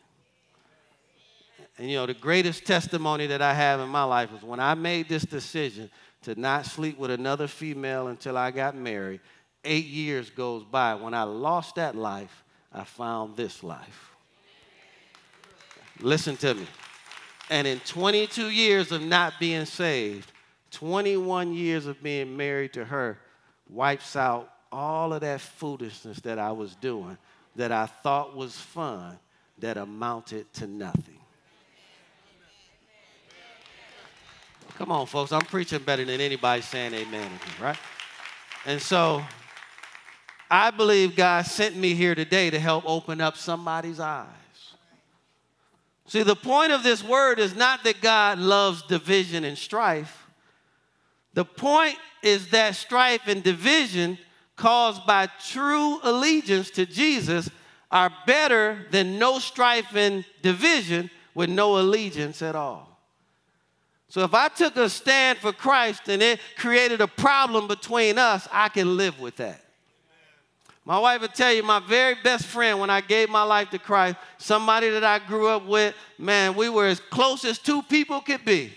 And 1.78 1.90
you 1.90 1.98
know, 1.98 2.06
the 2.06 2.14
greatest 2.14 2.66
testimony 2.66 3.26
that 3.28 3.42
I 3.42 3.54
have 3.54 3.80
in 3.80 3.88
my 3.88 4.02
life 4.02 4.32
was 4.32 4.42
when 4.42 4.60
I 4.60 4.74
made 4.74 5.08
this 5.08 5.24
decision 5.24 5.90
to 6.22 6.34
not 6.34 6.66
sleep 6.66 6.98
with 6.98 7.10
another 7.10 7.46
female 7.46 8.08
until 8.08 8.36
I 8.36 8.50
got 8.50 8.74
married 8.74 9.20
eight 9.66 9.86
years 9.86 10.30
goes 10.30 10.64
by. 10.64 10.94
When 10.94 11.14
I 11.14 11.24
lost 11.24 11.74
that 11.74 11.94
life, 11.94 12.44
I 12.72 12.84
found 12.84 13.36
this 13.36 13.62
life. 13.62 14.10
Listen 16.00 16.36
to 16.38 16.54
me. 16.54 16.66
And 17.50 17.66
in 17.66 17.80
22 17.80 18.50
years 18.50 18.92
of 18.92 19.02
not 19.02 19.34
being 19.38 19.64
saved, 19.64 20.30
21 20.72 21.54
years 21.54 21.86
of 21.86 22.02
being 22.02 22.36
married 22.36 22.72
to 22.74 22.84
her 22.84 23.18
wipes 23.68 24.16
out 24.16 24.52
all 24.70 25.12
of 25.12 25.20
that 25.20 25.40
foolishness 25.40 26.20
that 26.20 26.38
I 26.38 26.52
was 26.52 26.74
doing 26.76 27.16
that 27.54 27.72
I 27.72 27.86
thought 27.86 28.36
was 28.36 28.56
fun 28.56 29.18
that 29.58 29.76
amounted 29.76 30.52
to 30.54 30.66
nothing. 30.66 31.18
Come 34.76 34.92
on, 34.92 35.06
folks. 35.06 35.32
I'm 35.32 35.40
preaching 35.40 35.78
better 35.78 36.04
than 36.04 36.20
anybody 36.20 36.60
saying 36.60 36.92
amen, 36.92 37.30
right? 37.60 37.78
And 38.66 38.82
so 38.82 39.24
I 40.50 40.70
believe 40.70 41.16
God 41.16 41.46
sent 41.46 41.76
me 41.76 41.94
here 41.94 42.14
today 42.14 42.50
to 42.50 42.58
help 42.58 42.84
open 42.86 43.20
up 43.20 43.36
somebody's 43.36 44.00
eyes. 44.00 44.26
See, 46.06 46.22
the 46.22 46.36
point 46.36 46.72
of 46.72 46.82
this 46.82 47.02
word 47.02 47.38
is 47.38 47.56
not 47.56 47.82
that 47.84 48.00
God 48.00 48.38
loves 48.38 48.82
division 48.82 49.44
and 49.44 49.58
strife. 49.58 50.26
The 51.34 51.44
point 51.44 51.96
is 52.22 52.48
that 52.50 52.76
strife 52.76 53.26
and 53.26 53.42
division 53.42 54.18
caused 54.54 55.04
by 55.06 55.28
true 55.48 55.98
allegiance 56.02 56.70
to 56.70 56.86
Jesus 56.86 57.50
are 57.90 58.10
better 58.26 58.86
than 58.90 59.18
no 59.18 59.38
strife 59.38 59.94
and 59.94 60.24
division 60.42 61.10
with 61.34 61.50
no 61.50 61.78
allegiance 61.78 62.40
at 62.40 62.54
all. 62.54 62.98
So 64.08 64.22
if 64.22 64.32
I 64.32 64.48
took 64.48 64.76
a 64.76 64.88
stand 64.88 65.38
for 65.38 65.52
Christ 65.52 66.08
and 66.08 66.22
it 66.22 66.40
created 66.56 67.00
a 67.00 67.08
problem 67.08 67.66
between 67.66 68.18
us, 68.18 68.48
I 68.52 68.68
can 68.68 68.96
live 68.96 69.20
with 69.20 69.36
that. 69.36 69.65
My 70.86 71.00
wife 71.00 71.20
would 71.20 71.34
tell 71.34 71.52
you, 71.52 71.64
my 71.64 71.80
very 71.80 72.14
best 72.14 72.46
friend, 72.46 72.78
when 72.78 72.90
I 72.90 73.00
gave 73.00 73.28
my 73.28 73.42
life 73.42 73.70
to 73.70 73.78
Christ, 73.78 74.16
somebody 74.38 74.88
that 74.90 75.02
I 75.02 75.18
grew 75.18 75.48
up 75.48 75.66
with, 75.66 75.96
man, 76.16 76.54
we 76.54 76.68
were 76.68 76.86
as 76.86 77.00
close 77.00 77.44
as 77.44 77.58
two 77.58 77.82
people 77.82 78.20
could 78.20 78.44
be. 78.44 78.72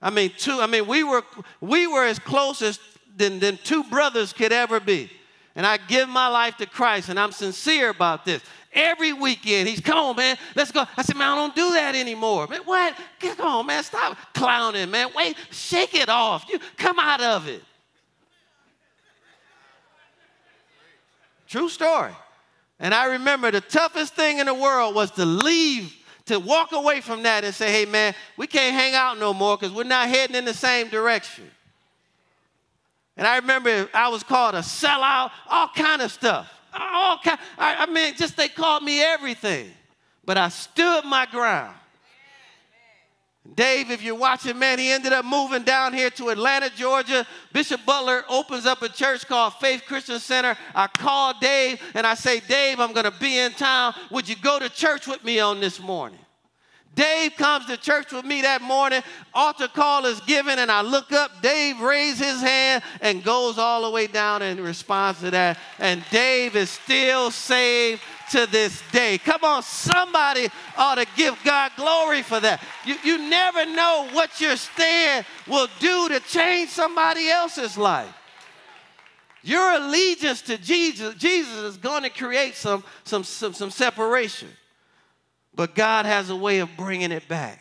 I 0.00 0.10
mean, 0.10 0.30
two, 0.38 0.60
I 0.60 0.68
mean, 0.68 0.86
we 0.86 1.02
were 1.02 1.24
we 1.60 1.88
were 1.88 2.04
as 2.04 2.20
close 2.20 2.62
as 2.62 2.78
than, 3.16 3.40
than 3.40 3.58
two 3.64 3.82
brothers 3.84 4.32
could 4.32 4.52
ever 4.52 4.78
be. 4.78 5.10
And 5.56 5.66
I 5.66 5.78
give 5.78 6.08
my 6.08 6.28
life 6.28 6.56
to 6.58 6.66
Christ, 6.66 7.08
and 7.08 7.18
I'm 7.18 7.32
sincere 7.32 7.90
about 7.90 8.24
this. 8.24 8.40
Every 8.72 9.12
weekend, 9.12 9.68
he's, 9.68 9.80
come 9.80 9.98
on, 9.98 10.16
man, 10.16 10.38
let's 10.54 10.70
go. 10.70 10.84
I 10.96 11.02
said, 11.02 11.16
man, 11.16 11.28
I 11.28 11.34
don't 11.34 11.54
do 11.54 11.72
that 11.72 11.94
anymore. 11.94 12.46
Man, 12.46 12.60
what? 12.64 12.96
Come 13.18 13.46
on, 13.46 13.66
man, 13.66 13.82
stop 13.82 14.16
clowning, 14.32 14.90
man. 14.90 15.08
Wait, 15.14 15.36
shake 15.50 15.94
it 15.94 16.08
off. 16.08 16.46
You 16.48 16.58
come 16.78 16.98
out 16.98 17.20
of 17.20 17.48
it. 17.48 17.62
True 21.52 21.68
story. 21.68 22.12
And 22.80 22.94
I 22.94 23.04
remember 23.04 23.50
the 23.50 23.60
toughest 23.60 24.14
thing 24.14 24.38
in 24.38 24.46
the 24.46 24.54
world 24.54 24.94
was 24.94 25.10
to 25.12 25.26
leave, 25.26 25.94
to 26.24 26.40
walk 26.40 26.72
away 26.72 27.02
from 27.02 27.24
that 27.24 27.44
and 27.44 27.54
say, 27.54 27.70
hey, 27.70 27.84
man, 27.84 28.14
we 28.38 28.46
can't 28.46 28.74
hang 28.74 28.94
out 28.94 29.18
no 29.18 29.34
more 29.34 29.58
because 29.58 29.70
we're 29.70 29.84
not 29.84 30.08
heading 30.08 30.34
in 30.34 30.46
the 30.46 30.54
same 30.54 30.88
direction. 30.88 31.44
And 33.18 33.26
I 33.26 33.36
remember 33.36 33.86
I 33.92 34.08
was 34.08 34.22
called 34.22 34.54
a 34.54 34.60
sellout, 34.60 35.30
all 35.46 35.68
kind 35.76 36.00
of 36.00 36.10
stuff. 36.10 36.50
All 36.72 37.18
kind, 37.22 37.38
I, 37.58 37.84
I 37.84 37.86
mean, 37.86 38.14
just 38.16 38.34
they 38.34 38.48
called 38.48 38.82
me 38.82 39.02
everything. 39.02 39.70
But 40.24 40.38
I 40.38 40.48
stood 40.48 41.04
my 41.04 41.26
ground. 41.26 41.76
Dave, 43.54 43.90
if 43.90 44.02
you're 44.02 44.14
watching, 44.14 44.58
man, 44.58 44.78
he 44.78 44.90
ended 44.90 45.12
up 45.12 45.24
moving 45.24 45.64
down 45.64 45.92
here 45.92 46.10
to 46.10 46.28
Atlanta, 46.28 46.70
Georgia. 46.70 47.26
Bishop 47.52 47.84
Butler 47.84 48.24
opens 48.28 48.66
up 48.66 48.82
a 48.82 48.88
church 48.88 49.26
called 49.26 49.54
Faith 49.54 49.82
Christian 49.86 50.20
Center. 50.20 50.56
I 50.74 50.86
call 50.86 51.38
Dave 51.38 51.80
and 51.94 52.06
I 52.06 52.14
say, 52.14 52.40
Dave, 52.40 52.78
I'm 52.78 52.92
going 52.92 53.04
to 53.04 53.18
be 53.18 53.38
in 53.38 53.52
town. 53.52 53.94
Would 54.10 54.28
you 54.28 54.36
go 54.36 54.58
to 54.58 54.68
church 54.68 55.06
with 55.06 55.22
me 55.24 55.40
on 55.40 55.60
this 55.60 55.80
morning? 55.80 56.20
Dave 56.94 57.36
comes 57.36 57.66
to 57.66 57.76
church 57.76 58.12
with 58.12 58.24
me 58.24 58.42
that 58.42 58.60
morning. 58.60 59.02
Altar 59.32 59.68
call 59.68 60.04
is 60.04 60.20
given, 60.20 60.58
and 60.58 60.70
I 60.70 60.82
look 60.82 61.10
up. 61.10 61.40
Dave 61.40 61.80
raises 61.80 62.18
his 62.18 62.40
hand 62.42 62.82
and 63.00 63.24
goes 63.24 63.56
all 63.56 63.82
the 63.82 63.90
way 63.90 64.06
down 64.06 64.42
in 64.42 64.60
response 64.62 65.20
to 65.20 65.30
that. 65.30 65.58
And 65.78 66.04
Dave 66.10 66.54
is 66.54 66.68
still 66.68 67.30
saved 67.30 68.02
to 68.32 68.46
this 68.46 68.82
day. 68.92 69.18
Come 69.18 69.42
on, 69.42 69.62
somebody 69.62 70.48
ought 70.76 70.96
to 70.96 71.06
give 71.16 71.36
God 71.44 71.72
glory 71.76 72.22
for 72.22 72.40
that. 72.40 72.62
You, 72.84 72.96
you 73.02 73.18
never 73.18 73.64
know 73.64 74.08
what 74.12 74.38
your 74.40 74.56
stand 74.56 75.24
will 75.46 75.68
do 75.80 76.08
to 76.10 76.20
change 76.20 76.70
somebody 76.70 77.28
else's 77.30 77.78
life. 77.78 78.14
Your 79.42 79.76
allegiance 79.76 80.42
to 80.42 80.58
Jesus, 80.58 81.14
Jesus 81.14 81.56
is 81.58 81.76
going 81.76 82.04
to 82.04 82.10
create 82.10 82.54
some, 82.54 82.84
some, 83.04 83.24
some, 83.24 83.54
some 83.54 83.70
separation. 83.70 84.48
But 85.54 85.74
God 85.74 86.06
has 86.06 86.30
a 86.30 86.36
way 86.36 86.60
of 86.60 86.70
bringing 86.76 87.12
it 87.12 87.28
back. 87.28 87.60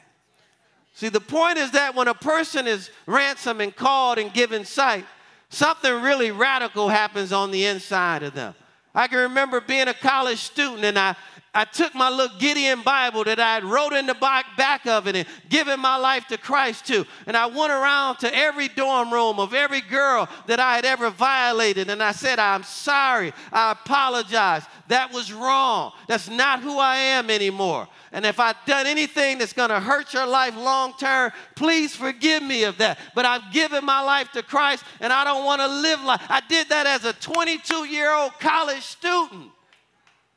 See, 0.94 1.10
the 1.10 1.22
point 1.22 1.58
is 1.58 1.72
that 1.72 1.96
when 1.96 2.08
a 2.08 2.14
person 2.14 2.68
is 2.68 2.90
ransomed 3.06 3.62
and 3.62 3.76
called 3.76 4.18
and 4.18 4.34
given 4.34 4.66
sight, 4.66 5.06
something 5.50 6.02
really 6.02 6.32
radical 6.32 6.90
happens 6.90 7.32
on 7.34 7.52
the 7.52 7.66
inside 7.66 8.24
of 8.24 8.34
them. 8.34 8.54
I 8.94 9.08
can 9.08 9.20
remember 9.20 9.62
being 9.62 9.88
a 9.88 9.94
college 9.94 10.40
student 10.40 10.84
and 10.84 11.00
I, 11.00 11.16
I 11.54 11.66
took 11.66 11.94
my 11.94 12.10
little 12.10 12.38
Gideon 12.38 12.82
Bible 12.82 13.26
that 13.26 13.38
I 13.38 13.56
had 13.56 13.66
wrote 13.66 13.92
in 13.92 14.06
the 14.06 14.14
back 14.14 14.86
of 14.88 15.08
it 15.08 15.18
and 15.18 15.28
given 15.50 15.82
my 15.82 15.98
life 15.98 16.26
to 16.28 16.38
Christ 16.38 16.88
to. 16.88 17.06
And 17.28 17.36
I 17.36 17.48
went 17.48 17.74
around 17.74 18.20
to 18.20 18.34
every 18.34 18.70
dorm 18.70 19.12
room 19.12 19.38
of 19.38 19.54
every 19.54 19.82
girl 19.82 20.30
that 20.48 20.62
I 20.62 20.78
had 20.78 20.86
ever 20.86 21.10
violated. 21.10 21.90
And 21.90 22.02
I 22.02 22.14
said, 22.14 22.40
I'm 22.40 22.64
sorry. 22.64 23.34
I 23.52 23.74
apologize. 23.74 24.64
That 24.88 25.12
was 25.12 25.34
wrong. 25.34 25.92
That's 26.08 26.30
not 26.30 26.62
who 26.62 26.80
I 26.80 26.96
am 26.96 27.30
anymore. 27.30 27.90
And 28.14 28.26
if 28.26 28.40
I've 28.40 28.56
done 28.66 28.88
anything 28.88 29.38
that's 29.38 29.54
going 29.54 29.72
to 29.72 29.82
hurt 29.82 30.14
your 30.14 30.28
life 30.28 30.56
long 30.56 30.94
term, 30.98 31.34
please 31.56 31.94
forgive 31.94 32.44
me 32.44 32.64
of 32.64 32.78
that. 32.78 32.98
But 33.14 33.26
I've 33.26 33.52
given 33.52 33.84
my 33.84 34.02
life 34.02 34.32
to 34.34 34.44
Christ 34.44 34.86
and 35.02 35.12
I 35.12 35.26
don't 35.26 35.44
want 35.44 35.60
to 35.60 35.68
live 35.68 36.02
like 36.02 36.22
I 36.30 36.42
did 36.48 36.70
that 36.70 36.88
as 36.88 37.04
a 37.04 37.12
22 37.12 37.88
year 37.88 38.14
old 38.14 38.40
college 38.40 38.84
student. 38.84 39.52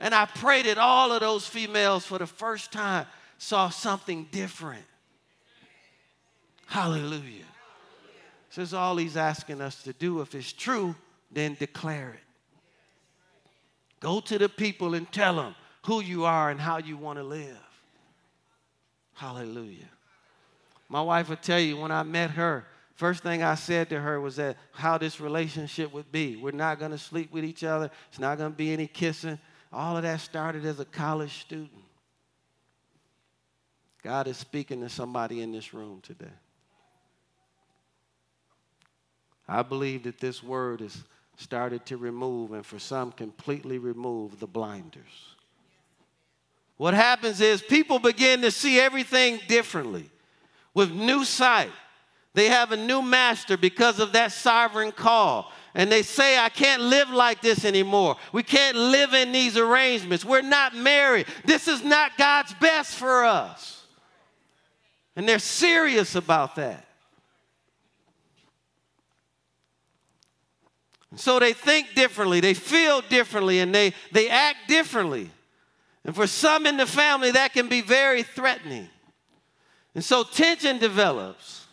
And 0.05 0.15
I 0.15 0.27
prayed 0.27 0.67
that 0.67 0.77
all 0.77 1.13
of 1.13 1.21
those 1.21 1.47
females 1.47 2.05
for 2.05 2.19
the 2.19 2.27
first 2.27 2.71
time 2.71 3.07
saw 3.39 3.71
something 3.71 4.29
different. 4.31 4.85
Hallelujah. 6.67 7.47
This 8.51 8.69
is 8.69 8.75
all 8.75 8.99
he's 8.99 9.17
asking 9.17 9.63
us 9.63 9.83
to 9.85 9.95
do. 9.95 10.21
If 10.21 10.35
it's 10.35 10.53
true, 10.53 10.95
then 11.33 11.57
declare 11.59 12.11
it. 12.11 12.21
Go 14.01 14.21
to 14.21 14.37
the 14.37 14.51
people 14.51 14.93
and 14.93 15.11
tell 15.11 15.37
them 15.37 15.55
who 15.87 16.03
you 16.03 16.27
are 16.27 16.51
and 16.51 16.61
how 16.61 16.77
you 16.77 16.99
want 16.99 17.19
to 17.19 17.25
live. 17.25 17.57
Hallelujah. 19.15 19.89
My 20.91 21.01
wife 21.01 21.31
would 21.31 21.43
tell 21.43 21.61
you 21.61 21.79
when 21.79 21.91
I 21.91 22.03
met 22.03 22.33
her, 22.33 22.67
first 22.95 23.23
thing 23.23 23.43
I 23.43 23.55
said 23.55 23.89
to 23.89 23.99
her 23.99 24.21
was 24.21 24.37
that 24.37 24.59
how 24.73 24.99
this 24.99 25.19
relationship 25.19 25.95
would 25.95 26.13
be. 26.13 26.37
We're 26.37 26.51
not 26.51 26.79
going 26.79 26.91
to 26.91 26.99
sleep 26.99 27.33
with 27.33 27.43
each 27.43 27.65
other. 27.65 27.91
It's 28.11 28.19
not 28.19 28.37
going 28.37 28.53
to 28.53 28.57
be 28.57 28.71
any 28.71 28.87
kissing. 28.87 29.39
All 29.75 29.97
of 29.97 30.05
that 30.05 30.21
started 30.21 30.65
as 30.65 30.79
a 30.79 30.85
college 30.85 31.41
student. 31.41 31.71
God 34.05 34.29
is 34.29 34.37
speaking 34.37 34.81
to 34.83 34.89
somebody 34.89 35.41
in 35.41 35.51
this 35.51 35.75
room 35.75 36.01
today. 36.01 36.27
I 39.49 39.63
believe 39.63 40.05
that 40.05 40.21
this 40.21 40.43
word 40.43 40.81
has 40.81 41.03
started 41.37 41.85
to 41.87 41.97
remove, 41.97 42.53
and 42.53 42.65
for 42.65 42.79
some, 42.79 43.11
completely 43.11 43.79
remove 43.79 44.39
the 44.39 44.47
blinders. 44.47 45.35
What 46.77 46.95
happens 46.95 47.41
is 47.41 47.61
people 47.61 47.99
begin 47.99 48.43
to 48.43 48.51
see 48.51 48.79
everything 48.79 49.41
differently 49.49 50.09
with 50.73 50.93
new 50.93 51.25
sight. 51.25 51.73
They 52.35 52.49
have 52.49 52.73
a 52.73 52.77
new 52.77 53.03
master 53.03 53.57
because 53.57 53.99
of 53.99 54.13
that 54.13 54.33
sovereign 54.33 54.93
call. 54.93 55.53
And 55.75 55.91
they 55.91 56.03
say, 56.03 56.39
I 56.39 56.51
can't 56.51 56.83
live 56.83 57.11
like 57.11 57.41
this 57.41 57.65
anymore. 57.65 58.17
We 58.33 58.45
can't 58.45 58.77
live 58.77 59.13
in 59.13 59.33
these 59.33 59.57
arrangements. 59.57 60.25
We're 60.25 60.43
not 60.43 60.77
married. 60.77 61.27
This 61.45 61.67
is 61.67 61.83
not 61.83 62.17
God's 62.17 62.55
best 62.55 62.95
for 62.95 63.25
us. 63.25 63.85
And 65.17 65.29
they're 65.29 65.41
serious 65.41 66.15
about 66.15 66.57
that. 66.57 66.87
So 71.17 71.39
they 71.39 71.53
think 71.53 71.95
differently, 71.95 72.41
they 72.41 72.55
feel 72.55 73.01
differently, 73.03 73.61
and 73.61 73.73
they, 73.73 73.95
they 74.11 74.29
act 74.29 74.69
differently. 74.69 75.31
And 76.05 76.15
for 76.15 76.27
some 76.27 76.67
in 76.67 76.77
the 76.77 76.87
family, 76.87 77.31
that 77.33 77.53
can 77.53 77.69
be 77.69 77.81
very 77.81 78.23
threatening. 78.23 78.89
And 79.95 80.05
so 80.05 80.25
tension 80.25 80.79
develops. 80.79 81.67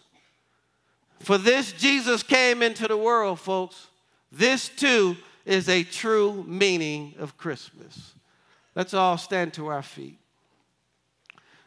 For 1.20 1.38
this, 1.38 1.72
Jesus 1.74 2.24
came 2.24 2.62
into 2.62 2.88
the 2.88 2.98
world, 2.98 3.40
folks. 3.40 3.88
This 4.32 4.70
too 4.70 5.18
is 5.46 5.68
a 5.68 5.84
true 5.84 6.44
meaning 6.48 7.16
of 7.20 7.38
Christmas. 7.38 8.14
Let's 8.76 8.94
all 8.94 9.18
stand 9.18 9.54
to 9.56 9.68
our 9.68 9.82
feet. 9.82 10.18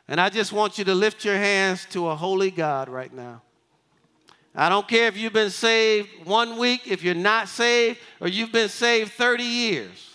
And 0.09 0.21
I 0.21 0.31
just 0.31 0.53
want 0.53 0.79
you 0.79 0.85
to 0.85 0.95
lift 0.95 1.25
your 1.25 1.37
hands 1.37 1.87
to 1.91 2.09
a 2.09 2.17
holy 2.17 2.51
God 2.51 2.89
right 2.89 3.13
now. 3.13 3.43
I 4.55 4.69
don't 4.69 4.87
care 4.87 5.09
if 5.09 5.17
you've 5.17 5.33
been 5.33 5.51
saved 5.51 6.09
one 6.25 6.59
week, 6.59 6.83
if 6.87 7.03
you're 7.03 7.15
not 7.15 7.49
saved, 7.49 7.99
or 8.21 8.29
you've 8.29 8.53
been 8.53 8.69
saved 8.69 9.13
30 9.13 9.43
years. 9.43 10.11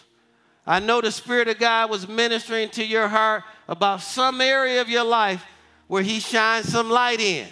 I 0.66 0.80
know 0.80 1.02
the 1.02 1.12
Spirit 1.12 1.48
of 1.50 1.60
God 1.60 1.90
was 1.90 2.08
ministering 2.08 2.70
to 2.70 2.86
your 2.86 3.08
heart 3.08 3.44
about 3.68 4.02
some 4.02 4.40
area 4.40 4.82
of 4.82 4.90
your 4.90 5.04
life 5.04 5.44
where 5.88 6.04
He 6.04 6.20
shines 6.20 6.70
some 6.70 6.90
light 6.90 7.20
in. 7.20 7.48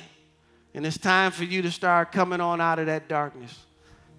And 0.73 0.85
it's 0.85 0.97
time 0.97 1.31
for 1.31 1.43
you 1.43 1.61
to 1.63 1.71
start 1.71 2.11
coming 2.11 2.39
on 2.39 2.61
out 2.61 2.79
of 2.79 2.85
that 2.85 3.09
darkness 3.09 3.66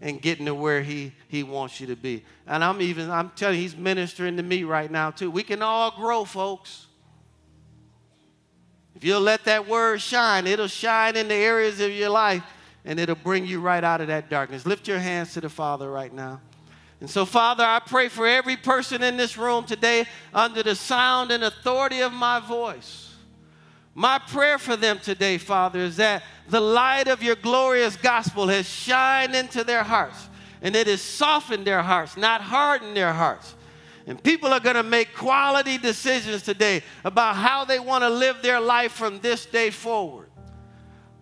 and 0.00 0.20
getting 0.22 0.46
to 0.46 0.54
where 0.54 0.82
He, 0.82 1.12
he 1.28 1.42
wants 1.42 1.80
you 1.80 1.86
to 1.88 1.96
be. 1.96 2.24
And 2.46 2.62
I'm 2.62 2.80
even, 2.80 3.10
I'm 3.10 3.30
telling 3.30 3.56
you, 3.56 3.62
He's 3.62 3.76
ministering 3.76 4.36
to 4.36 4.42
me 4.42 4.64
right 4.64 4.90
now 4.90 5.10
too. 5.10 5.30
We 5.30 5.42
can 5.42 5.62
all 5.62 5.90
grow, 5.90 6.24
folks. 6.24 6.86
If 8.94 9.04
you'll 9.04 9.20
let 9.20 9.44
that 9.44 9.68
word 9.68 10.00
shine, 10.00 10.46
it'll 10.46 10.66
shine 10.66 11.16
in 11.16 11.28
the 11.28 11.34
areas 11.34 11.80
of 11.80 11.90
your 11.90 12.10
life 12.10 12.42
and 12.84 12.98
it'll 12.98 13.14
bring 13.14 13.46
you 13.46 13.60
right 13.60 13.84
out 13.84 14.00
of 14.00 14.08
that 14.08 14.28
darkness. 14.28 14.66
Lift 14.66 14.88
your 14.88 14.98
hands 14.98 15.34
to 15.34 15.40
the 15.40 15.48
Father 15.48 15.90
right 15.90 16.12
now. 16.12 16.40
And 17.00 17.08
so, 17.08 17.24
Father, 17.24 17.64
I 17.64 17.78
pray 17.78 18.08
for 18.08 18.26
every 18.26 18.56
person 18.56 19.02
in 19.02 19.16
this 19.16 19.38
room 19.38 19.64
today 19.64 20.04
under 20.34 20.62
the 20.62 20.74
sound 20.74 21.30
and 21.30 21.44
authority 21.44 22.00
of 22.00 22.12
my 22.12 22.40
voice. 22.40 23.07
My 23.98 24.20
prayer 24.20 24.58
for 24.58 24.76
them 24.76 25.00
today, 25.00 25.38
Father, 25.38 25.80
is 25.80 25.96
that 25.96 26.22
the 26.48 26.60
light 26.60 27.08
of 27.08 27.20
your 27.20 27.34
glorious 27.34 27.96
gospel 27.96 28.46
has 28.46 28.68
shined 28.68 29.34
into 29.34 29.64
their 29.64 29.82
hearts 29.82 30.28
and 30.62 30.76
it 30.76 30.86
has 30.86 31.02
softened 31.02 31.66
their 31.66 31.82
hearts, 31.82 32.16
not 32.16 32.40
hardened 32.40 32.96
their 32.96 33.12
hearts. 33.12 33.56
And 34.06 34.22
people 34.22 34.52
are 34.52 34.60
going 34.60 34.76
to 34.76 34.84
make 34.84 35.16
quality 35.16 35.78
decisions 35.78 36.44
today 36.44 36.84
about 37.02 37.34
how 37.34 37.64
they 37.64 37.80
want 37.80 38.04
to 38.04 38.08
live 38.08 38.40
their 38.40 38.60
life 38.60 38.92
from 38.92 39.18
this 39.18 39.46
day 39.46 39.70
forward. 39.70 40.27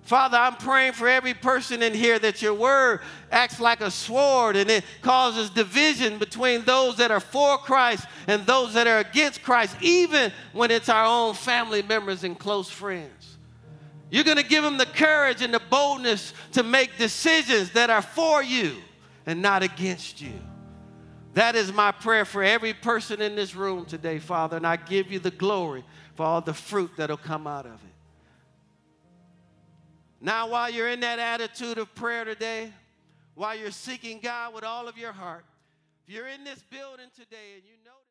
Father, 0.06 0.38
I'm 0.38 0.54
praying 0.54 0.92
for 0.92 1.08
every 1.08 1.34
person 1.34 1.82
in 1.82 1.92
here 1.92 2.16
that 2.20 2.40
your 2.40 2.54
word 2.54 3.00
acts 3.32 3.58
like 3.58 3.80
a 3.80 3.90
sword 3.90 4.54
and 4.54 4.70
it 4.70 4.84
causes 5.02 5.50
division 5.50 6.18
between 6.18 6.64
those 6.64 6.98
that 6.98 7.10
are 7.10 7.18
for 7.18 7.58
Christ 7.58 8.06
and 8.28 8.46
those 8.46 8.74
that 8.74 8.86
are 8.86 9.00
against 9.00 9.42
Christ, 9.42 9.76
even 9.80 10.30
when 10.52 10.70
it's 10.70 10.88
our 10.88 11.04
own 11.04 11.34
family 11.34 11.82
members 11.82 12.22
and 12.22 12.38
close 12.38 12.70
friends. 12.70 13.36
You're 14.08 14.22
going 14.22 14.36
to 14.36 14.44
give 14.44 14.62
them 14.62 14.78
the 14.78 14.86
courage 14.86 15.42
and 15.42 15.52
the 15.52 15.62
boldness 15.70 16.34
to 16.52 16.62
make 16.62 16.96
decisions 16.98 17.72
that 17.72 17.90
are 17.90 18.00
for 18.00 18.44
you 18.44 18.76
and 19.26 19.42
not 19.42 19.64
against 19.64 20.22
you. 20.22 20.38
That 21.34 21.56
is 21.56 21.72
my 21.72 21.90
prayer 21.90 22.24
for 22.24 22.44
every 22.44 22.74
person 22.74 23.20
in 23.20 23.34
this 23.34 23.56
room 23.56 23.84
today, 23.84 24.20
Father, 24.20 24.56
and 24.56 24.66
I 24.68 24.76
give 24.76 25.10
you 25.10 25.18
the 25.18 25.32
glory 25.32 25.84
for 26.14 26.24
all 26.24 26.40
the 26.40 26.54
fruit 26.54 26.92
that'll 26.96 27.16
come 27.16 27.48
out 27.48 27.66
of 27.66 27.72
it. 27.72 27.95
Now, 30.20 30.48
while 30.48 30.70
you're 30.70 30.88
in 30.88 31.00
that 31.00 31.18
attitude 31.18 31.78
of 31.78 31.94
prayer 31.94 32.24
today, 32.24 32.72
while 33.34 33.54
you're 33.54 33.70
seeking 33.70 34.20
God 34.20 34.54
with 34.54 34.64
all 34.64 34.88
of 34.88 34.96
your 34.96 35.12
heart, 35.12 35.44
if 36.06 36.14
you're 36.14 36.28
in 36.28 36.44
this 36.44 36.62
building 36.70 37.06
today 37.14 37.54
and 37.56 37.64
you 37.64 37.75